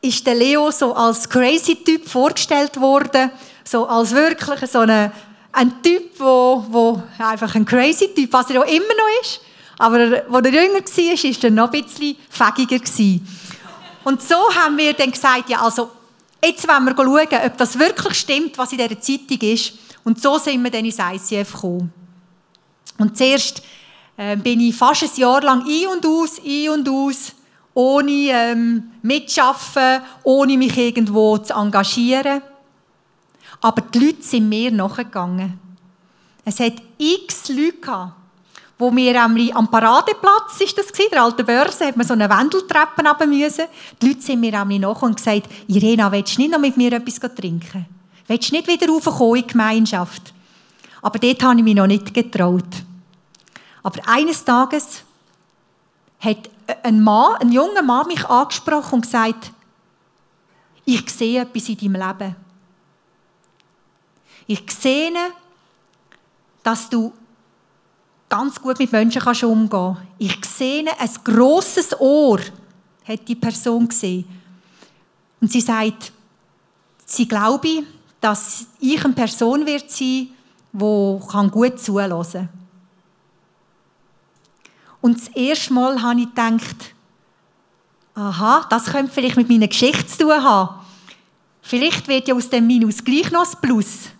ist 0.00 0.26
der 0.26 0.34
Leo 0.34 0.72
so 0.72 0.92
als 0.92 1.28
crazy 1.28 1.76
Typ 1.76 2.06
vorgestellt 2.06 2.78
worden, 2.80 3.30
so 3.62 3.86
als 3.86 4.10
wirklich 4.10 4.68
so 4.68 4.80
eine, 4.80 5.12
ein 5.52 5.80
Typ, 5.82 6.18
wo, 6.18 6.64
wo 6.68 7.02
einfach 7.16 7.54
ein 7.54 7.64
crazy 7.64 8.12
Typ, 8.12 8.32
was 8.32 8.50
er 8.50 8.60
auch 8.60 8.66
immer 8.66 8.84
noch 8.84 9.22
ist. 9.22 9.40
Aber 9.78 9.98
als 9.98 10.46
er 10.46 10.52
jünger 10.52 10.80
war, 10.80 10.84
war 10.84 11.44
er 11.44 11.50
noch 11.50 11.72
ein 11.72 11.82
bisschen 11.84 12.16
fägiger. 12.28 12.84
Und 14.02 14.20
so 14.20 14.52
haben 14.52 14.76
wir 14.76 14.94
dann 14.94 15.12
gesagt, 15.12 15.48
ja, 15.48 15.60
also, 15.60 15.88
jetzt 16.44 16.66
wollen 16.66 16.86
wir 16.86 16.96
schauen, 16.96 17.46
ob 17.46 17.56
das 17.56 17.78
wirklich 17.78 18.18
stimmt, 18.18 18.58
was 18.58 18.72
in 18.72 18.78
dieser 18.78 19.00
Zeitung 19.00 19.48
ist. 19.48 19.74
Und 20.02 20.20
so 20.20 20.38
sind 20.38 20.64
wir 20.64 20.72
dann 20.72 20.84
ins 20.84 20.98
ICF 20.98 21.52
gekommen. 21.52 21.92
Und 22.98 23.16
zuerst 23.16 23.62
äh, 24.16 24.36
bin 24.36 24.60
ich 24.60 24.74
fast 24.74 25.04
ein 25.04 25.20
Jahr 25.20 25.40
lang 25.40 25.62
ein 25.64 25.86
und 25.86 26.04
aus, 26.04 26.40
ein 26.44 26.68
und 26.70 26.88
aus, 26.88 27.32
ohne 27.78 28.10
ähm, 28.10 28.90
mitschaffen, 29.02 30.00
ohne 30.24 30.56
mich 30.58 30.76
irgendwo 30.76 31.38
zu 31.38 31.54
engagieren. 31.54 32.42
Aber 33.60 33.82
die 33.82 34.00
Leute 34.00 34.22
sind 34.22 34.48
mir 34.48 34.72
nachgegangen. 34.72 35.60
Es 36.44 36.58
hat 36.58 36.72
x 36.98 37.50
Leute 37.50 37.74
gehabt, 37.74 38.14
wo 38.80 38.94
wir 38.96 39.22
am 39.22 39.70
Paradeplatz, 39.70 40.60
ist 40.60 40.76
das 40.76 40.88
gewesen, 40.88 41.10
der 41.12 41.22
alten 41.22 41.46
Börse, 41.46 41.86
hat 41.86 41.96
man 41.96 42.04
so 42.04 42.14
eine 42.14 42.28
Wendeltreppe 42.28 43.06
runter 43.06 43.26
müssen. 43.28 43.66
Die 44.02 44.08
Leute 44.08 44.22
sind 44.22 44.40
mir 44.40 44.64
nach 44.64 45.02
und 45.02 45.16
gesagt, 45.16 45.48
Irena, 45.68 46.10
willst 46.10 46.36
du 46.36 46.40
nicht 46.40 46.50
noch 46.50 46.58
mit 46.58 46.76
mir 46.76 46.92
etwas 46.94 47.20
trinken? 47.32 47.86
Willst 48.26 48.50
du 48.50 48.56
nicht 48.56 48.66
wieder 48.66 48.88
raufkommen 48.88 49.36
in 49.36 49.42
die 49.42 49.52
Gemeinschaft? 49.52 50.34
Aber 51.00 51.20
dort 51.20 51.42
habe 51.44 51.58
ich 51.58 51.62
mich 51.62 51.76
noch 51.76 51.86
nicht 51.86 52.12
getraut. 52.12 52.82
Aber 53.84 54.00
eines 54.08 54.44
Tages 54.44 55.04
hat 56.20 56.50
ein 56.82 57.02
Mann, 57.02 57.36
ein 57.40 57.52
junger 57.52 57.82
Mann 57.82 58.06
mich 58.06 58.24
angesprochen 58.24 58.94
und 58.94 59.02
gesagt, 59.02 59.52
ich 60.84 61.08
sehe 61.10 61.42
etwas 61.42 61.68
in 61.68 61.76
deinem 61.76 62.08
Leben. 62.08 62.36
Ich 64.46 64.70
sehe, 64.70 65.12
dass 66.62 66.88
du 66.88 67.12
ganz 68.28 68.60
gut 68.60 68.78
mit 68.78 68.90
Menschen 68.92 69.22
kannst 69.22 69.44
umgehen 69.44 69.96
Ich 70.18 70.44
sehe 70.44 70.84
ein 70.98 71.10
grosses 71.24 71.98
Ohr, 72.00 72.40
hat 73.06 73.28
die 73.28 73.34
Person 73.34 73.88
gesehen. 73.88 74.24
Und 75.40 75.52
sie 75.52 75.60
sagt, 75.60 76.12
sie 77.06 77.28
glaube, 77.28 77.84
dass 78.20 78.66
ich 78.80 79.04
eine 79.04 79.14
Person 79.14 79.64
wird 79.66 79.90
sein, 79.90 80.28
die 80.72 81.50
gut 81.50 81.80
zuhören 81.80 82.22
kann. 82.32 82.57
Und 85.08 85.16
das 85.18 85.28
erste 85.28 85.72
Mal 85.72 86.02
habe 86.02 86.20
ich 86.20 86.26
gedacht, 86.26 86.92
aha, 88.14 88.66
das 88.68 88.84
könnte 88.92 89.10
vielleicht 89.10 89.38
mit 89.38 89.48
meiner 89.48 89.66
Geschichte 89.66 90.06
zu 90.06 90.18
tun 90.18 90.44
haben. 90.44 90.80
Vielleicht 91.62 92.06
wird 92.08 92.28
ja 92.28 92.34
aus 92.34 92.50
dem 92.50 92.66
Minus 92.66 93.02
gleich 93.02 93.30
noch 93.30 93.50
ein 93.50 93.58
Plus. 93.62 94.10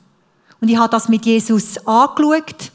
Und 0.59 0.69
ich 0.71 0.79
habe 0.79 0.89
das 0.91 1.11
mit 1.11 1.27
Jesus 1.27 1.77
angeschaut. 1.87 2.73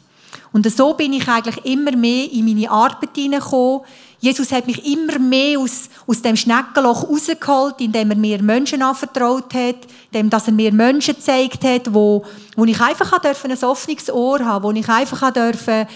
Und 0.52 0.72
so 0.72 0.94
bin 0.94 1.14
ich 1.14 1.28
eigentlich 1.28 1.66
immer 1.66 1.96
mehr 1.96 2.32
in 2.32 2.46
meine 2.46 2.70
Arbeit 2.70 3.16
hineingekommen. 3.16 3.82
Jesus 4.20 4.52
hat 4.52 4.68
mich 4.68 4.86
immer 4.86 5.18
mehr 5.18 5.58
aus, 5.58 5.90
aus 6.06 6.22
dem 6.22 6.36
Schneckenloch 6.36 7.10
rausgeholt, 7.10 7.82
indem 7.82 8.12
er 8.12 8.18
mir 8.18 8.44
Menschen 8.44 8.84
anvertraut 8.84 9.52
hat, 9.56 9.88
indem 10.12 10.30
dass 10.30 10.46
er 10.46 10.54
mir 10.54 10.72
Menschen 10.72 11.16
gezeigt 11.16 11.64
hat, 11.64 11.92
wo, 11.92 12.24
wo 12.56 12.64
ich 12.66 12.80
einfach 12.80 13.12
ein 13.12 13.64
offenes 13.64 14.12
Ohr 14.12 14.40
haben 14.46 14.64
wo 14.64 14.70
ich 14.70 14.88
einfach 14.88 15.34
durfte, 15.34 15.88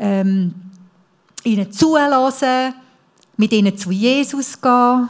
ähm, 0.00 0.52
ihnen 1.44 1.72
zulassen, 1.72 2.74
mit 3.36 3.52
ihnen 3.52 3.76
zu 3.76 3.90
Jesus 3.90 4.60
gehen. 4.60 5.08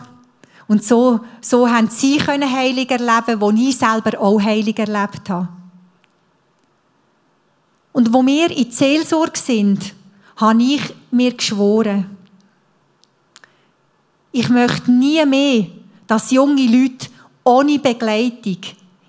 Und 0.69 0.85
so, 0.85 1.21
so 1.40 1.69
haben 1.69 1.88
sie 1.88 2.19
können 2.19 2.51
heilig 2.51 2.90
erleben, 2.90 3.40
wo 3.40 3.51
ich 3.51 3.77
selber 3.77 4.21
auch 4.21 4.40
heilig 4.40 4.79
erlebt 4.79 5.29
habe. 5.29 5.49
Und 7.93 8.12
wo 8.12 8.25
wir 8.25 8.51
in 8.51 8.71
Seelsorge 8.71 9.38
sind, 9.38 9.95
habe 10.37 10.62
ich 10.62 10.83
mir 11.11 11.35
geschworen, 11.35 12.16
Ich 14.33 14.49
möchte 14.49 14.90
nie 14.90 15.25
mehr, 15.27 15.66
dass 16.07 16.31
junge 16.31 16.66
Leute 16.66 17.09
ohne 17.45 17.79
Begleitung 17.79 18.59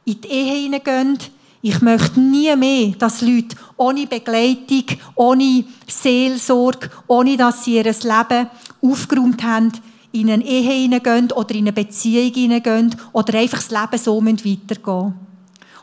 in 0.03 0.21
die 0.21 0.27
Ehe 0.27 0.63
hineingehen. 0.63 1.19
Ich 1.63 1.79
möchte 1.81 2.19
nie 2.19 2.55
mehr, 2.55 2.93
dass 2.97 3.21
Leute 3.21 3.55
ohne 3.77 4.07
Begleitung, 4.07 4.85
ohne 5.13 5.63
Seelsorge, 5.87 6.89
ohne 7.05 7.37
dass 7.37 7.63
sie 7.63 7.75
ihr 7.75 7.83
Leben 7.83 8.47
aufgeräumt 8.81 9.43
haben, 9.43 9.71
in 10.11 10.29
eine 10.29 10.43
Ehe 10.43 10.71
hineingehen 10.71 11.31
oder 11.31 11.53
in 11.53 11.65
eine 11.65 11.73
Beziehung 11.73 12.33
hineingehen 12.33 12.95
oder 13.13 13.37
einfach 13.37 13.59
das 13.59 13.69
Leben 13.69 14.03
so 14.03 14.25
weitergehen 14.25 15.13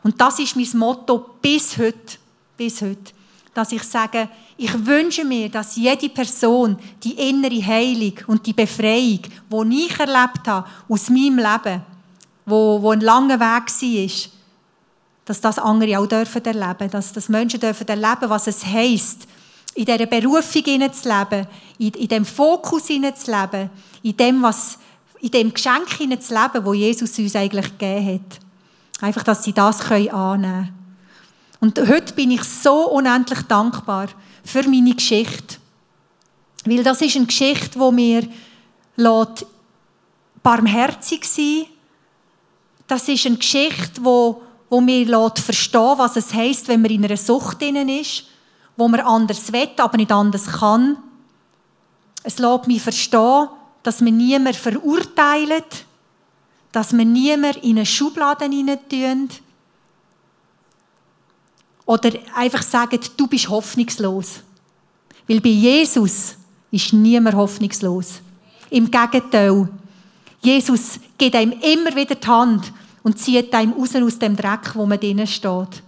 Und 0.02 0.20
das 0.20 0.38
ist 0.40 0.56
mein 0.56 0.68
Motto 0.74 1.24
bis 1.40 1.78
heute. 1.78 2.18
Bis 2.56 2.82
heute. 2.82 3.12
Dass 3.54 3.72
ich 3.72 3.82
sage, 3.84 4.28
ich 4.56 4.86
wünsche 4.86 5.24
mir, 5.24 5.48
dass 5.48 5.76
jede 5.76 6.08
Person 6.08 6.76
die 7.02 7.12
innere 7.12 7.64
Heilung 7.64 8.14
und 8.26 8.44
die 8.44 8.52
Befreiung, 8.52 9.20
die 9.50 9.86
ich 9.86 9.98
erlebt 9.98 10.46
habe 10.46 10.68
aus 10.88 11.08
meinem 11.08 11.38
Leben, 11.38 11.82
wo, 12.44 12.82
wo 12.82 12.90
ein 12.90 13.00
langer 13.00 13.38
Weg 13.38 13.70
war, 13.70 14.38
dass 15.28 15.42
das 15.42 15.58
andere 15.58 15.98
auch 15.98 16.06
dürfen 16.06 16.42
erleben, 16.42 16.90
dass 16.90 17.12
das 17.12 17.28
Menschen 17.28 17.60
dürfen 17.60 17.86
erleben, 17.86 18.30
was 18.30 18.46
es 18.46 18.64
heisst, 18.64 19.28
in 19.74 19.84
dieser 19.84 20.06
Berufung 20.06 20.64
zu 20.64 21.08
leben, 21.08 21.46
in, 21.78 21.90
in 21.90 22.08
dem 22.08 22.24
Fokus 22.24 22.86
zu 22.86 22.94
leben, 22.94 23.70
in 24.02 24.16
dem, 24.16 24.42
was, 24.42 24.78
in 25.20 25.30
dem 25.30 25.52
Geschenk 25.52 25.90
zu 25.90 26.34
leben, 26.34 26.64
wo 26.64 26.72
Jesus 26.72 27.18
uns 27.18 27.36
eigentlich 27.36 27.78
gegeben 27.78 28.14
hat. 28.14 28.40
Einfach, 29.04 29.22
dass 29.22 29.44
sie 29.44 29.52
das 29.52 29.82
annehmen 29.82 30.10
können. 30.10 30.74
Und 31.60 31.78
heute 31.78 32.14
bin 32.14 32.30
ich 32.30 32.44
so 32.44 32.90
unendlich 32.90 33.42
dankbar 33.42 34.08
für 34.44 34.62
meine 34.62 34.94
Geschichte. 34.94 35.56
Weil 36.64 36.82
das 36.82 37.02
ist 37.02 37.16
eine 37.16 37.26
Geschichte, 37.26 37.78
die 37.78 37.92
mir 37.92 38.26
lässt 38.96 39.44
barmherzig 40.42 41.26
sein 41.26 41.66
Das 42.86 43.06
ist 43.08 43.26
eine 43.26 43.36
Geschichte, 43.36 44.00
die, 44.00 44.47
die 44.70 44.81
mir 44.81 45.31
verstehen 45.35 45.98
was 45.98 46.16
es 46.16 46.33
heisst, 46.33 46.68
wenn 46.68 46.83
man 46.83 46.90
in 46.90 47.04
einer 47.04 47.16
Sucht 47.16 47.62
ist 47.62 48.24
wo 48.78 48.87
man 48.87 49.00
anders 49.00 49.52
will, 49.52 49.68
aber 49.76 49.96
nicht 49.96 50.12
anders 50.12 50.46
kann. 50.46 50.96
Es 52.22 52.38
lässt 52.38 52.68
mich 52.68 52.81
verstehen, 52.81 53.48
dass 53.83 54.00
man 54.00 54.16
niemand 54.16 54.54
verurteilt, 54.54 55.85
dass 56.70 56.92
man 56.92 57.12
niemand 57.12 57.57
in 57.57 57.76
eine 57.76 57.87
Schublade 57.87 58.44
hineintun 58.44 59.31
oder 61.87 62.12
einfach 62.37 62.62
sagen, 62.62 63.00
du 63.16 63.26
bist 63.26 63.48
hoffnungslos. 63.48 64.40
Weil 65.26 65.40
bei 65.40 65.48
Jesus 65.48 66.37
ist 66.70 66.92
niemand 66.92 67.35
hoffnungslos. 67.35 68.20
Im 68.70 68.90
Gegenteil. 68.90 69.68
Jesus 70.40 71.00
gibt 71.16 71.35
einem 71.35 71.52
immer 71.52 71.96
wieder 71.96 72.14
die 72.14 72.26
Hand 72.26 72.72
und 73.09 73.18
zieht 73.18 73.55
einem 73.55 73.73
raus 73.73 73.97
aus 73.97 74.18
dem 74.18 74.37
Dreck, 74.37 74.75
wo 74.75 74.85
man 74.85 75.01
drinnen 75.01 75.27
steht. 75.27 75.83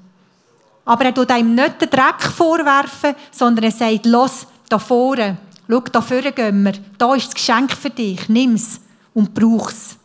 Aber 0.86 1.04
er 1.04 1.14
tut 1.14 1.30
einem 1.30 1.54
nicht 1.54 1.82
den 1.82 1.90
Dreck 1.90 2.22
vorwerfen, 2.22 3.14
sondern 3.30 3.66
er 3.66 3.72
sagt, 3.72 4.06
los, 4.06 4.46
da 4.70 4.78
vorne, 4.78 5.36
schau, 5.68 5.80
da 5.80 6.00
vorne 6.00 6.32
gehen 6.32 6.62
wir, 6.62 6.72
da 6.96 7.14
ist 7.14 7.26
das 7.26 7.34
Geschenk 7.34 7.72
für 7.72 7.90
dich, 7.90 8.26
nimm 8.30 8.54
es 8.54 8.80
und 9.12 9.34
brauch 9.34 9.68
es. 9.68 9.98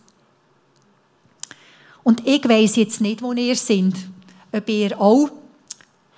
Und 2.04 2.28
ich 2.28 2.44
weiss 2.50 2.76
jetzt 2.76 3.00
nicht, 3.00 3.22
wo 3.22 3.32
ihr 3.32 3.56
seid. 3.56 3.96
Ob 4.52 4.68
ihr 4.68 5.00
auch 5.00 5.30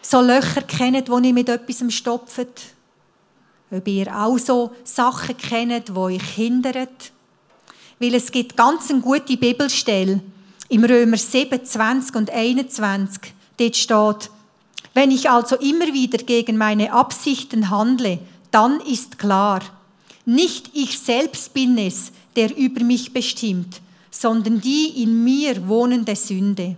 so 0.02 0.20
Löcher 0.20 0.64
kennt, 0.64 1.10
die 1.10 1.28
ihr 1.28 1.34
mit 1.34 1.48
etwas 1.48 1.94
stopft. 1.94 2.48
Ob 3.70 3.88
ihr 3.88 4.20
auch 4.20 4.40
so 4.40 4.72
Sachen 4.84 5.38
kennt, 5.38 5.90
die 5.90 5.96
euch 5.96 6.24
hindern. 6.24 6.88
Weil 8.00 8.16
es 8.16 8.32
gibt 8.32 8.58
ganz 8.58 8.90
eine 8.90 9.02
gute 9.02 9.38
Bibelstelle 9.38 10.22
im 10.70 10.84
Römer 10.84 11.18
7, 11.18 11.64
20 11.64 12.16
und 12.16 12.30
21. 12.30 13.34
Dort 13.58 13.76
steht, 13.76 14.32
wenn 14.94 15.12
ich 15.12 15.30
also 15.30 15.56
immer 15.58 15.94
wieder 15.94 16.18
gegen 16.18 16.58
meine 16.58 16.92
Absichten 16.92 17.70
handle, 17.70 18.20
dann 18.52 18.80
ist 18.82 19.20
klar, 19.20 19.62
nicht 20.26 20.72
ich 20.74 21.00
selbst 21.00 21.54
bin 21.54 21.78
es, 21.78 22.12
der 22.36 22.56
über 22.58 22.84
mich 22.84 23.14
bestimmt, 23.14 23.82
sondern 24.12 24.60
die 24.60 25.04
in 25.04 25.24
mir 25.24 25.68
wohnende 25.68 26.16
Sünde. 26.16 26.76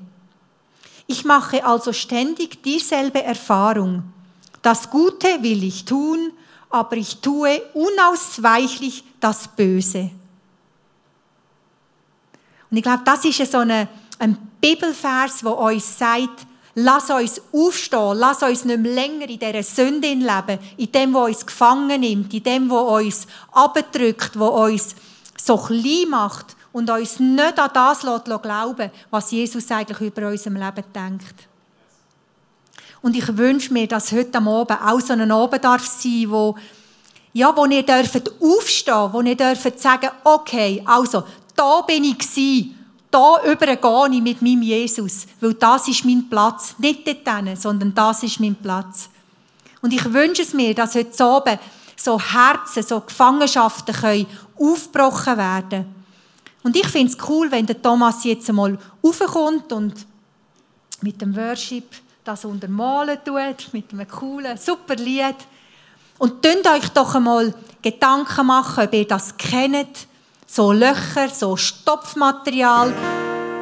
Ich 1.08 1.26
mache 1.26 1.66
also 1.66 1.92
ständig 1.92 2.62
dieselbe 2.62 3.24
Erfahrung. 3.24 4.04
Das 4.62 4.90
Gute 4.90 5.42
will 5.42 5.64
ich 5.64 5.86
tun, 5.86 6.32
aber 6.70 6.98
ich 6.98 7.18
tue 7.18 7.62
unausweichlich 7.74 9.04
das 9.20 9.48
Böse. 9.48 10.12
Und 12.70 12.78
ich 12.78 12.84
glaube, 12.84 13.04
das 13.06 13.26
ist 13.26 13.52
so 13.52 13.60
ein 13.60 13.88
Bibelvers, 14.62 15.44
wo 15.44 15.52
uns 15.52 15.98
sagt, 15.98 16.48
Lass 16.76 17.10
uns 17.10 17.42
aufstehen, 17.52 18.18
lass 18.18 18.42
uns 18.42 18.64
nicht 18.64 18.80
mehr 18.80 18.94
länger 18.94 19.28
in 19.28 19.40
dieser 19.40 19.64
Sünde 19.64 20.14
leben, 20.14 20.60
in 20.78 20.92
dem, 20.92 21.14
was 21.14 21.28
uns 21.28 21.46
gefangen 21.46 22.00
nimmt, 22.00 22.34
in 22.34 22.44
dem, 22.44 22.70
was 22.70 23.04
uns 23.04 23.28
abdrückt, 23.52 24.40
was 24.40 24.50
uns 24.50 24.96
so 25.44 25.58
klein 25.58 26.10
macht 26.10 26.56
und 26.72 26.90
uns 26.90 27.20
nicht 27.20 27.60
an 27.60 27.72
das 27.74 28.02
glauben 28.02 28.92
was 29.10 29.32
Jesus 29.32 29.72
eigentlich 29.72 30.00
über 30.00 30.30
unserem 30.30 30.56
Leben 30.56 30.84
denkt. 30.94 31.48
Und 33.02 33.16
ich 33.16 33.38
wünsche 33.38 33.74
mir, 33.74 33.88
dass 33.88 34.12
heute 34.12 34.38
am 34.38 34.48
Abend 34.48 34.80
auch 34.82 35.00
so 35.00 35.14
ein 35.14 35.32
Abend 35.32 35.64
darf 35.64 35.86
sein, 35.86 36.26
wo, 36.28 36.56
ja, 37.34 37.56
wo 37.56 37.66
ihr 37.66 37.84
dürft 37.84 38.32
aufstehen, 38.42 39.10
wo 39.12 39.22
ihr 39.22 39.36
dürft 39.36 39.80
sagen, 39.80 40.10
okay, 40.24 40.84
also, 40.86 41.24
da 41.60 41.82
bin 41.82 42.06
ich 42.06 42.18
gewesen, 42.18 42.76
da 43.12 43.44
übergehe 43.44 44.10
ich 44.12 44.22
mit 44.22 44.42
meinem 44.42 44.62
Jesus, 44.62 45.28
weil 45.42 45.56
das 45.56 45.90
ist 45.90 46.06
mein 46.06 46.30
Platz. 46.30 46.76
Nicht 46.78 47.06
dort, 47.06 47.58
sondern 47.60 47.94
das 47.94 48.24
ist 48.24 48.40
mein 48.40 48.56
Platz. 48.56 49.10
Und 49.82 49.94
ich 49.94 50.14
wünsche 50.14 50.44
es 50.44 50.54
mir, 50.54 50.74
dass 50.74 50.96
heute 50.96 51.24
oben 51.24 51.60
so 51.98 52.18
Herzen, 52.18 52.82
so 52.82 53.02
Gefangenschaften 53.02 53.94
können 53.94 54.28
aufgebrochen 54.58 55.38
werden 55.38 55.86
Und 56.64 56.78
ich 56.78 56.88
finde 56.88 57.12
es 57.12 57.18
cool, 57.28 57.52
wenn 57.52 57.66
der 57.66 57.82
Thomas 57.82 58.24
jetzt 58.24 58.48
einmal 58.50 58.78
raufkommt 59.04 59.74
und 59.74 60.06
mit 61.02 61.22
dem 61.22 61.36
Worship 61.36 61.90
das 62.24 62.46
untermalen 62.46 63.18
tut, 63.26 63.74
mit 63.74 63.92
einem 63.92 64.08
coolen, 64.08 64.58
super 64.58 64.96
Lied. 64.96 65.36
Und 66.20 66.42
tünt 66.42 66.68
euch 66.68 66.88
doch 66.90 67.16
einmal 67.16 67.54
Gedanken 67.82 68.46
machen, 68.46 68.86
ob 68.86 68.94
ihr 68.94 69.08
das 69.08 69.36
kennt, 69.36 70.09
so 70.52 70.72
Löcher, 70.72 71.30
so 71.32 71.56
Stopfmaterial. 71.56 72.92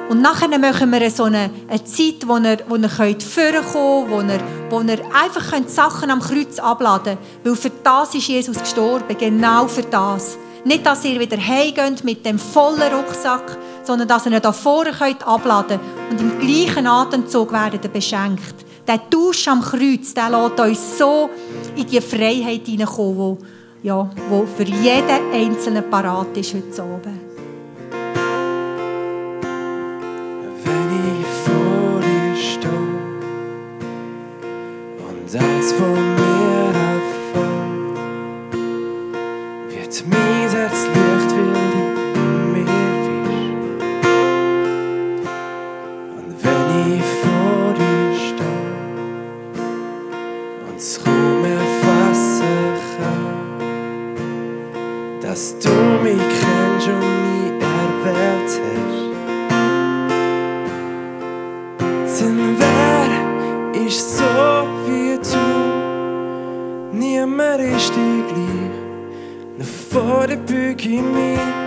Und 0.09 0.21
nachher 0.21 0.57
machen 0.57 0.89
wir 0.91 1.11
so 1.11 1.23
eine, 1.23 1.49
eine 1.67 1.83
Zeit, 1.83 2.25
wo 2.25 2.37
ihr, 2.37 2.59
wo 2.69 2.77
ihr 2.77 2.87
könnt 2.87 3.21
vorkommen 3.21 4.09
wo 4.09 4.21
ihr, 4.21 4.39
wo 4.69 4.79
ihr 4.79 4.99
einfach 5.13 5.51
könnt 5.51 5.69
Sachen 5.69 6.09
am 6.09 6.21
Kreuz 6.21 6.59
abladen 6.59 7.17
könnt. 7.17 7.45
Weil 7.45 7.55
für 7.55 7.71
das 7.83 8.15
ist 8.15 8.29
Jesus 8.29 8.57
gestorben, 8.57 9.17
genau 9.17 9.67
für 9.67 9.81
das. 9.81 10.37
Nicht, 10.63 10.85
dass 10.85 11.03
ihr 11.03 11.19
wieder 11.19 11.37
heimgeht 11.37 12.05
mit 12.05 12.25
dem 12.25 12.39
vollen 12.39 12.93
Rucksack, 12.93 13.57
sondern 13.83 14.07
dass 14.07 14.25
ihr 14.25 14.31
ihn 14.31 14.41
da 14.41 14.53
vorne 14.53 14.91
könnt 14.91 15.27
abladen 15.27 15.79
und 16.09 16.21
im 16.21 16.39
gleichen 16.39 16.87
Atemzug 16.87 17.51
werden 17.51 17.91
beschenkt. 17.91 18.65
Der 18.87 19.09
Tausch 19.09 19.45
am 19.49 19.61
Kreuz, 19.61 20.13
der 20.13 20.29
lässt 20.29 20.59
uns 20.59 20.97
so 20.97 21.29
in 21.75 21.85
die 21.85 21.99
Freiheit 21.99 22.65
hineinkommen, 22.65 23.37
ja, 23.87 24.09
wo 24.29 24.45
für 24.45 24.63
jeden 24.63 25.31
Einzelnen 25.33 25.89
parat 25.89 26.35
ist 26.35 26.53
heute 26.53 26.83
Abend. 26.83 27.26
mer 67.37 67.61
i 67.61 67.77
stigli 67.81 68.67
Në 69.57 69.67
fare 69.91 70.37
pykimi 70.49 71.66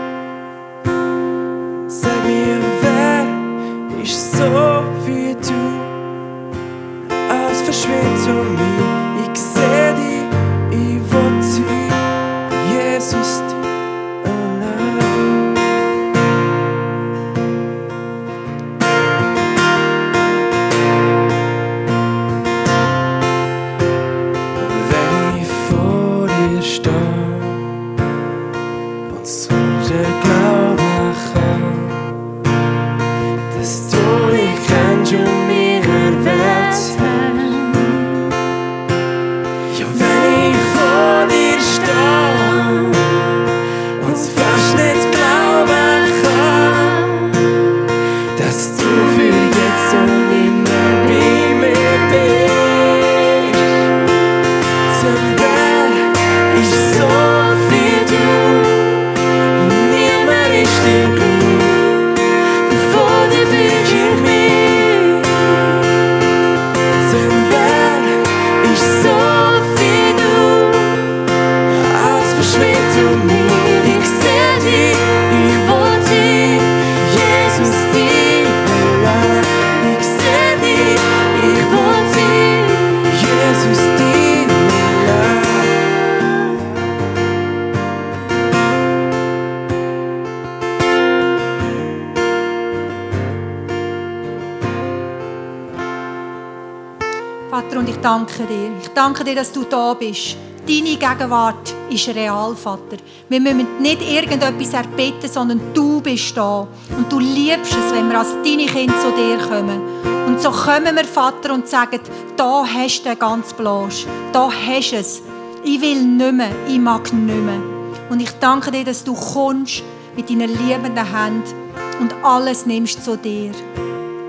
ich 97.91 97.97
danke 97.97 98.45
dir. 98.45 98.71
Ich 98.81 98.89
danke 98.91 99.25
dir, 99.25 99.35
dass 99.35 99.53
du 99.53 99.65
da 99.65 99.95
bist. 99.95 100.37
Deine 100.67 100.97
Gegenwart 100.97 101.75
ist 101.89 102.09
real, 102.09 102.55
Vater. 102.55 102.97
Wir 103.29 103.41
müssen 103.41 103.81
nicht 103.81 104.03
irgendetwas 104.03 104.75
erbitten, 104.75 105.29
sondern 105.29 105.61
du 105.75 106.01
bist 106.01 106.37
da. 106.37 106.69
Und 106.97 107.11
du 107.11 107.19
liebst 107.19 107.73
es, 107.75 107.93
wenn 107.93 108.09
wir 108.09 108.19
als 108.19 108.33
deine 108.45 108.67
Kinder 108.67 108.95
zu 109.01 109.11
dir 109.13 109.39
kommen. 109.39 109.81
Und 110.27 110.41
so 110.41 110.51
kommen 110.51 110.95
wir, 110.95 111.05
Vater, 111.05 111.53
und 111.53 111.67
sagen, 111.67 112.01
da 112.37 112.65
hast 112.65 113.01
du 113.01 113.09
den 113.09 113.19
ganzen 113.19 113.57
Blanche. 113.57 114.07
Da 114.33 114.49
hast 114.51 114.93
du 114.93 114.97
es. 114.97 115.23
Ich 115.65 115.81
will 115.81 116.03
nicht 116.03 116.33
mehr, 116.33 116.53
ich 116.69 116.79
mag 116.79 117.13
nicht 117.13 117.37
mehr. 117.37 117.61
Und 118.09 118.21
ich 118.21 118.31
danke 118.39 118.71
dir, 118.71 118.85
dass 118.85 119.03
du 119.03 119.15
kommst 119.15 119.83
mit 120.17 120.31
deinen 120.31 120.51
liebenden 120.51 121.05
Händen 121.05 121.55
und 122.01 122.15
alles 122.23 122.67
nimmst 122.67 123.05
zu 123.05 123.17
dir. 123.17 123.53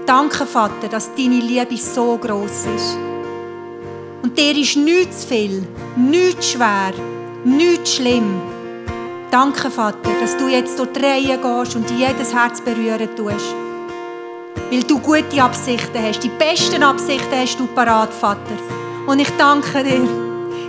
Danke, 0.05 0.45
Vater, 0.45 0.87
dass 0.89 1.13
deine 1.15 1.39
Liebe 1.39 1.77
so 1.77 2.17
groß 2.17 2.65
ist. 2.75 3.10
Und 4.21 4.37
dir 4.37 4.55
ist 4.55 4.77
nichts 4.77 5.21
zu 5.21 5.27
viel, 5.29 5.67
nichts 5.95 6.51
schwer, 6.51 6.93
nichts 7.43 7.95
schlimm. 7.95 8.39
Danke, 9.31 9.71
Vater, 9.71 10.11
dass 10.19 10.37
du 10.37 10.47
jetzt 10.47 10.77
durch 10.77 10.91
die 10.91 10.99
Reihe 10.99 11.37
gehst 11.37 11.75
und 11.75 11.89
jedes 11.91 12.33
Herz 12.33 12.61
berühren 12.61 13.09
tust. 13.15 13.55
Weil 14.69 14.83
du 14.83 14.99
gute 14.99 15.41
Absichten 15.41 16.03
hast. 16.03 16.23
Die 16.23 16.29
besten 16.29 16.83
Absichten 16.83 17.35
hast 17.35 17.57
du 17.59 17.65
parat, 17.67 18.13
Vater. 18.13 18.57
Und 19.07 19.19
ich 19.19 19.29
danke 19.37 19.83
dir. 19.83 20.07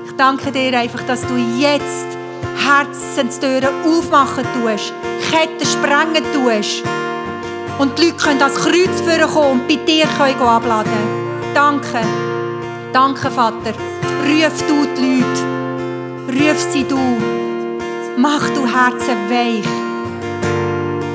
Ich 0.07 0.13
danke 0.17 0.51
dir 0.51 0.79
einfach, 0.79 1.03
dass 1.03 1.27
du 1.27 1.37
jetzt 1.37 2.07
Herzenstüren 2.57 3.69
aufmachen 3.85 4.45
tust, 4.63 4.93
Ketten 5.31 5.67
sprengen 5.67 6.25
tust. 6.33 6.83
Und 7.79 7.99
die 7.99 8.07
Leute 8.07 8.17
können 8.17 8.43
ans 8.43 8.57
Kreuz 8.57 9.33
kommen 9.33 9.61
und 9.61 9.69
bei 9.69 9.77
dir 9.77 10.07
können 10.07 10.41
abladen 10.41 10.93
Danke. 11.55 12.01
Danke, 12.93 13.31
Vater. 13.31 13.73
Ruf 14.27 14.63
du 14.69 14.87
die 14.95 15.21
Leute. 15.21 15.43
Ruf 16.29 16.61
sie 16.71 16.85
du. 16.85 16.99
Mach 18.19 18.51
du 18.51 18.67
Herzen 18.67 19.17
weich. 19.31 19.65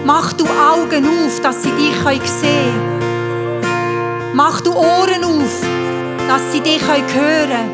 Mach 0.03 0.33
du 0.33 0.45
Augen 0.45 1.05
auf, 1.05 1.39
dass 1.43 1.61
sie 1.61 1.69
dich 1.71 1.95
sehen 2.31 2.73
können. 3.61 4.31
Mach 4.33 4.59
du 4.61 4.71
Ohren 4.73 5.23
auf, 5.23 5.61
dass 6.27 6.51
sie 6.51 6.61
dich 6.61 6.81
hören 6.81 7.05
können. 7.13 7.69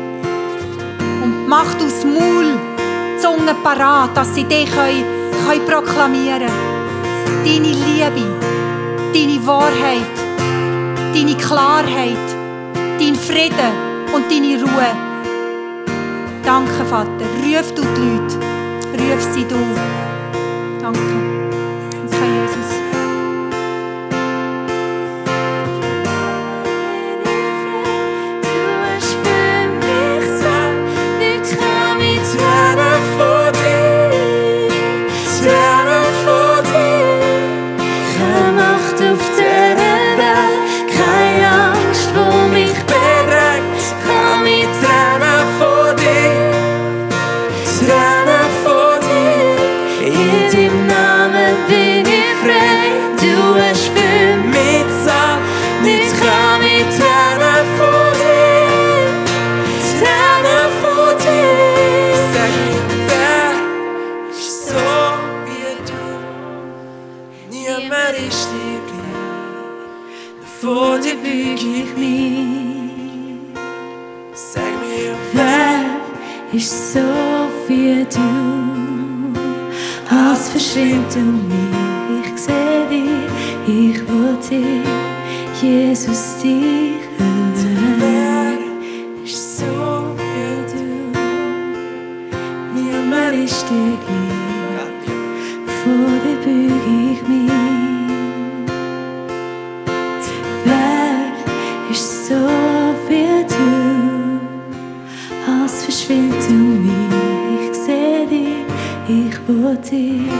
Und 1.22 1.48
mach 1.48 1.72
du 1.74 1.84
das 1.84 2.04
Maul, 2.04 2.58
die 3.16 3.22
Zunge 3.22 3.54
parat, 3.62 4.14
dass 4.14 4.34
sie 4.34 4.44
dich 4.44 4.70
können, 4.70 5.04
können 5.46 5.64
proklamieren 5.66 6.40
können. 6.40 7.42
Deine 7.42 7.72
Liebe, 7.72 8.26
deine 9.14 9.46
Wahrheit, 9.46 10.14
deine 11.14 11.36
Klarheit, 11.36 12.18
dein 12.98 13.14
Frieden 13.14 13.93
und 14.14 14.30
deine 14.30 14.62
Ruhe. 14.62 14.90
Danke, 16.44 16.84
Vater. 16.84 17.26
Ruf 17.42 17.74
du 17.74 17.82
die 17.82 18.16
Leute. 18.16 18.38
Ruf 18.92 19.22
sie 19.32 19.44
du. 19.44 19.56
Danke. 20.80 21.23
Du. 78.04 79.34
Alles 80.10 80.48
verschwindet 80.50 81.16
um 81.16 81.48
mich, 81.48 82.32
ich 82.34 82.38
sehe 82.40 82.86
dich, 82.90 83.66
ich 83.66 84.08
will 84.08 84.36
dich, 84.48 85.62
Jesus, 85.62 86.38
dich 86.42 87.03
ich 109.64 109.70
will 109.70 109.76
dich, 109.76 110.30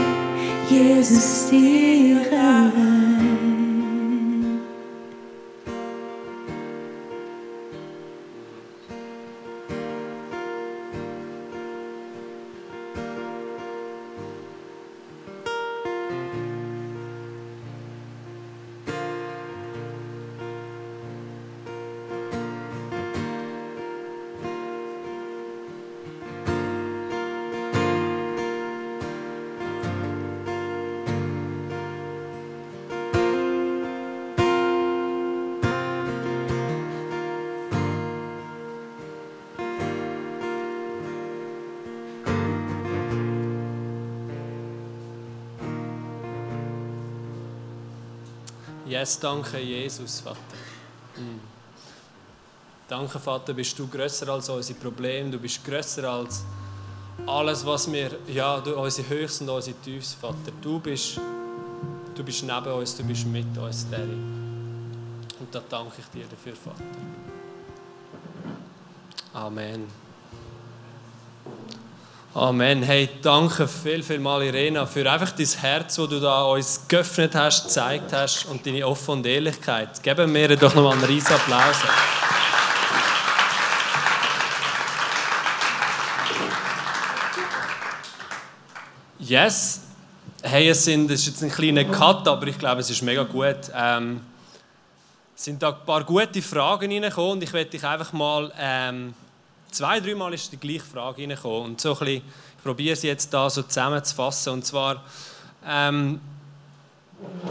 Yes, 48.95 49.19
danke 49.19 49.59
Jesus, 49.59 50.21
Vater. 50.21 50.37
Mm. 51.17 51.41
Danke, 52.87 53.19
Vater, 53.19 53.53
bist 53.53 53.77
du 53.77 53.87
größer 53.89 54.29
als 54.29 54.47
unsere 54.47 54.79
Probleme, 54.79 55.31
du 55.31 55.37
bist 55.37 55.65
größer 55.65 56.09
als 56.09 56.45
alles, 57.27 57.65
was 57.65 57.91
wir, 57.91 58.11
ja, 58.27 58.61
du, 58.61 58.73
unsere 58.77 59.09
Höchst 59.09 59.41
und 59.41 59.49
unsere 59.49 59.75
Tiefs, 59.81 60.13
Vater. 60.13 60.53
Du 60.61 60.79
bist, 60.79 61.19
du 62.15 62.23
bist 62.23 62.43
neben 62.43 62.71
uns, 62.71 62.95
du 62.95 63.03
bist 63.03 63.27
mit 63.27 63.57
uns, 63.57 63.85
Daddy. 63.91 64.13
Und 65.41 65.49
da 65.51 65.61
danke 65.67 65.95
ich 65.99 66.05
dir 66.05 66.25
dafür, 66.31 66.55
Vater. 66.55 66.83
Amen. 69.33 69.87
Amen. 72.33 72.83
Hey, 72.83 73.09
danke 73.21 73.67
viel, 73.67 74.03
viel 74.03 74.19
mal, 74.19 74.41
Irena, 74.43 74.85
für 74.85 75.09
einfach 75.11 75.31
dein 75.31 75.47
Herz, 75.47 75.95
das 75.95 76.09
du 76.09 76.19
da 76.21 76.43
uns 76.43 76.74
geöffnet 76.87 77.35
hast, 77.35 77.65
gezeigt 77.65 78.13
hast 78.13 78.45
und 78.45 78.65
deine 78.65 78.85
Offene 78.87 79.17
und 79.17 79.25
Ehrlichkeit. 79.25 80.01
Geben 80.03 80.33
wir 80.33 80.55
doch 80.55 80.73
noch 80.75 80.83
mal 80.83 80.93
einen 80.93 81.03
riesen 81.03 81.33
Applaus. 81.33 81.75
Yes. 89.19 89.81
Hey, 90.43 90.69
es 90.69 90.85
sind, 90.85 91.09
das 91.09 91.21
ist 91.21 91.27
jetzt 91.27 91.43
ein 91.43 91.51
kleiner 91.51 91.85
Cut, 91.85 92.27
aber 92.27 92.45
ich 92.47 92.59
glaube, 92.59 92.81
es 92.81 92.89
ist 92.89 93.01
mega 93.01 93.23
gut. 93.23 93.71
Ähm, 93.73 94.21
es 95.35 95.43
sind 95.43 95.61
da 95.63 95.69
ein 95.69 95.85
paar 95.85 96.03
gute 96.03 96.41
Fragen 96.41 96.91
reingekommen 96.91 97.31
und 97.31 97.43
ich 97.43 97.51
werde 97.53 97.69
dich 97.69 97.83
einfach 97.83 98.13
mal... 98.13 98.51
Ähm, 98.59 99.13
zwei, 99.75 99.99
dreimal 99.99 100.33
ist 100.33 100.51
die 100.51 100.57
gleiche 100.57 100.85
Frage 100.85 101.21
reingekommen. 101.21 101.71
Und 101.71 101.81
so 101.81 101.93
ein 101.93 101.99
bisschen, 101.99 102.15
ich 102.57 102.63
probiere 102.63 102.95
sie 102.95 103.07
jetzt 103.07 103.33
da 103.33 103.49
so 103.49 103.61
zusammenzufassen. 103.61 104.53
Und 104.53 104.65
zwar, 104.65 105.03
ähm, 105.67 106.21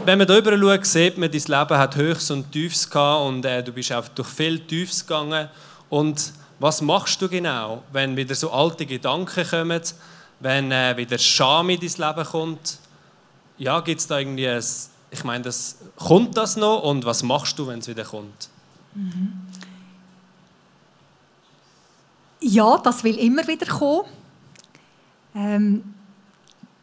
wenn 0.05 0.17
man 0.19 0.27
da 0.27 0.39
drüber 0.39 0.57
schaut, 0.57 0.85
sieht 0.85 1.17
man, 1.17 1.31
dein 1.31 1.41
Leben 1.41 1.77
hat 1.77 1.95
Höchst 1.95 2.31
und 2.31 2.51
Tiefs 2.51 2.89
gehabt 2.89 3.25
und 3.25 3.45
äh, 3.45 3.63
du 3.63 3.71
bist 3.71 3.91
auch 3.91 4.07
durch 4.09 4.27
viel 4.27 4.59
Tiefs 4.59 5.05
gegangen. 5.05 5.49
Und 5.89 6.31
was 6.59 6.81
machst 6.81 7.21
du 7.21 7.27
genau, 7.27 7.83
wenn 7.91 8.15
wieder 8.15 8.35
so 8.35 8.51
alte 8.51 8.85
Gedanken 8.85 9.47
kommen, 9.47 9.81
wenn 10.39 10.71
äh, 10.71 10.95
wieder 10.95 11.17
Scham 11.17 11.69
in 11.69 11.79
dein 11.79 11.89
Leben 11.89 12.29
kommt? 12.29 12.77
Ja, 13.57 13.79
gibt 13.79 14.01
es 14.01 14.07
da 14.07 14.19
irgendwie 14.19 14.47
ein, 14.47 14.63
ich 15.11 15.23
meine, 15.23 15.43
das, 15.43 15.77
kommt 15.95 16.37
das 16.37 16.55
noch 16.55 16.83
und 16.83 17.05
was 17.05 17.23
machst 17.23 17.57
du, 17.57 17.67
wenn 17.67 17.79
es 17.79 17.87
wieder 17.87 18.03
kommt? 18.03 18.49
Ja, 22.41 22.77
das 22.77 23.03
will 23.03 23.17
immer 23.17 23.47
wieder 23.47 23.65
kommen. 23.65 24.07
Ähm, 25.33 25.95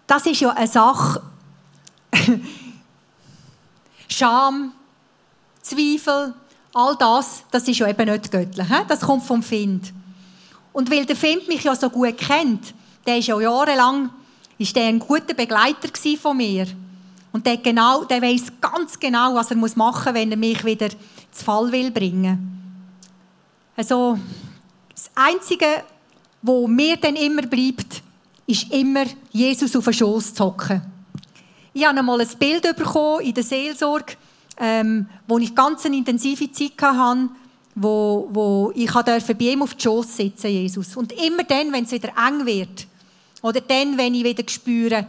das 0.06 0.26
ist 0.26 0.40
ja 0.40 0.50
eine 0.50 0.66
Sache. 0.66 1.22
Scham, 4.12 4.72
Zweifel, 5.62 6.34
all 6.74 6.96
das, 6.96 7.44
das 7.50 7.68
ist 7.68 7.78
ja 7.78 7.88
eben 7.88 8.10
nicht 8.10 8.30
göttlich. 8.30 8.66
Das 8.88 9.00
kommt 9.00 9.24
vom 9.24 9.42
Find. 9.42 9.92
Und 10.72 10.90
weil 10.90 11.04
der 11.06 11.16
Find 11.16 11.48
mich 11.48 11.64
ja 11.64 11.74
so 11.74 11.90
gut 11.90 12.16
kennt, 12.18 12.74
der 13.06 13.18
ist 13.18 13.28
ja 13.28 13.40
jahrelang 13.40 14.10
ist 14.62 14.76
der 14.76 14.86
ein 14.86 14.98
guter 14.98 15.34
Begleiter 15.34 15.88
von 16.20 16.36
mir. 16.36 16.66
Und 17.32 17.46
der, 17.46 17.56
genau, 17.56 18.04
der 18.04 18.22
weiß 18.22 18.44
ganz 18.60 18.98
genau, 18.98 19.34
was 19.34 19.50
er 19.50 19.56
machen 19.56 19.76
muss, 19.76 20.14
wenn 20.14 20.30
er 20.30 20.36
mich 20.36 20.64
wieder 20.64 20.88
zu 20.90 21.44
Fall 21.44 21.72
will 21.72 21.90
bringen. 21.90 22.48
Also, 23.76 24.18
das 24.94 25.10
Einzige, 25.14 25.66
wo 26.42 26.68
mir 26.68 26.96
dann 26.96 27.16
immer 27.16 27.42
bleibt, 27.42 28.02
ist 28.46 28.70
immer 28.70 29.04
Jesus 29.32 29.74
auf 29.74 29.84
den 29.84 29.94
Schoß 29.94 30.34
zu 30.34 30.44
hocken. 30.44 30.82
Ich 31.74 31.86
habe 31.86 31.98
einmal 31.98 32.20
ein 32.20 32.28
Bild 32.38 32.76
bekommen 32.76 33.22
in 33.22 33.34
der 33.34 33.44
Seelsorge, 33.44 34.14
ähm, 34.58 35.06
wo 35.26 35.38
ich 35.38 35.54
ganz 35.54 35.86
eine 35.86 35.96
intensive 35.96 36.50
Zeit 36.52 36.72
hatte, 36.80 37.30
wo, 37.74 38.28
wo 38.30 38.72
ich 38.74 38.90
durfte 38.90 39.34
bei 39.34 39.44
ihm 39.46 39.62
auf 39.62 39.74
den 39.74 39.80
Schoß 39.80 40.16
sitzen, 40.16 40.48
Jesus. 40.48 40.96
Und 40.96 41.12
immer 41.12 41.44
dann, 41.44 41.72
wenn 41.72 41.84
es 41.84 41.92
wieder 41.92 42.12
eng 42.28 42.44
wird, 42.44 42.86
oder 43.40 43.60
dann, 43.60 43.96
wenn 43.96 44.14
ich 44.14 44.24
wieder 44.24 44.44
spüre, 44.46 45.06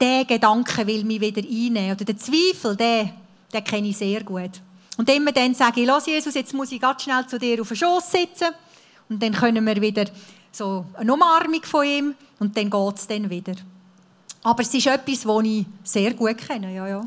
der 0.00 0.24
Gedanke 0.24 0.86
will 0.86 1.04
mich 1.04 1.20
wieder 1.20 1.42
einnehmen, 1.42 1.92
oder 1.92 2.04
der 2.04 2.16
Zweifel, 2.16 2.74
den, 2.74 3.10
den 3.52 3.64
kenne 3.64 3.88
ich 3.88 3.98
sehr 3.98 4.24
gut. 4.24 4.50
Und 4.96 5.08
immer 5.10 5.32
dann 5.32 5.54
sage 5.54 5.82
ich, 5.82 5.86
lass 5.86 6.06
Jesus, 6.06 6.34
jetzt 6.34 6.54
muss 6.54 6.72
ich 6.72 6.80
ganz 6.80 7.02
schnell 7.02 7.26
zu 7.26 7.38
dir 7.38 7.60
auf 7.60 7.68
den 7.68 7.76
Schoß 7.76 8.10
sitzen, 8.10 8.48
und 9.10 9.22
dann 9.22 9.32
können 9.32 9.66
wir 9.66 9.80
wieder 9.80 10.06
so 10.50 10.86
eine 10.94 11.12
Umarmung 11.12 11.62
von 11.62 11.84
ihm, 11.84 12.14
und 12.38 12.56
dann 12.56 12.70
geht 12.70 12.96
es 12.96 13.06
dann 13.06 13.28
wieder. 13.28 13.54
Aber 14.42 14.62
es 14.62 14.72
ist 14.72 14.86
etwas, 14.86 15.22
das 15.22 15.44
ich 15.44 15.66
sehr 15.84 16.14
gut 16.14 16.38
kenne, 16.38 16.74
ja, 16.74 16.86
ja. 16.86 17.04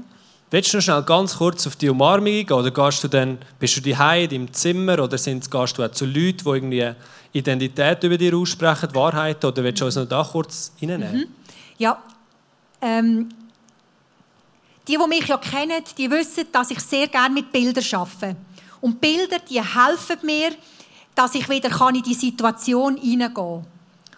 Willst 0.52 0.72
du 0.72 0.78
noch 0.78 0.84
schnell 0.84 1.02
ganz 1.02 1.36
kurz 1.36 1.66
auf 1.66 1.76
die 1.76 1.90
Umarmung 1.90 2.28
eingehen? 2.28 2.54
Oder 2.54 2.70
gehst 2.70 3.04
du 3.04 3.08
dann, 3.08 3.40
bist 3.58 3.76
du 3.76 3.82
daheim 3.82 4.30
deinem 4.30 4.54
Zimmer 4.54 5.00
oder 5.00 5.18
sind, 5.18 5.50
gehst 5.50 5.78
du 5.78 5.84
auch 5.84 5.92
zu 5.92 6.06
Leuten, 6.06 6.70
die 6.70 6.78
irgendwie 6.78 6.94
Identität 7.32 8.04
über 8.04 8.20
dich 8.20 8.34
aussprechen, 8.34 8.94
Wahrheit? 8.94 9.44
Oder 9.44 9.64
willst 9.64 9.82
du 9.82 9.86
uns 9.86 9.96
noch 9.96 10.08
da 10.08 10.24
kurz 10.24 10.72
reinnehmen? 10.80 11.12
Mhm. 11.12 11.26
Ja, 11.80 11.98
ähm, 12.82 13.30
die, 14.88 14.96
die 14.96 15.08
mich 15.08 15.28
ja 15.28 15.38
kennen, 15.38 15.84
die 15.98 16.12
wissen, 16.12 16.46
dass 16.52 16.70
ich 16.70 16.80
sehr 16.82 17.08
gerne 17.08 17.34
mit 17.34 17.52
Bildern 17.52 17.84
arbeite. 17.94 18.36
Und 18.80 19.02
Bilder, 19.02 19.40
die 19.40 19.60
helfen 19.60 20.20
mir, 20.24 20.52
dass 21.16 21.34
ich 21.34 21.50
wieder 21.50 21.70
in 21.90 22.04
die 22.04 22.14
Situation 22.14 22.98
hineingehen 22.98 23.34
kann. 23.34 23.66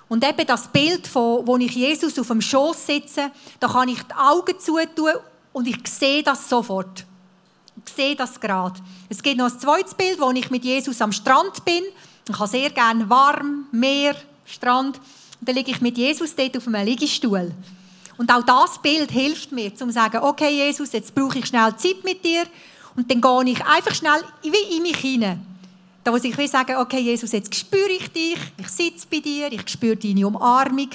Und 0.08 0.24
eben 0.28 0.46
das 0.46 0.68
Bild, 0.68 1.08
von, 1.08 1.46
wo 1.48 1.58
ich 1.58 1.72
Jesus 1.72 2.18
auf 2.20 2.28
dem 2.28 2.42
Schoß 2.42 2.86
sitze, 2.86 3.32
da 3.60 3.68
kann 3.68 3.90
ich 3.90 4.02
die 4.04 4.14
Augen 4.14 4.60
zutun 4.60 5.14
und 5.52 5.68
ich 5.68 5.88
sehe 5.88 6.22
das 6.22 6.48
sofort. 6.48 7.06
Ich 7.86 7.94
sehe 7.94 8.16
das 8.16 8.40
gerade. 8.40 8.80
Es 9.10 9.22
gibt 9.22 9.38
noch 9.38 9.52
ein 9.52 9.60
zweites 9.60 9.94
Bild, 9.94 10.20
wo 10.20 10.32
ich 10.32 10.50
mit 10.52 10.64
Jesus 10.64 11.02
am 11.02 11.12
Strand 11.12 11.66
bin. 11.66 11.84
Ich 12.28 12.38
habe 12.38 12.50
sehr 12.50 12.70
gerne 12.70 13.10
warm, 13.10 13.68
Meer, 13.72 14.16
Strand. 14.46 14.98
Und 15.40 15.50
dann 15.50 15.56
liege 15.56 15.72
ich 15.72 15.82
mit 15.82 15.98
Jesus 15.98 16.36
dort 16.36 16.56
auf 16.58 16.68
einem 16.68 16.86
Liegestuhl. 16.86 17.52
Und 18.18 18.32
auch 18.32 18.44
das 18.44 18.82
Bild 18.82 19.12
hilft 19.12 19.52
mir, 19.52 19.72
um 19.72 19.76
zu 19.78 19.92
sagen, 19.92 20.18
okay 20.24 20.50
Jesus, 20.50 20.94
jetzt 20.94 21.14
brauche 21.14 21.40
ich 21.40 21.48
schnell 21.48 21.76
Zeit 21.76 22.04
mit 22.04 22.24
dir. 22.24 22.44
Und 22.96 23.12
dann 23.12 23.20
gehe 23.20 23.54
ich 23.54 23.66
einfach 23.66 23.94
schnell 23.94 24.22
wie 24.42 24.78
in 24.78 24.84
mich 24.84 24.98
hinein. 24.98 25.46
Da 26.06 26.12
muss 26.12 26.24
ich 26.24 26.52
sagen, 26.52 26.76
okay 26.78 27.00
Jesus, 27.00 27.32
jetzt 27.32 27.56
spüre 27.56 27.90
ich 27.90 28.12
dich, 28.12 28.38
ich 28.58 28.68
sitze 28.70 29.08
bei 29.10 29.22
dir, 29.22 29.52
ich 29.52 29.68
spüre 29.68 29.98
deine 29.98 30.28
Umarmung. 30.28 30.90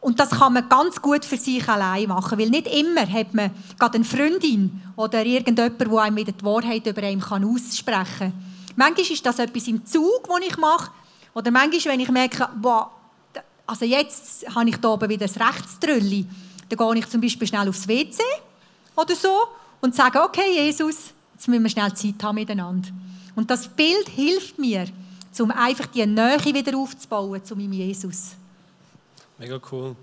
Und 0.00 0.18
das 0.18 0.30
kann 0.30 0.52
man 0.52 0.68
ganz 0.68 1.00
gut 1.00 1.24
für 1.24 1.36
sich 1.36 1.68
allein 1.68 2.08
machen, 2.08 2.36
weil 2.36 2.50
nicht 2.50 2.66
immer 2.66 3.08
hat 3.08 3.34
man 3.34 3.52
gerade 3.78 3.94
eine 3.94 4.04
Freundin 4.04 4.82
oder 4.96 5.24
irgendjemand, 5.24 5.80
der 5.80 6.00
einem 6.00 6.24
die 6.24 6.44
Wahrheit 6.44 6.84
über 6.88 7.04
einen 7.04 7.20
kann 7.20 7.44
aussprechen 7.44 8.04
kann. 8.18 8.32
Manchmal 8.74 9.06
ist 9.08 9.24
das 9.24 9.38
etwas 9.38 9.68
im 9.68 9.86
Zug, 9.86 10.26
das 10.28 10.48
ich 10.48 10.56
mache, 10.56 10.90
oder 11.32 11.52
manchmal, 11.52 11.94
wenn 11.94 12.00
ich 12.00 12.10
merke, 12.10 12.48
boah, 12.60 12.90
also 13.64 13.84
jetzt 13.84 14.44
habe 14.52 14.68
ich 14.68 14.76
da 14.78 14.88
oben 14.88 15.08
wieder 15.08 15.28
das 15.28 15.38
Rechtströlli, 15.38 16.26
dann 16.68 16.76
gehe 16.76 16.98
ich 16.98 17.08
zum 17.08 17.20
Beispiel 17.20 17.46
schnell 17.46 17.68
aufs 17.68 17.86
WC 17.86 18.20
oder 18.96 19.14
so 19.14 19.38
und 19.80 19.94
sage, 19.94 20.20
okay 20.20 20.52
Jesus, 20.52 21.12
jetzt 21.32 21.46
müssen 21.46 21.62
wir 21.62 21.70
schnell 21.70 21.94
Zeit 21.94 22.20
haben 22.24 22.34
miteinander. 22.34 22.88
Und 23.36 23.50
das 23.50 23.68
Bild 23.68 24.08
hilft 24.08 24.58
mir, 24.58 24.86
um 25.38 25.50
einfach 25.50 25.86
die 25.86 26.04
Nähe 26.06 26.42
wieder 26.42 26.76
aufzubauen 26.76 27.44
zu 27.44 27.54
meinem 27.54 27.72
Jesus. 27.72 28.32
Mega 29.38 29.60
cool. 29.70 29.94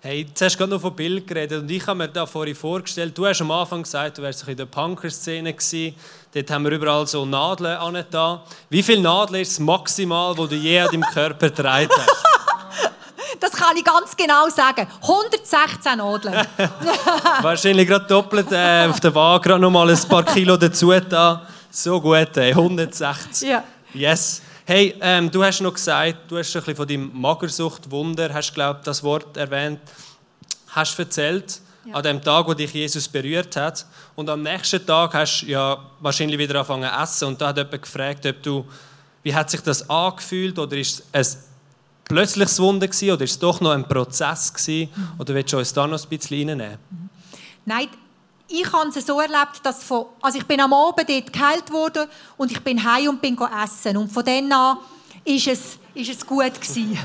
Hey, 0.00 0.20
jetzt 0.20 0.40
hast 0.40 0.54
du 0.54 0.58
gerade 0.58 0.70
noch 0.70 0.80
von 0.80 0.94
Bild 0.94 1.26
geredet 1.26 1.60
und 1.60 1.68
ich 1.68 1.84
habe 1.84 1.98
mir 1.98 2.08
da 2.08 2.24
vorhin 2.24 2.54
vorgestellt, 2.54 3.18
du 3.18 3.26
hast 3.26 3.40
am 3.40 3.50
Anfang 3.50 3.82
gesagt, 3.82 4.16
du 4.16 4.22
wärst 4.22 4.46
in 4.46 4.56
der 4.56 4.66
Punker-Szene 4.66 5.52
gewesen. 5.52 5.96
Dort 6.32 6.50
haben 6.52 6.62
wir 6.62 6.70
überall 6.70 7.04
so 7.08 7.26
Nadeln 7.26 7.76
an 7.76 8.04
da. 8.08 8.44
Wie 8.70 8.84
viele 8.84 9.02
Nadeln 9.02 9.42
ist 9.42 9.54
das 9.54 9.58
maximal, 9.58 10.38
wo 10.38 10.46
du 10.46 10.54
je 10.54 10.78
an 10.78 10.86
deinem 10.92 11.02
Körper 11.02 11.48
getragen 11.48 11.90
hast? 11.90 12.24
Das 13.40 13.52
kann 13.52 13.76
ich 13.76 13.84
ganz 13.84 14.16
genau 14.16 14.48
sagen. 14.48 14.88
116 15.02 15.98
Nadeln. 15.98 16.34
Wahrscheinlich 17.42 17.86
gerade 17.86 18.04
doppelt 18.06 18.50
äh, 18.50 18.86
auf 18.88 18.98
der 18.98 19.14
Waage, 19.14 19.48
gerade 19.48 19.60
noch 19.60 19.70
mal 19.70 19.88
ein 19.88 20.08
paar 20.08 20.24
Kilo 20.24 20.56
dazu 20.56 20.92
da. 21.08 21.46
So 21.70 22.00
gut, 22.00 22.36
ey. 22.36 22.50
160. 22.52 23.48
Ja. 23.48 23.64
Yes. 23.94 24.42
Hey, 24.64 24.94
ähm, 25.00 25.30
du 25.30 25.42
hast 25.42 25.60
noch 25.60 25.72
gesagt, 25.74 26.16
du 26.30 26.36
hast 26.38 26.54
ein 26.54 26.60
bisschen 26.60 26.76
von 26.76 26.86
deinem 26.88 27.10
Magersucht-Wunder, 27.20 28.32
hast 28.34 28.52
glaube 28.54 28.80
das 28.84 29.02
Wort 29.02 29.36
erwähnt, 29.36 29.80
hast 30.68 30.98
erzählt, 30.98 31.60
Ja. 31.84 31.94
an 31.94 32.02
dem 32.02 32.22
Tag, 32.22 32.46
wo 32.46 32.52
dich 32.54 32.72
Jesus 32.74 33.08
berührt 33.08 33.56
hat. 33.56 33.86
Und 34.14 34.28
am 34.28 34.42
nächsten 34.42 34.84
Tag 34.84 35.14
hast 35.14 35.40
du 35.42 35.46
ja 35.46 35.78
wahrscheinlich 36.00 36.38
wieder 36.38 36.56
angefangen 36.56 36.88
zu 36.90 37.02
essen. 37.02 37.28
Und 37.28 37.40
da 37.40 37.48
hat 37.48 37.56
jemand 37.56 37.80
gefragt, 37.82 38.26
ob 38.26 38.42
du, 38.42 38.66
wie 39.22 39.34
hat 39.34 39.48
sich 39.50 39.62
das 39.62 39.88
angefühlt 39.88 40.58
oder 40.58 40.76
ist 40.76 41.02
es 41.12 41.34
ein 41.36 41.42
plötzliches 42.04 42.60
Wunder 42.60 42.86
gewesen, 42.88 43.10
oder 43.12 43.24
ist 43.24 43.30
es 43.32 43.38
doch 43.38 43.60
noch 43.62 43.70
ein 43.70 43.88
Prozess 43.88 44.52
gewesen? 44.52 44.90
Oder 45.18 45.34
willst 45.34 45.52
du 45.52 45.58
uns 45.58 45.72
da 45.72 45.86
noch 45.86 46.02
ein 46.02 46.08
bisschen 46.10 46.48
reinnehmen? 46.50 46.78
Nein, 47.64 47.88
ich 48.48 48.72
habe 48.72 48.88
es 48.88 49.06
so 49.06 49.20
erlebt, 49.20 49.60
dass 49.62 49.84
von, 49.84 50.06
also 50.22 50.38
ich 50.38 50.46
bin 50.46 50.60
am 50.60 50.72
Abend 50.72 51.08
dort 51.08 51.32
geheilt 51.32 51.70
wurde 51.70 52.08
und 52.36 52.50
ich 52.50 52.62
bin 52.64 52.82
heim 52.82 53.08
und 53.10 53.20
bin 53.20 53.36
essen 53.62 53.96
und 53.98 54.10
von 54.10 54.24
dann 54.24 54.50
an 54.50 54.78
ist 55.24 55.46
es, 55.46 55.78
ist 55.94 56.10
es 56.10 56.26
gut 56.26 56.54
gewesen. 56.54 56.98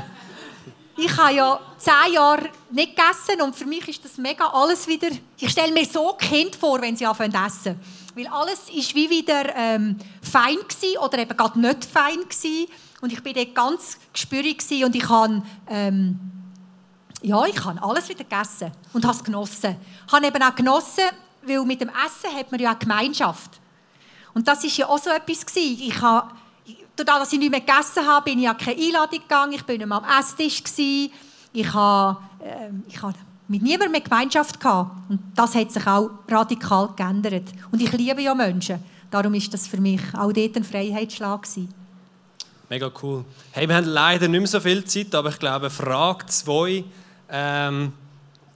Ich 0.96 1.18
habe 1.18 1.34
ja 1.34 1.60
zehn 1.78 2.14
Jahre 2.14 2.50
nicht 2.70 2.96
gegessen 2.96 3.42
und 3.42 3.56
für 3.56 3.66
mich 3.66 3.88
ist 3.88 4.06
das 4.06 4.18
mega 4.18 4.46
alles 4.46 4.88
wieder. 4.88 5.10
Ich 5.38 5.50
stelle 5.50 5.74
mir 5.74 5.86
so 5.86 6.14
Kind 6.14 6.56
vor, 6.56 6.82
wenn 6.82 6.96
sie 6.96 7.06
anfangen 7.06 7.32
zu 7.32 7.40
essen, 7.40 7.80
weil 8.16 8.28
alles 8.28 8.70
ist 8.74 8.96
wie 8.96 9.10
wieder 9.10 9.54
ähm, 9.56 9.98
fein 10.22 10.56
gewesen 10.56 10.98
oder 11.00 11.18
eben 11.18 11.36
gerade 11.36 11.60
nicht 11.60 11.86
fein 11.86 12.20
gewesen. 12.22 12.68
und 13.02 13.12
ich 13.12 13.22
bin 13.22 13.34
dort 13.34 13.54
ganz 13.54 13.98
gespürig 14.14 14.64
und 14.86 14.96
ich 14.96 15.10
habe 15.10 15.42
ähm, 15.68 16.20
ja, 17.24 17.46
ich 17.46 17.64
habe 17.64 17.82
alles 17.82 18.08
wieder 18.10 18.24
gegessen 18.24 18.72
und 18.92 19.06
habe 19.06 19.16
es 19.16 19.24
genossen. 19.24 19.78
Ich 20.06 20.14
habe 20.14 20.28
eben 20.28 20.44
auch 20.44 20.56
genossen, 20.56 21.06
weil 21.46 21.64
mit 21.66 21.82
dem 21.82 21.90
Essen 21.90 22.36
hat 22.36 22.52
man 22.52 22.60
ja 22.60 22.74
auch 22.74 22.80
Gemeinschaft. 22.80 23.60
Und 24.34 24.48
das 24.48 24.64
ist 24.64 24.78
ja 24.78 24.88
auch 24.88 24.98
so 24.98 25.10
etwas 25.10 25.46
gewesen. 25.46 25.82
Ich 25.82 26.02
habe, 26.02 26.30
dadurch, 26.96 27.20
dass 27.20 27.34
ich 27.34 27.40
nicht 27.40 27.52
mehr 27.52 27.60
gegessen 27.60 28.06
habe, 28.06 28.26
bin 28.26 28.40
ich 28.40 28.50
an 28.50 28.58
keine 28.58 28.82
Einladung 28.82 29.20
gegangen. 29.20 29.54
Ich 29.54 29.64
bin 29.64 29.78
nicht 29.78 29.88
mehr 29.88 30.04
am 30.04 30.20
Esstisch 30.20 30.64
gewesen. 30.64 31.12
Ich 31.54 31.72
habe, 31.74 32.18
ähm, 32.44 32.84
ich 32.88 33.02
habe 33.02 33.14
mit 33.48 33.62
niemandem 33.62 33.92
mehr 33.92 34.02
Gemeinschaft 34.02 34.60
gehabt. 34.60 34.92
Und 35.10 35.20
das 35.36 35.54
hat 35.54 35.72
sich 35.72 35.86
auch 35.86 36.10
radikal 36.28 36.90
geändert. 36.96 37.50
Und 37.72 37.82
ich 37.82 37.92
liebe 37.92 38.22
ja 38.22 38.34
Menschen. 38.34 38.84
Darum 39.12 39.34
ist 39.36 39.54
das 39.54 39.68
für 39.68 39.80
mich 39.80 40.02
auch 40.18 40.32
dort 40.32 40.58
ein 40.58 40.64
Freiheitsschlag 40.64 41.44
gewesen. 41.44 41.72
Mega 42.70 42.92
cool. 43.04 43.24
Hey, 43.52 43.68
wir 43.68 43.76
haben 43.76 43.86
leider 43.86 44.28
nicht 44.28 44.40
mehr 44.40 44.48
so 44.48 44.60
viel 44.60 44.84
Zeit, 44.86 45.14
aber 45.14 45.30
ich 45.30 45.38
glaube, 45.38 45.70
Frage 45.70 46.26
2, 46.26 46.84
ähm, 47.30 47.94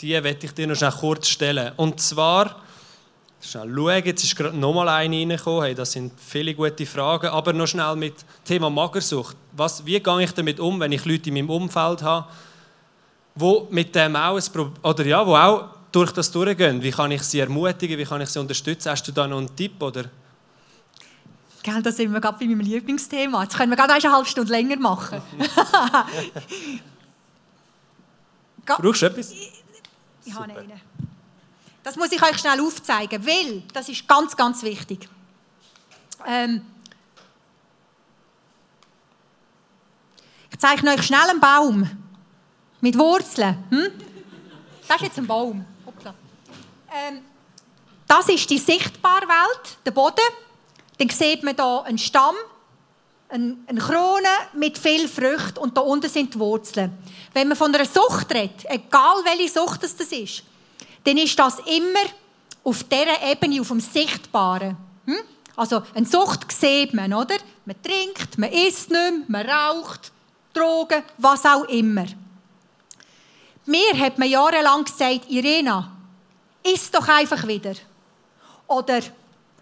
die 0.02 0.12
werde 0.12 0.40
ich 0.42 0.52
dir 0.54 0.66
noch 0.66 1.00
kurz 1.00 1.28
stellen. 1.28 1.74
Und 1.76 2.00
zwar, 2.00 2.56
schnell 3.50 3.74
schauen, 3.74 4.06
jetzt 4.06 4.24
ist 4.24 4.36
gerade 4.36 4.58
noch 4.58 4.74
mal 4.74 4.90
eine 4.90 5.16
reingekommen. 5.16 5.64
Hey, 5.64 5.76
das 5.76 5.92
sind 5.92 6.12
viele 6.20 6.54
gute 6.54 6.86
Fragen, 6.86 7.28
aber 7.28 7.54
noch 7.54 7.68
schnell 7.68 7.96
mit 7.96 8.14
Thema 8.44 8.70
Magersucht. 8.70 9.36
Was, 9.54 9.86
wie 9.86 10.00
gehe 10.00 10.24
ich 10.24 10.32
damit 10.34 10.60
um, 10.60 10.80
wenn 10.80 10.92
ich 10.92 11.06
Leute 11.06 11.30
in 11.30 11.36
meinem 11.36 11.50
Umfeld 11.50 12.02
habe, 12.04 12.28
wo 13.36 13.68
mit 13.70 13.96
dem 13.96 14.16
auch 14.16 14.36
ein 14.36 14.72
oder 14.82 15.06
ja, 15.06 15.26
wo 15.26 15.36
auch 15.36 15.70
durch 15.92 16.12
das 16.12 16.32
durchgehen? 16.32 16.82
Wie 16.82 16.92
kann 16.92 17.12
ich 17.12 17.24
sie 17.24 17.40
ermutigen? 17.40 17.98
Wie 17.98 18.06
kann 18.06 18.22
ich 18.22 18.30
sie 18.30 18.40
unterstützen? 18.40 18.92
Hast 18.92 19.08
du 19.08 19.12
da 19.12 19.28
noch 19.28 19.38
einen 19.38 19.56
Tipp 19.56 19.82
oder? 19.82 20.06
Gell, 21.64 21.82
da 21.82 21.92
sind 21.92 22.14
wir 22.14 22.22
gerade 22.22 22.38
bei 22.40 22.46
meinem 22.46 22.62
Lieblingsthema. 22.62 23.44
Jetzt 23.44 23.58
können 23.58 23.72
wir 23.72 23.76
gerade 23.76 23.94
eine 23.94 24.12
halbe 24.12 24.28
Stunde 24.28 24.52
länger 24.52 24.78
machen. 24.78 25.22
Brauchst 28.66 29.02
du 29.02 29.06
etwas? 29.06 29.34
Ich 30.26 30.34
habe 30.34 30.44
einen. 30.44 30.72
Das 31.88 31.96
muss 31.96 32.12
ich 32.12 32.22
euch 32.22 32.38
schnell 32.38 32.60
aufzeigen, 32.60 33.26
weil 33.26 33.64
das 33.72 33.88
ist 33.88 34.06
ganz, 34.06 34.36
ganz 34.36 34.62
wichtig. 34.62 35.08
Ähm 36.26 36.62
ich 40.52 40.60
zeichne 40.60 40.92
euch 40.92 41.04
schnell 41.04 41.30
einen 41.30 41.40
Baum 41.40 41.90
mit 42.82 42.98
Wurzeln. 42.98 43.64
Hm? 43.70 43.88
Das 44.86 44.98
ist 44.98 45.04
jetzt 45.04 45.18
ein 45.18 45.28
Baum. 45.28 45.66
Ähm, 46.94 47.22
das 48.06 48.28
ist 48.28 48.50
die 48.50 48.58
sichtbare 48.58 49.26
Welt, 49.26 49.78
der 49.86 49.92
Boden. 49.92 50.18
Dann 50.98 51.08
sieht 51.08 51.42
man 51.42 51.56
hier 51.56 51.84
einen 51.86 51.98
Stamm, 51.98 52.36
eine, 53.30 53.80
Krone 53.80 54.28
mit 54.52 54.78
viel 54.78 55.08
Früchten 55.08 55.60
und 55.60 55.78
da 55.78 55.80
unten 55.80 56.10
sind 56.10 56.34
die 56.34 56.40
Wurzeln. 56.40 56.98
Wenn 57.32 57.48
man 57.48 57.56
von 57.56 57.74
einer 57.74 57.86
Sucht 57.86 58.30
redet, 58.34 58.66
egal 58.66 59.24
welche 59.24 59.48
Sucht 59.58 59.84
das 59.84 59.94
ist, 59.94 60.44
dann 61.08 61.18
ist 61.18 61.40
das 61.40 61.60
immer 61.60 62.04
auf 62.66 62.84
dieser 62.84 63.24
Ebene, 63.32 63.62
auf 63.62 63.70
dem 63.70 63.80
Sichtbaren. 63.80 64.76
Hm? 65.06 65.20
Also 65.56 65.82
eine 65.96 66.06
Sucht 66.06 66.52
sieht 66.52 66.94
man, 66.94 67.14
oder? 67.14 67.38
Man 67.66 67.82
trinkt, 67.82 68.38
man 68.38 68.52
isst 68.52 68.92
nicht 68.92 69.30
mehr, 69.30 69.46
man 69.46 69.50
raucht, 69.50 70.12
Drogen, 70.54 71.02
was 71.18 71.46
auch 71.46 71.64
immer. 71.64 72.06
Mir 73.66 73.98
hat 73.98 74.20
man 74.20 74.30
jahrelang 74.30 74.84
gesagt, 74.84 75.30
Irena, 75.30 75.94
iss 76.62 76.92
doch 76.92 77.08
einfach 77.08 77.48
wieder. 77.48 77.74
Oder 78.68 79.00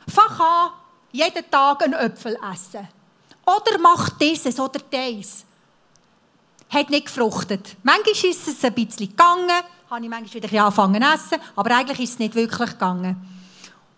fach 0.08 0.40
an, 0.40 0.72
jeden 1.12 1.50
Tag 1.52 1.84
einen 1.84 1.94
Äpfel 1.94 2.40
essen. 2.52 2.88
Oder 3.46 3.78
mach 3.78 4.10
dieses 4.18 4.60
oder 4.60 4.80
das. 4.90 5.46
Hat 6.70 6.90
nicht 6.90 7.06
gefruchtet. 7.06 7.76
Manchmal 7.84 8.14
ist 8.14 8.48
es 8.48 8.64
ein 8.64 8.74
bisschen 8.74 9.10
gegangen, 9.10 9.64
habe 9.90 10.04
ich 10.04 10.10
manchmal 10.10 10.44
wieder 10.44 10.64
angefangen 10.64 11.02
zu 11.02 11.14
essen, 11.14 11.44
aber 11.56 11.76
eigentlich 11.76 12.00
ist 12.00 12.14
es 12.14 12.20
nicht 12.20 12.36
wirklich 12.36 12.72
gegangen. 12.72 13.16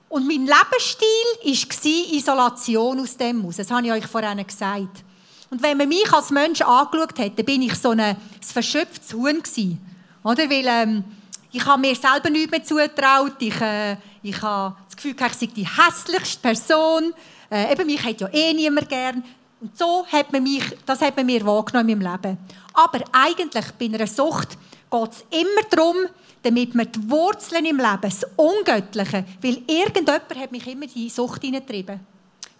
Und 0.09 0.27
mein 0.27 0.45
Lebensstil 0.45 1.07
war 1.43 2.15
Isolation 2.17 2.99
aus 2.99 3.17
dem 3.17 3.45
aus. 3.45 3.57
Das 3.57 3.71
habe 3.71 3.85
ich 3.85 3.91
euch 3.91 4.05
vorhin 4.05 4.45
gesagt. 4.45 5.03
Und 5.49 5.61
wenn 5.61 5.77
man 5.77 5.87
mich 5.87 6.11
als 6.11 6.29
Mensch 6.29 6.61
angeschaut 6.61 7.19
hat, 7.19 7.37
dann 7.37 7.45
bin 7.45 7.61
ich 7.61 7.75
so 7.75 7.91
ein, 7.91 7.99
ein 7.99 8.17
verschöpftes 8.41 9.13
Huhn 9.13 9.41
gewesen. 9.41 9.79
Oder? 10.23 10.49
Weil 10.49 10.65
ähm, 10.67 11.03
ich 11.51 11.65
habe 11.65 11.79
mir 11.79 11.95
selber 11.95 12.29
nichts 12.29 12.51
mehr 12.51 12.63
zugetraut. 12.63 13.35
Ich, 13.39 13.59
äh, 13.61 13.97
ich 14.23 14.41
habe 14.41 14.75
das 14.85 14.95
Gefühl, 14.95 15.15
ich 15.17 15.33
sei 15.33 15.45
die 15.47 15.67
hässlichste 15.67 16.41
Person. 16.41 17.13
Äh, 17.49 17.71
eben, 17.71 17.85
mich 17.85 18.03
hat 18.03 18.19
ja 18.19 18.27
eh 18.27 18.53
niemand 18.53 18.89
gern. 18.89 19.23
Und 19.59 19.77
so 19.77 20.05
hat 20.05 20.31
man 20.31 20.43
mich, 20.43 20.63
das 20.85 21.01
hat 21.01 21.15
man 21.15 21.25
mir 21.25 21.45
wahrgenommen 21.45 21.89
in 21.89 21.99
meinem 21.99 22.11
Leben. 22.11 22.37
Aber 22.73 22.99
eigentlich 23.11 23.65
bei 23.79 23.85
einer 23.85 24.05
Sucht 24.05 24.57
geht 24.89 25.11
es 25.11 25.25
immer 25.29 25.69
darum, 25.69 25.95
damit 26.43 26.75
man 26.75 26.91
die 26.91 27.09
Wurzeln 27.09 27.65
im 27.65 27.77
Leben, 27.77 28.01
das 28.01 28.25
Ungöttliche, 28.35 29.25
weil 29.41 29.61
irgendjemand 29.67 30.35
hat 30.35 30.51
mich 30.51 30.67
immer 30.67 30.83
in 30.83 30.93
die 30.93 31.09
Sucht 31.09 31.41
hineingetrieben. 31.41 31.99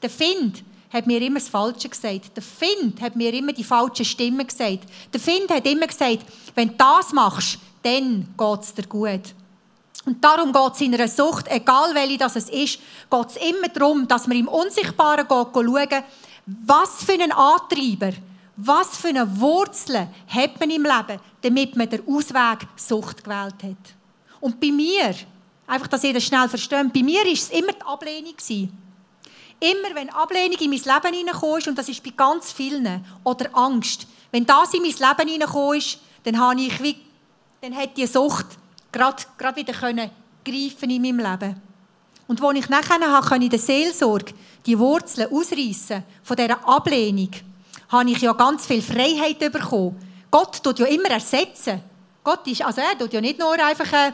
Der 0.02 0.10
Find 0.10 0.64
hat 0.92 1.08
mir 1.08 1.22
immer 1.22 1.40
das 1.40 1.50
Falsche 1.50 1.90
gesagt. 1.90 2.36
Der 2.36 2.44
Find 2.44 3.02
hat 3.02 3.16
mir 3.16 3.34
immer 3.34 3.54
die 3.54 3.64
falschen 3.64 4.06
Stimmen 4.06 4.46
gesagt. 4.46 4.90
Der 5.14 5.20
Find 5.20 5.50
hat 5.50 5.66
immer 5.66 5.88
gesagt, 5.88 6.26
wenn 6.56 6.70
du 6.70 6.76
das 6.78 7.14
machst, 7.14 7.60
dann 7.84 8.28
geht 8.38 8.62
es 8.62 8.74
dir 8.74 8.88
gut. 8.88 9.34
Und 10.06 10.24
darum 10.24 10.54
geht 10.54 10.74
es 10.74 10.82
in 10.82 10.94
einer 10.94 11.08
Sucht, 11.08 11.48
egal 11.50 11.94
welche 11.94 12.18
das 12.18 12.38
es 12.38 12.50
ist, 12.50 12.80
geht 13.10 13.28
es 13.28 13.36
immer 13.38 13.68
darum, 13.68 14.08
dass 14.08 14.28
man 14.28 14.38
im 14.38 14.48
Unsichtbaren 14.48 15.28
schauen, 15.30 16.04
was 16.66 17.04
für 17.04 17.14
einen 17.14 17.34
Antreiber, 17.34 18.14
was 18.58 18.98
für 18.98 19.10
eine 19.10 19.40
Wurzel 19.40 20.08
hat 20.28 20.60
man 20.60 20.70
im 20.70 20.84
Leben, 20.84 21.22
damit 21.42 21.76
man 21.76 21.90
den 21.90 22.02
Ausweg 22.08 22.68
Sucht 22.76 23.24
gewählt 23.24 23.56
hat. 23.64 23.96
Und 24.42 24.60
bei 24.60 24.72
mir, 24.72 25.16
einfach, 25.68 25.88
dass 25.88 26.04
ihr 26.04 26.14
das 26.14 26.24
schnell 26.24 26.50
versteht, 26.50 26.92
bei 26.92 27.04
mir 27.04 27.24
war 27.24 27.32
es 27.32 27.50
immer 27.52 27.72
die 27.72 27.86
Ablehnung. 27.86 28.36
Immer 29.60 29.96
wenn 29.96 30.10
Ablehnung 30.10 30.58
in 30.60 30.70
mein 30.70 30.80
Leben 30.80 31.16
hineingekommen 31.16 31.68
und 31.68 31.78
das 31.78 31.90
ist 31.90 32.04
bei 32.04 32.12
ganz 32.12 32.52
vielen, 32.52 33.06
oder 33.24 33.50
Angst, 33.54 34.08
wenn 34.32 34.46
das 34.46 34.74
in 34.74 34.82
mein 34.82 34.92
Leben 34.92 35.30
hineingekommen 35.30 35.82
dann 36.24 36.40
habe 36.40 36.62
ich 36.62 36.84
wie, 36.84 36.98
dann 37.62 37.76
hat 37.76 37.96
die 37.96 38.06
Sucht 38.06 38.48
gerade, 38.92 39.24
gerade 39.38 39.56
wieder 39.56 39.74
können 39.74 40.10
greifen 40.44 40.90
in 40.90 41.02
meinem 41.02 41.20
Leben. 41.20 41.62
Und 42.28 42.42
als 42.42 42.58
ich 42.58 42.70
nachher 42.70 43.00
habe, 43.00 43.36
in 43.36 43.50
der 43.50 43.60
Seelsorge 43.60 44.34
die 44.66 44.78
Wurzeln 44.78 45.32
ausreißen 45.32 46.04
von 46.24 46.36
dieser 46.36 46.68
Ablehnung, 46.68 47.32
habe 47.90 48.10
ich 48.10 48.22
ja 48.22 48.34
ganz 48.34 48.66
viel 48.66 48.82
Freiheit 48.82 49.40
bekommen. 49.40 49.98
Gott 50.30 50.62
tut 50.64 50.80
ja 50.80 50.86
immer 50.88 51.10
ersetzen. 51.10 51.82
Gott 52.24 52.46
ist, 52.48 52.62
also 52.62 52.82
er 52.82 52.98
tut 52.98 53.14
ja 53.14 53.22
nicht 53.22 53.40
nur 53.40 53.54
einfach, 53.54 53.92
äh, 53.94 54.12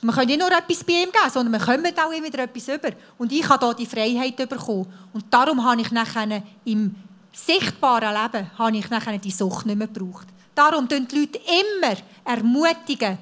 man 0.00 0.14
kann 0.14 0.26
nicht 0.26 0.40
nur 0.40 0.50
etwas 0.50 0.82
bei 0.84 0.94
ihm 0.94 1.12
geben, 1.12 1.30
sondern 1.32 1.52
man 1.52 1.60
kommt 1.60 1.98
auch 1.98 2.10
immer 2.10 2.26
wieder 2.26 2.42
etwas 2.42 2.68
über. 2.68 2.90
Und 3.16 3.32
ich 3.32 3.48
habe 3.48 3.64
hier 3.66 3.74
die 3.74 3.86
Freiheit 3.86 4.36
bekommen. 4.36 4.92
Und 5.12 5.24
darum 5.30 5.64
habe 5.64 5.80
ich 5.80 5.90
nachher 5.92 6.42
im 6.64 6.94
sichtbaren 7.32 8.14
Leben 8.14 8.50
habe 8.58 8.76
ich 8.76 8.90
nachher 8.90 9.18
die 9.18 9.30
Sucht 9.30 9.66
nicht 9.66 9.76
mehr 9.76 9.88
gebraucht. 9.88 10.26
Darum 10.54 10.88
tun 10.88 11.06
die 11.08 11.20
Leute 11.20 11.38
immer 11.38 11.96
ermutigen, 12.24 13.18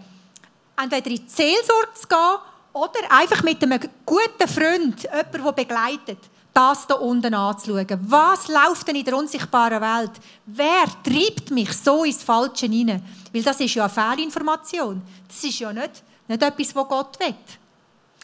entweder 0.77 1.11
in 1.11 1.17
die 1.17 1.29
Seelsorge 1.29 1.95
zu 1.95 2.07
gehen 2.07 2.39
oder 2.73 3.11
einfach 3.11 3.43
mit 3.43 3.63
einem 3.63 3.81
guten 4.05 4.49
Freund, 4.49 5.03
jemanden, 5.03 5.45
der 5.45 5.53
begleitet, 5.53 6.19
das 6.53 6.87
da 6.87 6.95
unten 6.95 7.35
anzuschauen. 7.35 7.99
Was 8.03 8.49
läuft 8.49 8.87
denn 8.87 8.97
in 8.97 9.05
der 9.05 9.17
unsichtbaren 9.17 9.81
Welt? 9.81 10.13
Wer 10.47 10.85
treibt 11.03 11.51
mich 11.51 11.73
so 11.73 12.05
ins 12.05 12.23
Falsche 12.23 12.67
hinein? 12.67 13.03
Weil 13.33 13.43
das 13.43 13.61
ist 13.61 13.75
ja 13.75 13.85
eine 13.85 13.93
Fehlinformation. 13.93 15.01
Das 15.27 15.43
ist 15.43 15.59
ja 15.59 15.73
nicht, 15.73 16.03
nicht 16.29 16.43
etwas, 16.43 16.75
was 16.75 16.89
Gott 16.89 17.19
will. 17.21 17.35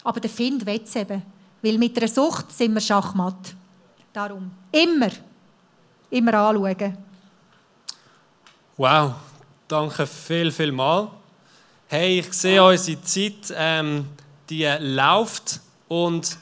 Aber 0.04 0.20
der 0.20 0.30
Find 0.30 0.64
will 0.64 0.80
es 0.84 0.94
eben. 0.94 1.22
Weil 1.62 1.78
mit 1.78 1.96
einer 1.96 2.08
Sucht 2.08 2.52
sind 2.52 2.74
wir 2.74 2.80
Schachmatt. 2.80 3.54
Darum. 4.12 4.50
Immer. 4.70 5.10
Immer 6.10 6.34
anschauen. 6.34 6.96
Wow, 8.76 9.12
danke 9.66 10.06
viel, 10.06 10.52
viel 10.52 10.72
mal. 10.72 11.10
Hey, 11.88 12.20
ich 12.20 12.32
sehe 12.32 12.62
unsere 12.62 13.02
Zeit, 13.02 13.52
ähm, 13.56 14.06
die 14.48 14.64
läuft 14.80 15.60
und 15.88 16.36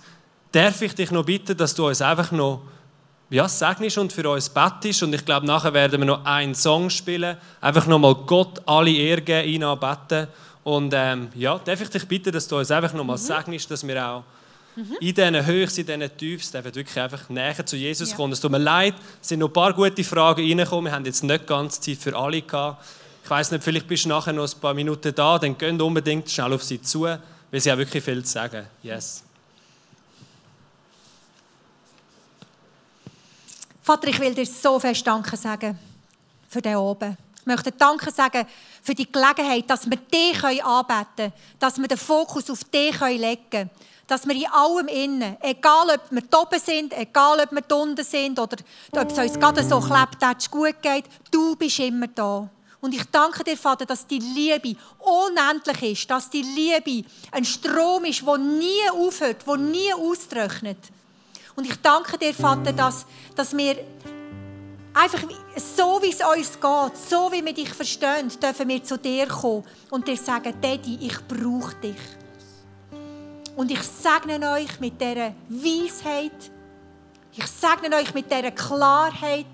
darf 0.56 0.80
ich 0.82 0.94
dich 0.94 1.10
noch 1.10 1.24
bitten, 1.24 1.56
dass 1.56 1.74
du 1.74 1.86
uns 1.86 2.00
einfach 2.02 2.32
noch 2.32 2.62
ja, 3.28 3.48
segnest 3.48 3.98
und 3.98 4.12
für 4.12 4.28
uns 4.30 4.48
bettest 4.48 5.02
und 5.02 5.12
ich 5.12 5.24
glaube, 5.24 5.46
nachher 5.46 5.74
werden 5.74 6.00
wir 6.00 6.06
noch 6.06 6.24
einen 6.24 6.54
Song 6.54 6.88
spielen, 6.90 7.36
einfach 7.60 7.86
nochmal 7.86 8.14
Gott 8.14 8.62
alle 8.66 8.90
Ehre 8.90 9.20
geben, 9.20 9.48
ihn 9.48 9.64
anbeten 9.64 10.28
und 10.64 10.92
ähm, 10.96 11.28
ja, 11.34 11.58
darf 11.58 11.80
ich 11.80 11.90
dich 11.90 12.06
bitten, 12.06 12.32
dass 12.32 12.46
du 12.48 12.56
uns 12.58 12.70
einfach 12.70 12.92
nochmal 12.92 13.18
segnest, 13.18 13.70
dass 13.70 13.86
wir 13.86 14.04
auch 14.06 14.22
in 15.00 15.14
diesen 15.14 15.46
Höchsten, 15.46 15.80
in 15.88 16.00
diesen 16.00 16.16
Tiefs, 16.18 16.50
dürfen 16.52 16.74
wirklich 16.74 17.00
einfach 17.00 17.28
näher 17.30 17.64
zu 17.64 17.76
Jesus 17.76 18.10
Ja. 18.10 18.16
kommen. 18.16 18.32
Es 18.34 18.40
tut 18.40 18.50
mir 18.50 18.58
leid, 18.58 18.94
es 19.22 19.28
sind 19.28 19.38
noch 19.40 19.48
ein 19.48 19.52
paar 19.52 19.72
gute 19.72 20.04
Fragen 20.04 20.42
reingekommen. 20.46 20.84
Wir 20.90 20.92
haben 20.94 21.04
jetzt 21.06 21.24
nicht 21.24 21.46
ganz 21.46 21.80
Zeit 21.80 21.96
für 21.96 22.14
alle 22.14 22.42
gehabt. 22.42 22.84
Ich 23.24 23.30
weiß 23.30 23.52
nicht, 23.52 23.64
vielleicht 23.64 23.88
bist 23.88 24.04
du 24.04 24.10
nachher 24.10 24.34
noch 24.34 24.44
ein 24.46 24.60
paar 24.60 24.74
Minuten 24.74 25.14
da, 25.14 25.38
dann 25.38 25.56
geht 25.56 25.80
unbedingt 25.80 26.30
schnell 26.30 26.52
auf 26.52 26.62
sie 26.62 26.80
zu, 26.80 27.04
weil 27.04 27.18
sie 27.60 27.70
haben 27.72 27.78
wirklich 27.78 28.04
viel 28.04 28.22
zu 28.22 28.32
sagen. 28.32 28.66
Yes. 28.82 29.24
Vater, 33.86 34.08
ich 34.08 34.18
will 34.18 34.34
dir 34.34 34.44
so 34.44 34.80
fest 34.80 35.06
Danke 35.06 35.36
sagen 35.36 35.78
für 36.48 36.60
den 36.60 36.74
oben. 36.74 37.16
Ich 37.38 37.46
möchte 37.46 37.70
Danke 37.70 38.10
sagen 38.10 38.44
für 38.82 38.96
die 38.96 39.06
Gelegenheit, 39.12 39.70
dass 39.70 39.88
wir 39.88 39.96
dich 39.96 40.42
anbeten 40.42 41.06
können, 41.14 41.32
dass 41.60 41.78
wir 41.78 41.86
den 41.86 41.96
Fokus 41.96 42.50
auf 42.50 42.64
dich 42.64 43.00
legen 43.00 43.48
können, 43.48 43.70
dass 44.08 44.26
wir 44.26 44.34
in 44.34 44.46
allem 44.48 44.88
innen, 44.88 45.36
egal 45.40 45.88
ob 45.90 46.00
wir 46.10 46.22
oben 46.36 46.58
sind, 46.58 46.98
egal 46.98 47.38
ob 47.38 47.52
wir 47.52 47.76
unten 47.76 48.02
sind 48.02 48.36
oder 48.40 48.56
ob 48.90 49.08
es 49.12 49.18
uns 49.18 49.38
gerade 49.38 49.62
so 49.62 49.78
klebt, 49.78 50.20
dass 50.20 50.34
es 50.40 50.50
gut 50.50 50.82
geht, 50.82 51.04
du 51.30 51.54
bist 51.54 51.78
immer 51.78 52.08
da. 52.08 52.50
Und 52.80 52.92
ich 52.92 53.04
danke 53.12 53.44
dir, 53.44 53.56
Vater, 53.56 53.86
dass 53.86 54.04
die 54.04 54.18
Liebe 54.18 54.76
unendlich 54.98 55.92
ist, 55.92 56.10
dass 56.10 56.28
die 56.28 56.42
Liebe 56.42 57.08
ein 57.30 57.44
Strom 57.44 58.04
ist, 58.04 58.26
der 58.26 58.36
nie 58.38 58.90
aufhört, 58.92 59.46
der 59.46 59.56
nie 59.58 59.94
austrocknet. 59.94 60.90
Und 61.56 61.66
ich 61.66 61.80
danke 61.80 62.18
dir, 62.18 62.34
Vater, 62.34 62.72
dass, 62.72 63.06
dass 63.34 63.56
wir 63.56 63.76
einfach 64.92 65.22
so, 65.56 66.00
wie 66.02 66.10
es 66.10 66.20
uns 66.20 66.60
geht, 66.60 67.08
so 67.08 67.32
wie 67.32 67.44
wir 67.44 67.54
dich 67.54 67.70
verstehen, 67.70 68.30
dürfen 68.40 68.68
wir 68.68 68.84
zu 68.84 68.98
dir 68.98 69.26
kommen 69.26 69.64
und 69.90 70.06
dir 70.06 70.16
sagen, 70.16 70.54
Daddy, 70.60 70.98
ich 71.00 71.18
brauche 71.26 71.74
dich. 71.76 71.96
Und 73.56 73.70
ich 73.70 73.82
segne 73.82 74.50
euch 74.50 74.78
mit 74.80 75.00
dieser 75.00 75.32
Weisheit. 75.48 76.50
Ich 77.32 77.46
segne 77.46 77.96
euch 77.96 78.12
mit 78.12 78.30
dieser 78.30 78.50
Klarheit. 78.50 79.46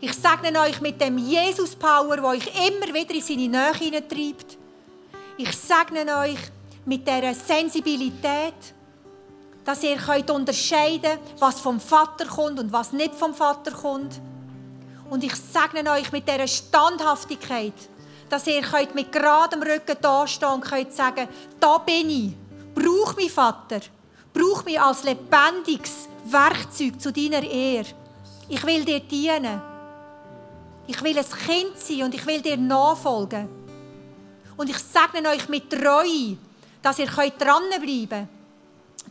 Ich 0.00 0.12
segne 0.14 0.58
euch 0.60 0.80
mit 0.80 1.00
dem 1.00 1.18
Jesus-Power, 1.18 2.16
der 2.16 2.24
euch 2.24 2.46
immer 2.46 2.94
wieder 2.94 3.14
in 3.14 3.22
seine 3.22 3.48
Nähe 3.48 3.74
hineintreibt. 3.74 4.56
Ich 5.36 5.52
segne 5.56 6.16
euch 6.18 6.38
mit 6.86 7.06
dieser 7.06 7.34
Sensibilität, 7.34 8.54
dass 9.66 9.82
ihr 9.82 9.96
könnt 9.96 10.30
unterscheiden 10.30 11.18
was 11.40 11.60
vom 11.60 11.80
Vater 11.80 12.24
kommt 12.24 12.58
und 12.60 12.72
was 12.72 12.92
nicht 12.92 13.14
vom 13.14 13.34
Vater 13.34 13.72
kommt. 13.72 14.20
Und 15.10 15.24
ich 15.24 15.34
segne 15.34 15.90
euch 15.90 16.10
mit 16.12 16.26
dieser 16.26 16.46
Standhaftigkeit, 16.46 17.74
dass 18.30 18.46
ihr 18.46 18.62
könnt 18.62 18.94
mit 18.94 19.10
geradem 19.12 19.62
Rücken 19.62 19.96
dastehen 20.00 20.52
und 20.52 20.64
könnt 20.64 20.92
sagen, 20.92 21.28
da 21.58 21.78
bin 21.78 22.08
ich, 22.08 22.32
brauch 22.74 23.16
mich 23.16 23.32
Vater, 23.32 23.80
brauch 24.32 24.64
mich 24.64 24.80
als 24.80 25.02
lebendiges 25.02 26.08
Werkzeug 26.24 27.00
zu 27.00 27.12
deiner 27.12 27.42
Ehre. 27.42 27.88
Ich 28.48 28.64
will 28.64 28.84
dir 28.84 29.00
dienen. 29.00 29.60
Ich 30.86 31.02
will 31.02 31.18
ein 31.18 31.24
Kind 31.24 31.76
sein 31.76 32.04
und 32.04 32.14
ich 32.14 32.24
will 32.24 32.40
dir 32.40 32.56
nachfolgen. 32.56 33.48
Und 34.56 34.70
ich 34.70 34.78
segne 34.78 35.28
euch 35.28 35.48
mit 35.48 35.70
Treue, 35.70 36.36
dass 36.80 37.00
ihr 37.00 37.06
dranbleiben 37.06 38.08
könnt, 38.08 38.35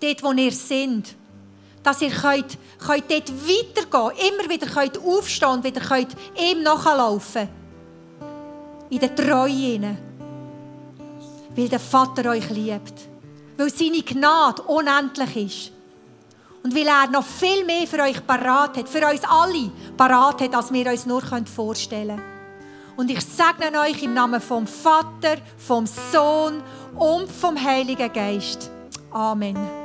dort 0.02 0.24
wo 0.24 0.32
ihr 0.32 0.52
seid. 0.52 1.16
Dass 1.84 2.02
ihr 2.02 2.10
könnt, 2.10 2.58
könnt 2.80 3.12
dort 3.12 3.32
weitergehen, 3.32 4.30
immer 4.32 4.50
wieder 4.50 4.68
könnt 4.68 4.98
aufstehen 4.98 5.50
und 5.50 5.64
wieder 5.64 5.82
könnt 5.82 6.16
ihm 6.36 6.64
nachlaufen. 6.64 7.48
In 8.89 9.00
der 9.00 9.16
Treue. 9.16 9.98
Weil 11.56 11.70
der 11.70 11.80
Vater 11.80 12.32
euch 12.32 12.50
liebt. 12.50 12.93
Weil 13.58 13.70
seine 13.70 14.02
Gnade 14.02 14.64
unendlich 14.64 15.36
ist. 15.36 15.72
Und 16.64 16.76
weil 16.76 16.88
er 16.88 17.08
noch 17.12 17.24
viel 17.24 17.64
mehr 17.64 17.86
für 17.86 18.02
euch 18.02 18.26
parat 18.26 18.78
hat, 18.78 18.89
für 18.89 19.08
uns 19.08 19.22
alle 19.24 19.70
parat 19.96 20.41
hat, 20.41 20.56
als 20.56 20.74
wir 20.74 20.89
uns 20.89 21.06
nur 21.06 21.22
vorstellen 21.22 22.18
können. 22.18 22.36
Und 22.98 23.12
ich 23.12 23.22
segne 23.22 23.80
euch 23.80 24.02
im 24.02 24.16
Namen 24.16 24.41
vom 24.41 24.66
Vater, 24.66 25.38
vom 25.58 25.86
Sohn 25.86 26.64
und 26.96 27.30
vom 27.30 27.62
Heiligen 27.62 28.12
Geist. 28.12 28.72
Amen. 29.12 29.85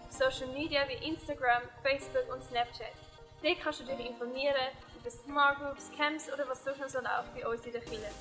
Social 0.11 0.47
Media 0.53 0.81
wie 0.87 1.07
Instagram, 1.07 1.63
Facebook 1.83 2.33
und 2.33 2.43
Snapchat. 2.43 2.93
Dort 3.41 3.59
kannst 3.61 3.79
du 3.79 3.85
dich 3.85 3.99
informieren 4.05 4.55
über 4.99 5.09
Smart 5.09 5.57
Groups, 5.57 5.89
Camps 5.97 6.31
oder 6.31 6.47
was 6.47 6.63
sonst 6.63 6.79
noch 6.93 7.01
läuft 7.01 7.33
bei 7.33 7.47
uns 7.47 7.65
in 7.65 7.71
der 7.71 7.81
Kirche. 7.81 8.11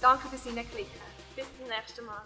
Danke 0.00 0.28
fürs 0.28 0.44
Hineinklicken. 0.44 1.00
Bis 1.34 1.46
zum 1.56 1.66
nächsten 1.66 2.04
Mal. 2.04 2.22